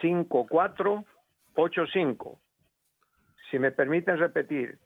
54 0.00 1.04
85. 1.54 2.40
Si 3.50 3.58
me 3.58 3.70
permiten 3.70 4.18
repetir, 4.18 4.78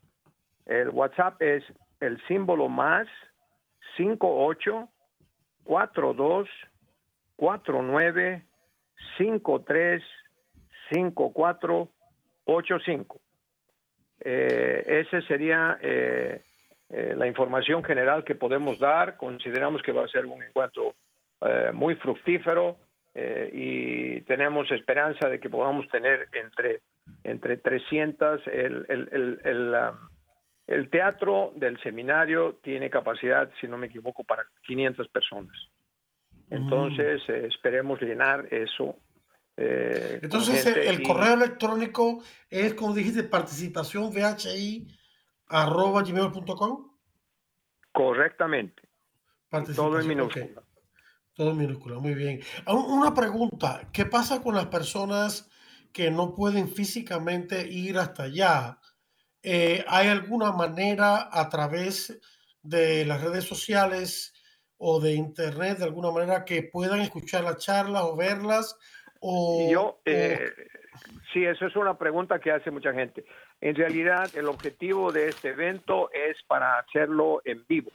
el 0.67 0.91
WhatsApp 0.91 1.41
es 1.41 1.65
el 2.01 2.21
símbolo 2.27 2.69
más 2.69 3.07
58 3.97 4.89
42 5.65 6.49
49 7.37 8.47
53 9.17 10.03
54 10.91 11.89
85. 12.45 13.21
Eh, 14.21 14.85
ese 15.07 15.23
sería 15.23 15.79
eh, 15.81 16.43
eh, 16.91 17.14
la 17.14 17.26
información 17.26 17.84
general 17.84 18.24
que 18.24 18.34
podemos 18.34 18.78
dar. 18.78 19.16
Consideramos 19.16 19.82
que 19.82 19.93
va 19.93 20.05
a 20.05 20.09
ser 20.09 20.24
un 20.24 20.43
encuentro 20.43 20.95
eh, 21.43 21.70
muy 21.72 21.97
fructífero 21.97 22.78
eh, 23.14 23.51
y 23.53 24.20
tenemos 24.22 24.70
esperanza 24.70 25.28
de 25.28 25.39
que 25.39 25.51
podamos 25.51 25.86
tener 25.89 26.28
entre, 26.32 26.80
entre 27.24 27.59
300. 27.59 28.47
El, 28.47 28.86
el, 28.89 29.39
el, 29.45 29.70
el, 30.66 30.89
teatro 30.89 31.53
del 31.57 31.78
seminario 31.82 32.59
tiene 32.62 32.89
capacidad, 32.89 33.51
si 33.61 33.68
no 33.68 33.76
me 33.76 33.89
equivoco, 33.89 34.24
para 34.24 34.45
500 34.66 35.09
personas. 35.09 35.57
Entonces, 36.49 37.20
mm. 37.28 37.45
esperemos 37.45 38.01
llenar 38.01 38.47
eso. 38.51 38.97
Entonces, 39.59 40.64
el, 40.64 41.03
correo 41.03 41.34
electrónico 41.34 42.22
es, 42.49 42.72
como 42.74 42.95
dijiste, 42.95 43.24
participación 43.24 44.11
VHI 44.11 44.86
arroba 45.49 46.03
gmail.com. 46.03 46.91
Correctamente. 47.93 48.83
Todo 49.75 49.99
en 49.99 50.09
minúscula. 50.09 50.63
Todo 51.35 51.53
en 51.53 51.57
minúscula, 51.57 51.99
muy 51.99 52.15
bien. 52.15 52.41
Una 52.67 53.15
pregunta, 53.15 53.89
¿qué 53.93 54.05
pasa 54.05 54.43
con 54.43 54.55
las 54.55 54.67
personas 54.67 55.51
que 55.93 56.11
no 56.11 56.35
pueden 56.35 56.69
físicamente 56.69 57.67
ir 57.67 57.99
hasta 57.99 58.25
allá? 58.25 58.79
Eh, 59.43 59.85
¿Hay 59.89 60.09
alguna 60.09 60.53
manera 60.53 61.29
a 61.31 61.49
través 61.49 62.21
de 62.63 63.05
las 63.07 63.23
redes 63.23 63.45
sociales 63.45 64.35
o 64.77 65.01
de 65.01 65.15
internet, 65.15 65.79
de 65.79 65.85
alguna 65.85 66.11
manera, 66.11 66.45
que 66.45 66.65
puedan 66.65 67.01
escuchar 67.01 67.45
las 67.45 67.59
charlas 67.59 68.03
o 68.03 68.17
verlas? 68.17 68.77
O, 69.21 69.69
Yo, 69.71 70.01
eh, 70.05 70.51
sí, 71.33 71.45
eso 71.45 71.67
es 71.67 71.77
una 71.77 71.97
pregunta 71.97 72.39
que 72.41 72.51
hace 72.51 72.71
mucha 72.71 72.93
gente. 72.93 73.25
En 73.61 73.75
realidad, 73.75 74.31
el 74.37 74.47
objetivo 74.47 75.11
de 75.11 75.29
este 75.29 75.49
evento 75.51 76.11
es 76.13 76.37
para 76.47 76.79
hacerlo 76.79 77.43
en 77.45 77.65
vivo. 77.69 77.91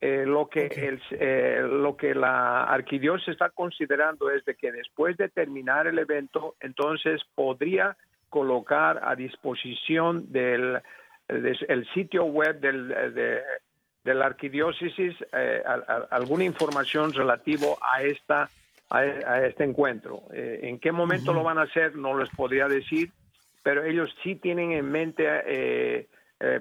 Eh, 0.00 0.24
lo 0.26 0.48
que 0.48 0.66
el, 0.66 1.00
eh, 1.10 1.60
lo 1.62 1.94
que 1.94 2.14
la 2.14 2.64
arquidiócesis 2.64 3.32
está 3.32 3.50
considerando 3.50 4.30
es 4.30 4.44
de 4.46 4.54
que 4.54 4.72
después 4.72 5.16
de 5.18 5.28
terminar 5.28 5.86
el 5.86 5.98
evento, 5.98 6.56
entonces 6.60 7.20
podría 7.34 7.96
colocar 8.30 9.00
a 9.04 9.14
disposición 9.14 10.32
del 10.32 10.80
el 11.28 11.86
sitio 11.94 12.24
web 12.24 12.58
del, 12.58 12.88
de, 12.88 13.40
de 14.02 14.14
la 14.14 14.26
arquidiócesis 14.26 15.14
alguna 16.10 16.42
información 16.42 17.12
relativo 17.12 17.78
a 17.80 18.02
esta 18.02 18.50
a, 18.88 19.44
este 19.46 19.62
encuentro. 19.62 20.22
¿En 20.32 20.80
qué 20.80 20.90
momento 20.90 21.32
lo 21.32 21.44
van 21.44 21.58
a 21.58 21.62
hacer? 21.62 21.94
No 21.94 22.18
les 22.18 22.28
podría 22.30 22.66
decir, 22.66 23.12
pero 23.62 23.84
ellos 23.84 24.14
sí 24.22 24.36
tienen 24.36 24.72
en 24.72 24.90
mente 24.90 26.08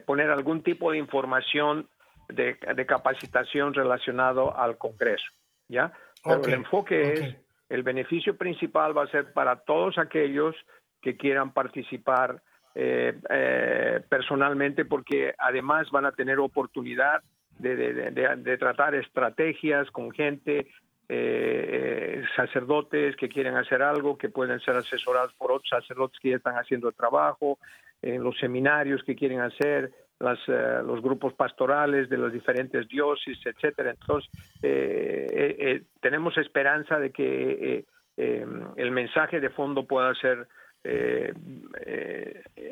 poner 0.06 0.30
algún 0.30 0.62
tipo 0.62 0.92
de 0.92 0.98
información 0.98 1.88
de, 2.28 2.86
capacitación 2.86 3.74
relacionado 3.74 4.58
al 4.58 4.78
Congreso, 4.78 5.32
¿ya? 5.68 5.92
Pero 6.24 6.44
el 6.44 6.54
enfoque 6.54 7.14
es, 7.14 7.36
el 7.70 7.84
beneficio 7.84 8.36
principal 8.36 8.98
va 8.98 9.04
a 9.04 9.12
ser 9.12 9.32
para 9.32 9.58
todos 9.58 9.98
aquellos 9.98 10.56
que 11.02 11.16
quieran 11.16 11.54
participar 11.54 12.42
eh, 12.76 13.18
eh, 13.30 14.02
personalmente, 14.10 14.86
porque 14.86 15.34
además 15.38 15.90
van 15.92 16.06
a 16.06 16.12
tener 16.12 16.40
oportunidad 16.40 17.22
de, 17.58 18.58
tratar 18.58 18.96
estrategias 18.96 19.90
con 19.92 20.12
gente, 20.12 20.68
eh, 21.10 22.24
sacerdotes 22.36 23.16
que 23.16 23.28
quieren 23.28 23.58
hacer 23.58 23.82
algo, 23.82 24.18
que 24.18 24.30
pueden 24.30 24.60
ser 24.60 24.76
asesorados 24.76 25.34
por 25.34 25.52
otros 25.52 25.70
sacerdotes 25.70 26.20
que 26.20 26.30
ya 26.30 26.38
están 26.38 26.56
haciendo 26.56 26.88
el 26.88 26.96
trabajo, 26.96 27.58
en 28.02 28.24
los 28.24 28.38
seminarios 28.38 29.04
que 29.04 29.16
quieren 29.16 29.42
hacer, 29.42 29.92
las, 30.20 30.40
eh, 30.48 30.82
los 30.86 31.02
grupos 31.02 31.34
pastorales 31.34 32.10
de 32.10 32.18
las 32.18 32.32
diferentes 32.32 32.88
diócesis, 32.88 33.40
etcétera. 33.46 33.92
Entonces, 33.92 34.30
eh, 34.62 35.56
eh, 35.60 35.82
tenemos 36.02 36.38
esperanza 36.38 37.00
de 37.00 37.12
que 37.12 37.86
el 38.18 38.92
mensaje 38.92 39.40
de 39.40 39.50
fondo 39.50 39.88
pueda 39.88 40.14
ser 40.16 40.46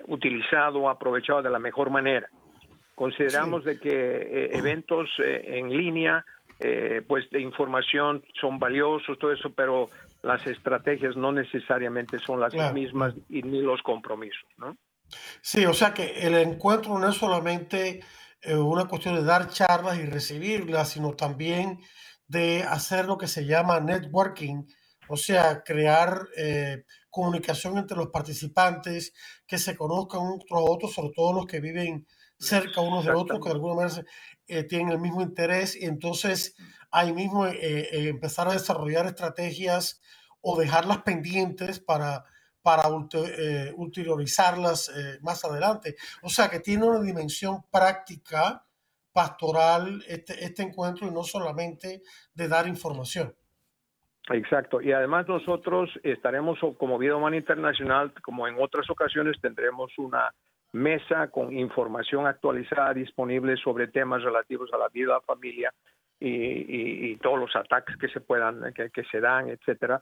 utilizado, 0.08 0.90
aprovechado 0.90 1.42
de 1.42 1.50
la 1.50 1.60
mejor 1.60 1.90
manera. 1.90 2.28
Consideramos 2.96 3.64
de 3.64 3.80
que 3.80 4.50
eventos 4.52 5.10
en 5.20 5.70
línea, 5.70 6.26
pues 7.08 7.30
de 7.30 7.42
información 7.42 8.24
son 8.40 8.60
valiosos, 8.60 9.18
todo 9.20 9.32
eso, 9.32 9.52
pero 9.54 9.90
las 10.24 10.46
estrategias 10.48 11.16
no 11.16 11.32
necesariamente 11.32 12.20
son 12.20 12.40
las 12.40 12.54
mismas 12.74 13.14
y 13.30 13.42
ni 13.44 13.62
los 13.62 13.82
compromisos, 13.82 14.50
¿no? 14.58 14.76
Sí, 15.42 15.66
o 15.66 15.74
sea 15.74 15.94
que 15.94 16.20
el 16.28 16.36
encuentro 16.36 16.98
no 17.00 17.10
es 17.10 17.16
solamente 17.16 18.02
eh, 18.42 18.56
una 18.56 18.86
cuestión 18.86 19.16
de 19.16 19.24
dar 19.24 19.50
charlas 19.50 19.98
y 19.98 20.06
recibirlas, 20.06 20.90
sino 20.90 21.14
también 21.14 21.80
de 22.28 22.64
hacer 22.64 23.06
lo 23.06 23.18
que 23.18 23.28
se 23.28 23.46
llama 23.46 23.80
networking, 23.80 24.64
o 25.08 25.16
sea, 25.16 25.64
crear 25.64 26.28
eh, 26.36 26.84
comunicación 27.10 27.78
entre 27.78 27.98
los 27.98 28.08
participantes, 28.08 29.14
que 29.48 29.58
se 29.58 29.78
conozcan 29.78 30.22
unos 30.22 30.44
a 30.52 30.60
otros, 30.60 30.94
sobre 30.94 31.14
todo 31.16 31.34
los 31.34 31.46
que 31.46 31.62
viven 31.62 32.06
cerca 32.40 32.82
unos 32.82 33.06
de 33.06 33.12
otros, 33.12 33.40
que 33.40 33.50
de 33.50 33.56
alguna 33.56 33.76
manera 33.76 34.04
eh, 34.48 34.64
tienen 34.64 34.90
el 34.90 35.00
mismo 35.00 35.22
interés, 35.22 35.76
y 35.76 35.86
entonces 35.86 36.56
ahí 36.92 37.12
mismo 37.14 37.46
empezar 37.46 38.48
a 38.48 38.54
desarrollar 38.54 39.06
estrategias 39.08 40.02
o 40.42 40.58
dejarlas 40.58 41.00
pendientes 41.00 41.80
para 41.80 42.24
para 42.68 42.84
eh, 43.14 43.72
ulteriorizarlas 43.78 44.90
eh, 44.90 45.20
más 45.22 45.46
adelante. 45.46 45.96
O 46.22 46.28
sea 46.28 46.50
que 46.50 46.60
tiene 46.60 46.84
una 46.84 47.00
dimensión 47.00 47.64
práctica, 47.72 48.62
pastoral, 49.14 50.04
este, 50.06 50.44
este 50.44 50.64
encuentro 50.64 51.08
y 51.08 51.12
no 51.12 51.24
solamente 51.24 52.02
de 52.34 52.48
dar 52.50 52.68
información. 52.68 53.34
Exacto, 54.32 54.82
y 54.82 54.92
además 54.92 55.26
nosotros 55.30 55.90
estaremos 56.04 56.60
como 56.78 56.98
Vida 56.98 57.16
Humana 57.16 57.38
Internacional, 57.38 58.14
como 58.22 58.50
en 58.50 58.58
otras 58.60 58.90
ocasiones, 58.90 59.38
tendremos 59.42 59.98
una 59.98 60.30
mesa 60.78 61.30
con 61.30 61.58
información 61.58 62.28
actualizada 62.28 62.94
disponible 62.94 63.58
sobre 63.58 63.88
temas 63.88 64.24
relativos 64.24 64.72
a 64.74 64.78
la 64.78 64.90
vida, 64.90 65.14
la 65.14 65.22
familia 65.22 65.74
y, 66.20 67.16
todos 67.18 67.40
los 67.40 67.56
ataques 67.56 67.98
que 67.98 68.08
se 68.08 68.22
puedan, 68.22 68.74
que, 68.74 68.90
que 68.90 69.04
se 69.06 69.20
dan, 69.20 69.50
etcétera. 69.50 70.02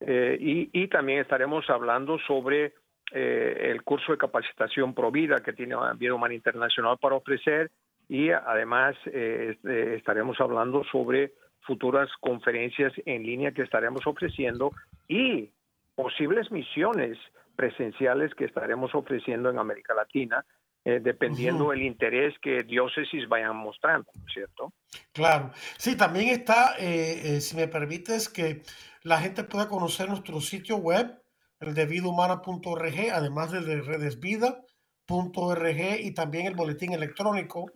Eh, 0.00 0.36
y, 0.72 0.88
también 0.88 1.20
estaremos 1.20 1.68
hablando 1.70 2.18
sobre 2.26 2.74
eh, 3.12 3.70
el 3.70 3.82
curso 3.82 4.12
de 4.12 4.18
capacitación 4.18 4.94
Provida 4.94 5.36
que 5.36 5.52
tiene 5.52 5.74
Vida 5.96 6.14
Humana 6.14 6.34
Internacional 6.34 6.98
para 7.00 7.16
ofrecer 7.16 7.70
y 8.08 8.30
además 8.30 8.94
eh, 9.06 9.56
estaremos 9.96 10.40
hablando 10.40 10.84
sobre 10.84 11.32
futuras 11.60 12.10
conferencias 12.20 12.92
en 13.06 13.22
línea 13.22 13.52
que 13.52 13.62
estaremos 13.62 14.06
ofreciendo 14.06 14.70
y 15.08 15.50
posibles 15.94 16.50
misiones 16.52 17.18
presenciales 17.56 18.34
que 18.34 18.44
estaremos 18.44 18.94
ofreciendo 18.94 19.50
en 19.50 19.58
América 19.58 19.94
Latina, 19.94 20.44
dependiendo 20.84 21.70
del 21.70 21.82
interés 21.82 22.32
que 22.40 22.62
diócesis 22.62 23.28
vayan 23.28 23.56
mostrando, 23.56 24.08
¿cierto? 24.32 24.72
Claro. 25.12 25.50
Sí, 25.78 25.96
también 25.96 26.28
está, 26.28 26.76
si 26.76 27.56
me 27.56 27.66
permites, 27.66 28.28
que 28.28 28.62
la 29.02 29.18
gente 29.18 29.42
pueda 29.42 29.68
conocer 29.68 30.08
nuestro 30.08 30.40
sitio 30.40 30.76
web, 30.76 31.20
el 31.60 31.74
de 31.74 31.86
vidahumana.org, 31.86 33.10
además 33.12 33.52
del 33.52 33.66
de 33.66 33.80
redesvida.org 33.80 36.00
y 36.00 36.12
también 36.12 36.46
el 36.46 36.54
boletín 36.54 36.92
electrónico 36.92 37.70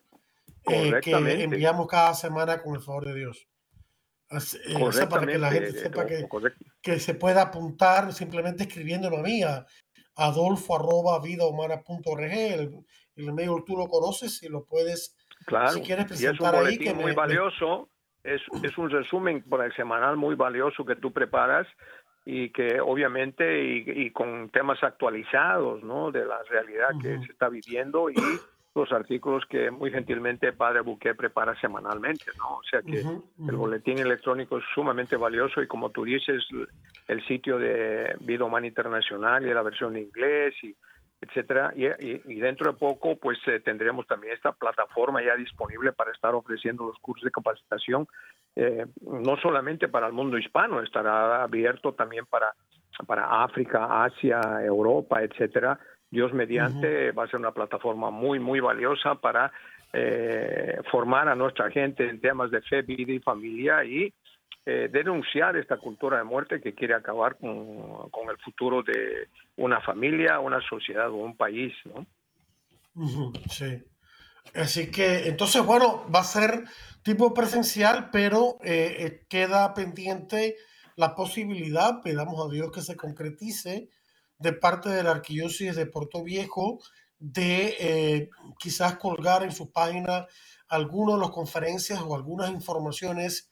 eh, 0.69 1.01
que 1.03 1.13
enviamos 1.13 1.87
cada 1.87 2.15
semana 2.15 2.63
con 2.63 2.75
el 2.75 2.83
favor 2.83 3.07
de 3.07 3.15
Dios. 3.15 3.49
Eh, 4.31 5.07
para 5.09 5.27
que 5.27 5.39
la 5.39 5.51
gente 5.51 5.73
sepa 5.73 6.07
que, 6.07 6.29
que, 6.81 7.01
se 7.01 7.15
pueda 7.15 7.43
apuntar 7.43 8.13
simplemente 8.13 8.63
escribiéndolo 8.63 9.19
a 9.19 9.23
mí, 9.23 9.43
a 9.43 9.67
adolfo 10.15 10.77
arroba 10.77 11.21
vidahumana.org, 11.21 12.33
el, 12.33 12.71
el 13.17 13.33
mail 13.33 13.65
tú 13.67 13.77
lo 13.77 13.89
conoces 13.89 14.41
y 14.45 14.49
lo 14.49 14.65
puedes, 14.65 15.17
claro. 15.47 15.71
si 15.71 15.81
quieres 15.81 16.07
presentar 16.07 16.55
ahí. 16.55 16.79
Que 16.79 16.95
muy 16.95 17.13
valioso 17.13 17.89
es, 18.23 18.41
es 18.63 18.79
un 18.79 18.91
resumen 18.91 19.43
por 19.43 19.65
el 19.65 19.75
semanal 19.75 20.17
muy 20.17 20.37
valioso 20.37 20.85
que 20.85 20.97
tú 20.97 21.13
preparas 21.13 21.67
y 22.25 22.51
que 22.51 22.81
obviamente 22.81 23.65
y, 23.65 24.11
con 24.13 24.51
temas 24.51 24.83
actualizados 24.83 25.83
¿no? 25.83 26.13
de 26.13 26.25
la 26.25 26.43
realidad 26.45 26.91
que 27.03 27.19
se 27.19 27.33
está 27.33 27.49
viviendo 27.49 28.11
y 28.11 28.15
los 28.75 28.93
artículos 28.93 29.45
que 29.47 29.71
muy 29.71 29.91
gentilmente 29.91 30.53
Padre 30.53 30.81
Buque 30.83 31.15
prepara 31.15 31.59
semanalmente, 31.61 32.27
¿no? 32.39 32.59
O 32.59 32.63
sea 32.63 32.83
que 32.83 33.01
el 33.01 33.57
boletín 33.57 33.99
electrónico 33.99 34.59
es 34.59 34.65
sumamente 34.75 35.17
valioso 35.17 35.61
y 35.61 35.67
como 35.67 35.91
tú 35.91 36.05
dices, 36.05 36.45
el 37.09 37.27
sitio 37.27 37.59
de 37.59 38.15
Vida 38.21 38.45
Humana 38.45 38.69
Internacional 38.69 39.45
y 39.45 39.53
la 39.53 39.63
versión 39.63 39.97
en 39.97 40.05
inglés 40.05 40.55
y 40.63 40.75
etcétera 41.21 41.73
y, 41.77 41.85
y, 42.33 42.41
dentro 42.41 42.73
de 42.73 42.79
poco 42.79 43.17
pues 43.17 43.39
eh, 43.47 43.61
tendremos 43.61 44.07
también 44.07 44.33
esta 44.33 44.53
plataforma 44.53 45.23
ya 45.23 45.37
disponible 45.37 45.93
para 45.93 46.13
estar 46.13 46.35
ofreciendo 46.35 46.87
los 46.87 46.97
cursos 46.99 47.25
de 47.25 47.31
capacitación 47.31 48.07
eh, 48.57 48.87
no 49.03 49.37
solamente 49.37 49.89
para 49.89 50.07
el 50.07 50.15
mundo 50.15 50.39
hispano 50.39 50.81
estará 50.83 51.43
abierto 51.43 51.93
también 51.93 52.25
para 52.25 52.55
para 53.07 53.45
África 53.45 54.05
Asia 54.05 54.41
Europa 54.65 55.23
etcétera 55.23 55.79
Dios 56.11 56.33
mediante 56.33 57.13
va 57.13 57.25
a 57.25 57.29
ser 57.29 57.41
una 57.41 57.53
plataforma 57.53 58.11
muy 58.11 58.39
muy 58.39 58.61
valiosa 58.61 59.15
para 59.15 59.53
eh, 59.93 60.79
formar 60.91 61.29
a 61.29 61.35
nuestra 61.35 61.71
gente 61.71 62.09
en 62.09 62.21
temas 62.21 62.51
de 62.51 62.63
fe 62.63 62.83
vida 62.83 63.13
y 63.13 63.21
familia 63.21 63.85
y 63.85 64.13
eh, 64.67 64.89
denunciar 64.93 65.57
esta 65.57 65.79
cultura 65.79 66.19
de 66.19 66.25
muerte 66.25 66.61
que 66.61 66.75
quiere 66.75 66.95
acabar 66.95 67.37
con, 67.39 68.11
con, 68.11 68.29
el 68.29 68.37
futuro 68.39 68.83
de 68.83 69.29
una 69.57 69.81
familia, 69.81 70.39
una 70.39 70.61
sociedad 70.61 71.09
o 71.09 71.17
un 71.17 71.37
país, 71.37 71.73
¿no? 71.87 72.07
Sí. 73.49 73.83
Así 74.55 74.91
que, 74.91 75.29
entonces, 75.29 75.65
bueno, 75.65 76.05
va 76.15 76.21
a 76.21 76.25
ser 76.25 76.65
tipo 77.03 77.33
presencial, 77.33 78.11
pero 78.11 78.59
eh, 78.63 78.97
eh, 78.99 79.27
queda 79.29 79.73
pendiente 79.75 80.57
la 80.97 81.15
posibilidad, 81.15 82.03
pedamos 82.03 82.45
a 82.45 82.53
Dios 82.53 82.71
que 82.71 82.83
se 82.83 82.97
concretice 82.97 83.89
de 84.41 84.53
parte 84.53 84.89
de 84.89 85.03
la 85.03 85.13
arquidiócesis 85.13 85.77
de 85.77 85.87
Puerto 85.87 86.23
Viejo 86.25 86.81
de 87.19 88.31
quizás 88.59 88.97
colgar 88.97 89.43
en 89.43 89.53
su 89.53 89.71
página 89.71 90.27
algunas 90.69 91.17
de 91.17 91.21
las 91.21 91.31
conferencias 91.31 92.01
o 92.01 92.15
algunas 92.15 92.51
informaciones 92.51 93.51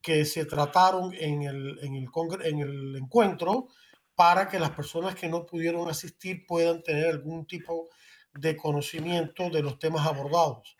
que 0.00 0.24
se 0.24 0.46
trataron 0.46 1.12
en 1.14 1.42
el, 1.42 1.78
en 1.82 1.94
el, 1.94 2.08
en 2.44 2.58
el 2.60 2.96
encuentro 2.96 3.68
para 4.14 4.48
que 4.48 4.58
las 4.58 4.70
personas 4.70 5.14
que 5.14 5.28
no 5.28 5.44
pudieron 5.44 5.88
asistir 5.88 6.46
puedan 6.46 6.82
tener 6.82 7.06
algún 7.06 7.46
tipo 7.46 7.88
de 8.34 8.56
conocimiento 8.56 9.50
de 9.50 9.62
los 9.62 9.78
temas 9.78 10.06
abordados. 10.06 10.76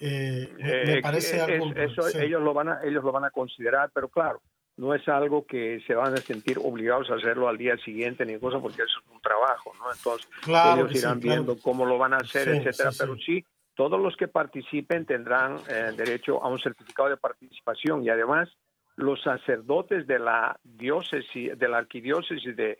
Eh, 0.00 0.48
me, 0.58 0.98
eh, 0.98 1.02
parece 1.02 1.40
algo... 1.40 1.72
Eso, 1.74 2.08
ellos, 2.18 2.42
lo 2.42 2.54
van 2.54 2.68
a, 2.68 2.80
ellos 2.84 3.02
lo 3.04 3.12
van 3.12 3.24
a 3.24 3.30
considerar, 3.30 3.90
pero 3.94 4.08
claro, 4.08 4.42
no 4.76 4.94
es 4.94 5.06
algo 5.08 5.46
que 5.46 5.80
se 5.86 5.94
van 5.94 6.14
a 6.14 6.18
sentir 6.18 6.58
obligados 6.58 7.10
a 7.10 7.14
hacerlo 7.14 7.48
al 7.48 7.56
día 7.56 7.76
siguiente 7.78 8.26
ni 8.26 8.38
cosa 8.38 8.58
porque 8.58 8.82
es 8.82 8.94
un 9.12 9.20
trabajo, 9.20 9.72
¿no? 9.78 9.92
Entonces 9.92 10.28
ellos 10.46 10.94
irán 10.94 11.20
viendo 11.20 11.56
cómo 11.58 11.86
lo 11.86 11.96
van 11.98 12.14
a 12.14 12.18
hacer, 12.18 12.48
etcétera, 12.48 12.90
pero 12.98 13.16
sí 13.16 13.44
todos 13.74 14.00
los 14.00 14.16
que 14.16 14.28
participen 14.28 15.04
tendrán 15.04 15.56
eh, 15.68 15.92
derecho 15.96 16.42
a 16.42 16.48
un 16.48 16.58
certificado 16.58 17.08
de 17.08 17.16
participación 17.16 18.04
y 18.04 18.08
además 18.08 18.48
los 18.96 19.20
sacerdotes 19.22 20.06
de 20.06 20.20
la 20.20 20.58
diócesis, 20.62 21.58
de 21.58 21.68
la 21.68 21.78
arquidiócesis 21.78 22.56
de, 22.56 22.78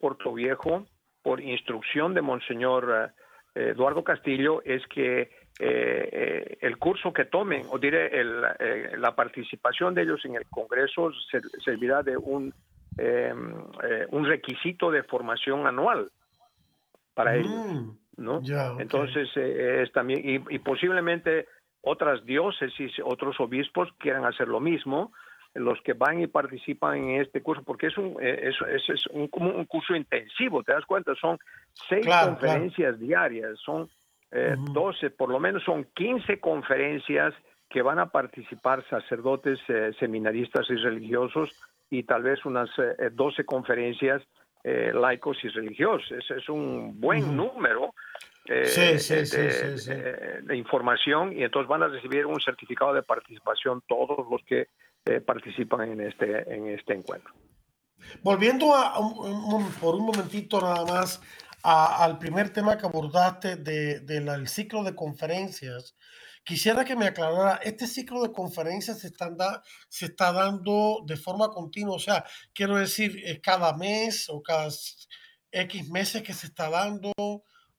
Puerto 0.00 0.32
Viejo, 0.32 0.86
por 1.22 1.40
instrucción 1.40 2.14
de 2.14 2.22
Monseñor 2.22 3.12
Eduardo 3.54 4.02
Castillo 4.04 4.62
es 4.64 4.82
que 4.86 5.30
el 5.58 6.76
curso 6.78 7.12
que 7.12 7.26
tomen, 7.26 7.66
o 7.70 7.78
diré, 7.78 8.24
la 8.96 9.14
participación 9.14 9.94
de 9.94 10.02
ellos 10.02 10.24
en 10.24 10.36
el 10.36 10.46
Congreso 10.46 11.10
servirá 11.64 12.02
de 12.02 12.16
un, 12.16 12.52
un 14.10 14.24
requisito 14.24 14.90
de 14.90 15.02
formación 15.04 15.66
anual 15.66 16.10
para 17.14 17.36
ellos. 17.36 17.50
Mm. 17.50 17.90
¿no? 18.16 18.40
Entonces, 18.78 19.28
es 19.36 19.92
también, 19.92 20.44
y, 20.48 20.58
posiblemente 20.58 21.46
otras 21.82 22.24
diócesis, 22.24 22.92
otros 23.04 23.38
obispos 23.40 23.88
quieran 23.98 24.24
hacer 24.24 24.48
lo 24.48 24.60
mismo, 24.60 25.12
los 25.54 25.80
que 25.82 25.92
van 25.92 26.20
y 26.20 26.26
participan 26.28 26.96
en 26.96 27.20
este 27.20 27.42
curso, 27.42 27.62
porque 27.62 27.88
es 27.88 27.98
un, 27.98 28.16
eh, 28.22 28.50
es, 28.50 28.88
es, 28.88 29.06
un, 29.08 29.28
un, 29.32 29.64
curso 29.66 29.94
intensivo, 29.94 30.62
¿te 30.62 30.72
das 30.72 30.86
cuenta? 30.86 31.14
Son 31.16 31.38
seis 31.88 32.06
conferencias 32.06 32.98
diarias, 32.98 33.58
son 33.58 33.88
eh, 34.32 34.56
12, 34.58 35.10
por 35.10 35.28
lo 35.28 35.38
menos 35.38 35.62
son 35.64 35.86
15 35.94 36.40
conferencias 36.40 37.34
que 37.68 37.82
van 37.82 37.98
a 37.98 38.10
participar 38.10 38.84
sacerdotes, 38.88 39.58
eh, 39.68 39.92
seminaristas 39.98 40.68
y 40.70 40.76
religiosos, 40.76 41.50
y 41.90 42.04
tal 42.04 42.22
vez 42.22 42.44
unas 42.44 42.70
12 43.12 43.42
eh, 43.42 43.44
conferencias 43.44 44.22
laicos 44.64 45.38
y 45.42 45.48
religiosos. 45.48 46.30
Es 46.30 46.48
un 46.48 47.00
buen 47.00 47.36
número 47.36 47.94
de, 48.44 50.56
información 50.56 51.36
y 51.36 51.42
entonces 51.42 51.68
van 51.68 51.82
a 51.82 51.88
recibir 51.88 52.26
un 52.26 52.40
certificado 52.40 52.94
de 52.94 53.02
participación 53.02 53.82
todos 53.86 54.26
los 54.30 54.42
que 54.44 54.68
eh, 55.04 55.20
participan 55.20 55.90
en 55.90 56.00
este, 56.00 56.52
en 56.52 56.68
este 56.68 56.94
encuentro. 56.94 57.32
Volviendo 58.22 58.74
a, 58.74 58.94
por 59.80 59.94
un 59.94 60.06
momentito 60.06 60.60
nada 60.60 60.84
más 60.84 61.22
al 61.62 62.18
primer 62.18 62.50
tema 62.50 62.76
que 62.76 62.86
abordaste 62.86 63.56
del 63.56 64.48
ciclo 64.48 64.82
de 64.82 64.94
conferencias, 64.94 65.96
quisiera 66.44 66.84
que 66.84 66.96
me 66.96 67.06
aclarara, 67.06 67.56
¿este 67.62 67.86
ciclo 67.86 68.22
de 68.22 68.32
conferencias 68.32 69.00
se, 69.00 69.08
están 69.08 69.36
se 69.88 70.06
está 70.06 70.32
dando 70.32 71.02
de 71.06 71.16
forma 71.16 71.50
continua? 71.50 71.96
O 71.96 72.00
sea, 72.00 72.24
quiero 72.52 72.76
decir, 72.76 73.40
cada 73.42 73.76
mes 73.76 74.28
o 74.28 74.42
cada 74.42 74.68
X 75.50 75.90
meses 75.90 76.22
que 76.22 76.32
se 76.32 76.46
está 76.46 76.70
dando 76.70 77.12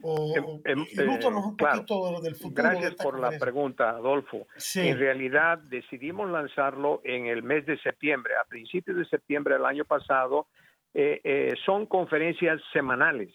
Em, 0.03 0.61
em, 0.65 1.09
un 1.09 1.55
poquito 1.55 2.21
del 2.21 2.35
futuro. 2.35 2.63
Gracias 2.63 2.95
por 2.95 3.19
la 3.19 3.31
pregunta, 3.39 3.91
Adolfo. 3.91 4.47
En 4.75 4.97
realidad 4.99 5.59
decidimos 5.59 6.29
lanzarlo 6.29 6.99
en 7.05 7.27
el 7.27 7.41
mes 7.41 7.65
de 7.65 7.77
septiembre, 7.79 8.33
a 8.35 8.45
principios 8.45 8.97
de 8.97 9.05
septiembre 9.05 9.53
del 9.53 9.65
año 9.65 9.85
pasado. 9.85 10.47
Eh, 10.93 11.21
eh, 11.23 11.53
son 11.65 11.85
conferencias 11.85 12.61
semanales. 12.73 13.33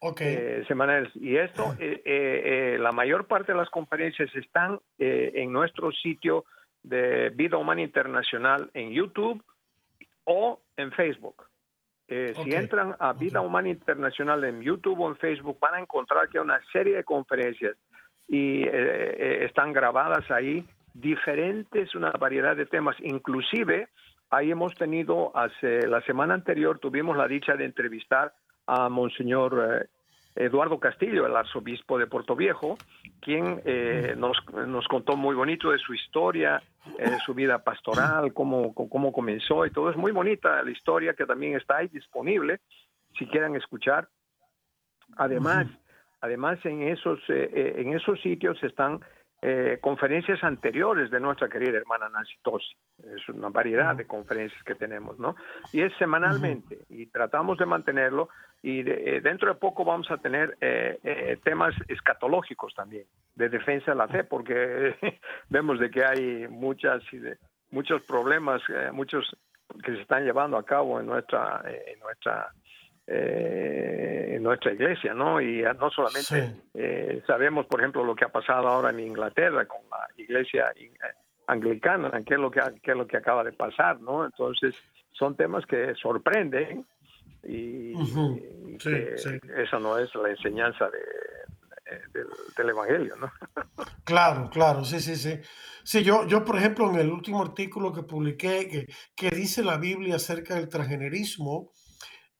Okay. 0.00 0.34
Eh, 0.34 0.64
semanales. 0.68 1.10
Y 1.16 1.36
esto, 1.36 1.74
la 1.76 2.92
mayor 2.92 3.26
parte 3.26 3.52
de 3.52 3.58
las 3.58 3.70
conferencias 3.70 4.34
están 4.34 4.78
en 4.98 5.52
nuestro 5.52 5.90
sitio 5.92 6.44
de 6.82 7.30
Vida 7.30 7.56
Humana 7.56 7.82
Internacional 7.82 8.70
en 8.74 8.90
YouTube 8.90 9.42
o 10.24 10.60
en 10.76 10.92
Facebook. 10.92 11.48
Eh, 12.10 12.32
si 12.42 12.54
entran 12.54 12.96
a 12.98 13.12
Vida 13.12 13.42
Humana 13.42 13.68
Internacional 13.68 14.42
en 14.44 14.62
YouTube 14.62 15.00
o 15.00 15.08
en 15.08 15.16
Facebook, 15.16 15.58
van 15.60 15.74
a 15.74 15.80
encontrar 15.80 16.28
que 16.28 16.38
hay 16.38 16.44
una 16.44 16.60
serie 16.72 16.96
de 16.96 17.04
conferencias 17.04 17.76
y 18.26 18.62
eh, 18.62 18.70
eh, 18.72 19.44
están 19.44 19.74
grabadas 19.74 20.30
ahí 20.30 20.64
diferentes, 20.94 21.94
una 21.94 22.10
variedad 22.12 22.56
de 22.56 22.64
temas. 22.64 22.96
Inclusive, 23.00 23.88
ahí 24.30 24.50
hemos 24.50 24.74
tenido, 24.74 25.36
hace 25.36 25.86
la 25.86 26.00
semana 26.02 26.32
anterior, 26.32 26.78
tuvimos 26.78 27.14
la 27.14 27.28
dicha 27.28 27.56
de 27.56 27.66
entrevistar 27.66 28.32
a 28.68 28.88
Monseñor 28.88 29.88
Eduardo 30.38 30.78
Castillo, 30.78 31.26
el 31.26 31.34
arzobispo 31.34 31.98
de 31.98 32.06
Puerto 32.06 32.36
Viejo, 32.36 32.78
quien 33.20 33.60
eh, 33.64 34.14
nos, 34.16 34.36
nos, 34.52 34.86
contó 34.86 35.16
muy 35.16 35.34
bonito 35.34 35.70
de 35.70 35.78
su 35.78 35.94
historia, 35.94 36.62
eh, 36.98 37.16
su 37.26 37.34
vida 37.34 37.58
pastoral, 37.58 38.32
cómo, 38.32 38.72
cómo 38.72 39.12
comenzó 39.12 39.66
y 39.66 39.72
todo. 39.72 39.90
Es 39.90 39.96
muy 39.96 40.12
bonita 40.12 40.62
la 40.62 40.70
historia 40.70 41.14
que 41.14 41.26
también 41.26 41.56
está 41.56 41.78
ahí 41.78 41.88
disponible, 41.88 42.60
si 43.18 43.26
quieren 43.26 43.56
escuchar. 43.56 44.08
Además, 45.16 45.66
además 46.20 46.58
en 46.64 46.82
esos, 46.82 47.18
eh, 47.28 47.74
en 47.78 47.94
esos 47.94 48.20
sitios 48.20 48.62
están 48.62 49.00
eh, 49.40 49.78
conferencias 49.80 50.42
anteriores 50.42 51.12
de 51.12 51.20
nuestra 51.20 51.48
querida 51.48 51.78
hermana 51.78 52.08
Nancy 52.08 52.34
Tosi. 52.42 52.74
Es 53.14 53.28
una 53.28 53.50
variedad 53.50 53.94
de 53.94 54.04
conferencias 54.04 54.60
que 54.64 54.74
tenemos, 54.74 55.16
¿no? 55.20 55.36
Y 55.72 55.80
es 55.82 55.92
semanalmente 55.96 56.80
y 56.88 57.06
tratamos 57.06 57.56
de 57.58 57.66
mantenerlo 57.66 58.30
y 58.62 58.80
eh, 58.80 59.20
dentro 59.22 59.48
de 59.48 59.58
poco 59.58 59.84
vamos 59.84 60.10
a 60.10 60.18
tener 60.18 60.56
eh, 60.60 61.38
temas 61.44 61.74
escatológicos 61.88 62.74
también, 62.74 63.04
de 63.34 63.48
defensa 63.48 63.92
de 63.92 63.96
la 63.96 64.08
fe, 64.08 64.24
porque 64.24 64.96
vemos 65.48 65.78
de 65.78 65.90
que 65.90 66.04
hay 66.04 66.48
muchas 66.48 67.02
muchos 67.70 68.02
problemas, 68.02 68.62
muchos 68.92 69.36
que 69.84 69.92
se 69.92 70.00
están 70.02 70.24
llevando 70.24 70.56
a 70.56 70.64
cabo 70.64 70.98
en 70.98 71.06
nuestra 71.06 71.62
en 71.86 71.98
nuestra 72.00 72.52
eh, 73.10 74.34
en 74.34 74.42
nuestra 74.42 74.70
iglesia, 74.70 75.14
¿no? 75.14 75.40
Y 75.40 75.62
no 75.62 75.88
solamente 75.88 76.60
eh, 76.74 77.22
sabemos, 77.26 77.64
por 77.64 77.80
ejemplo, 77.80 78.04
lo 78.04 78.14
que 78.14 78.26
ha 78.26 78.28
pasado 78.28 78.68
ahora 78.68 78.90
en 78.90 79.00
Inglaterra 79.00 79.64
con 79.64 79.80
la 79.90 80.06
iglesia 80.18 80.74
eh, 80.76 80.90
anglicana, 81.46 82.10
qué 82.26 82.34
es 82.34 82.40
lo 82.40 82.50
que, 82.50 82.60
qué 82.82 82.90
es 82.90 82.96
lo 82.98 83.06
que 83.06 83.16
acaba 83.16 83.42
de 83.44 83.52
pasar, 83.52 83.98
¿no? 84.02 84.26
Entonces, 84.26 84.74
son 85.12 85.36
temas 85.36 85.64
que 85.64 85.94
sorprenden 85.94 86.84
y, 87.44 87.92
eso 89.56 89.80
no 89.80 89.98
es 89.98 90.14
la 90.14 90.30
enseñanza 90.30 90.88
de, 90.90 92.22
del, 92.56 92.68
Evangelio, 92.70 93.16
¿no? 93.16 93.32
Claro, 94.04 94.48
claro, 94.50 94.84
sí, 94.84 95.00
sí, 95.00 95.16
sí. 95.16 95.40
Sí, 95.84 96.02
yo, 96.02 96.26
yo, 96.26 96.44
por 96.44 96.56
ejemplo, 96.56 96.90
en 96.90 96.96
el 96.96 97.10
último 97.10 97.42
artículo 97.42 97.92
que 97.92 98.02
publiqué, 98.02 98.68
que, 98.68 98.86
que 99.14 99.34
dice 99.34 99.62
la 99.62 99.78
Biblia 99.78 100.16
acerca 100.16 100.54
del 100.54 100.68
transgenerismo, 100.68 101.72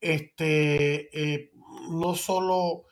este, 0.00 1.08
eh, 1.12 1.50
no 1.90 2.14
solo 2.14 2.84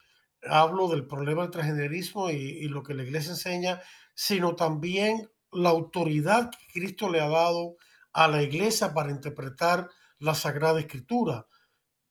hablo 0.48 0.88
del 0.88 1.06
problema 1.06 1.42
del 1.42 1.50
transgenerismo 1.50 2.30
y, 2.30 2.68
lo 2.68 2.82
que 2.82 2.94
la 2.94 3.02
iglesia 3.02 3.32
enseña, 3.32 3.80
sino 4.14 4.54
también 4.54 5.28
la 5.52 5.70
autoridad 5.70 6.50
que 6.50 6.80
Cristo 6.80 7.08
le 7.10 7.20
ha 7.20 7.28
dado 7.28 7.76
a 8.12 8.28
la 8.28 8.42
iglesia 8.42 8.94
para 8.94 9.10
interpretar 9.10 9.88
la 10.18 10.34
Sagrada 10.34 10.80
Escritura, 10.80 11.46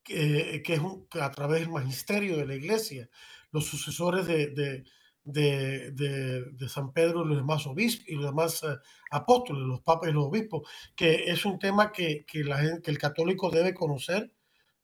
que, 0.05 0.63
es 0.63 0.81
a 1.21 1.31
través 1.31 1.61
del 1.61 1.71
magisterio 1.71 2.37
de 2.37 2.45
la 2.45 2.55
iglesia, 2.55 3.09
los 3.51 3.65
sucesores 3.65 4.25
de, 4.27 4.85
de, 5.23 6.69
San 6.69 6.93
Pedro 6.93 7.25
y 7.25 7.29
los 7.29 7.37
demás 7.37 7.65
obispos 7.67 8.07
y 8.07 8.15
los 8.15 8.25
demás 8.25 8.63
eh, 8.63 8.77
apóstoles, 9.11 9.63
los 9.63 9.81
papas 9.81 10.09
y 10.09 10.13
los 10.13 10.25
obispos, 10.25 10.69
que 10.95 11.25
es 11.25 11.45
un 11.45 11.59
tema 11.59 11.91
que, 11.91 12.25
que, 12.25 12.43
la 12.43 12.79
que 12.81 12.91
el 12.91 12.97
católico 12.97 13.49
debe 13.49 13.73
conocer 13.73 14.31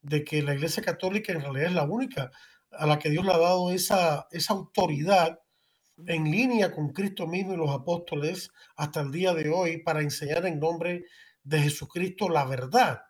de 0.01 0.23
que 0.23 0.41
la 0.41 0.55
Iglesia 0.55 0.83
Católica 0.83 1.31
en 1.31 1.41
realidad 1.41 1.67
es 1.67 1.73
la 1.73 1.83
única 1.83 2.31
a 2.71 2.87
la 2.87 2.97
que 2.97 3.09
Dios 3.09 3.25
le 3.25 3.33
ha 3.33 3.37
dado 3.37 3.71
esa, 3.71 4.27
esa 4.31 4.53
autoridad 4.53 5.39
en 6.07 6.31
línea 6.31 6.71
con 6.71 6.89
Cristo 6.89 7.27
mismo 7.27 7.53
y 7.53 7.57
los 7.57 7.69
apóstoles 7.69 8.51
hasta 8.75 9.01
el 9.01 9.11
día 9.11 9.33
de 9.33 9.49
hoy 9.49 9.83
para 9.83 10.01
enseñar 10.01 10.45
en 10.45 10.59
nombre 10.59 11.05
de 11.43 11.59
Jesucristo 11.59 12.29
la 12.29 12.45
verdad. 12.45 13.01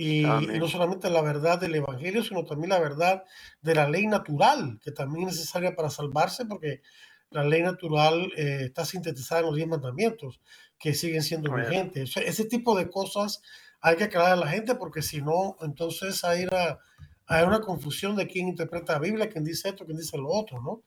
Y, 0.00 0.22
no 0.22 0.68
solamente 0.68 1.10
la 1.10 1.22
verdad 1.22 1.58
del 1.60 1.74
Evangelio, 1.74 2.22
sino 2.22 2.44
también 2.44 2.70
la 2.70 2.78
verdad 2.78 3.24
de 3.60 3.74
la 3.74 3.88
ley 3.88 4.06
natural, 4.06 4.78
que 4.80 4.92
también 4.92 5.28
es 5.28 5.34
necesaria 5.34 5.74
para 5.74 5.90
salvarse, 5.90 6.46
porque 6.46 6.82
la 7.30 7.42
ley 7.42 7.62
natural 7.62 8.30
eh, 8.36 8.60
está 8.62 8.84
sintetizada 8.84 9.40
en 9.40 9.46
los 9.46 9.56
diez 9.56 9.66
mandamientos, 9.66 10.40
que 10.78 10.94
siguen 10.94 11.22
siendo 11.24 11.52
vigentes. 11.52 12.16
ese 12.16 12.44
tipo 12.44 12.78
de 12.78 12.88
cosas 12.88 13.42
hay 13.80 13.96
que 13.96 14.04
aclarar 14.04 14.34
a 14.34 14.36
la 14.36 14.46
gente 14.46 14.76
porque 14.76 15.02
si 15.02 15.20
no, 15.20 15.56
entonces 15.62 16.22
hay 16.22 16.44
una, 16.44 16.78
hay 17.26 17.44
una 17.44 17.60
confusión 17.60 18.14
de 18.14 18.28
quién 18.28 18.46
interpreta 18.46 18.92
la 18.92 19.00
Biblia, 19.00 19.28
quién 19.28 19.42
dice 19.42 19.70
esto, 19.70 19.84
quién 19.84 19.98
dice 19.98 20.16
lo 20.16 20.28
otro, 20.28 20.62
¿no? 20.62 20.82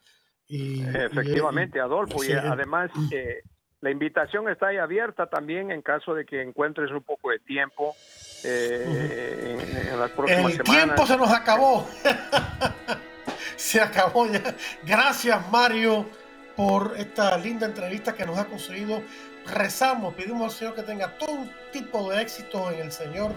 Y, 0.47 0.83
Efectivamente, 0.83 1.81
Adolfo, 1.81 2.23
y 2.23 2.31
además 2.31 2.91
eh, 3.11 3.41
la 3.81 3.91
invitación 3.91 4.47
está 4.47 4.67
ahí 4.67 4.77
abierta 4.77 5.27
también 5.27 5.69
en 5.71 5.81
caso 5.81 6.13
de 6.13 6.25
que 6.25 6.41
encuentres 6.41 6.91
un 6.91 7.03
poco 7.03 7.31
de 7.31 7.39
tiempo 7.39 7.95
eh, 8.43 9.87
en, 9.91 9.99
las 9.99 10.11
próximas 10.11 10.53
El 10.53 10.63
tiempo 10.63 11.05
se 11.05 11.17
nos 11.17 11.31
acabó. 11.31 11.87
se 13.55 13.81
acabó 13.81 14.27
ya. 14.27 14.55
Gracias, 14.83 15.39
Mario, 15.51 16.07
por 16.55 16.95
esta 16.97 17.37
linda 17.37 17.65
entrevista 17.65 18.13
que 18.13 18.25
nos 18.25 18.37
ha 18.37 18.45
conseguido 18.45 19.01
rezamos, 19.45 20.13
pedimos 20.13 20.43
al 20.43 20.51
Señor 20.51 20.75
que 20.75 20.83
tenga 20.83 21.17
todo 21.17 21.31
un 21.31 21.51
tipo 21.71 22.11
de 22.11 22.21
éxito 22.21 22.71
en 22.71 22.79
el 22.79 22.91
Señor 22.91 23.31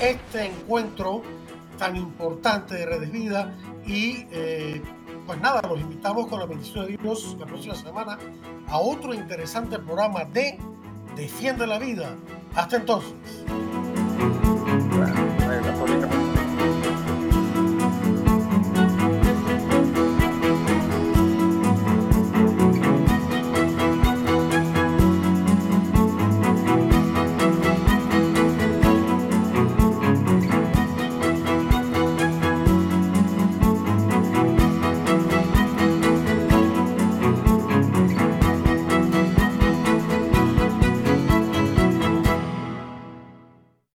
este 0.00 0.46
encuentro 0.46 1.22
tan 1.78 1.96
importante 1.96 2.74
de 2.74 2.86
Redes 2.86 3.10
Vida 3.10 3.54
y 3.86 4.26
eh, 4.30 4.82
pues 5.26 5.40
nada, 5.40 5.62
los 5.62 5.80
invitamos 5.80 6.26
con 6.26 6.40
la 6.40 6.46
bendición 6.46 6.86
de 6.86 6.96
Dios 6.96 7.36
la 7.38 7.46
próxima 7.46 7.74
semana 7.74 8.18
a 8.68 8.78
otro 8.78 9.14
interesante 9.14 9.78
programa 9.78 10.24
de 10.24 10.58
Defiende 11.16 11.66
la 11.66 11.78
Vida. 11.78 12.16
Hasta 12.54 12.76
entonces. 12.76 13.14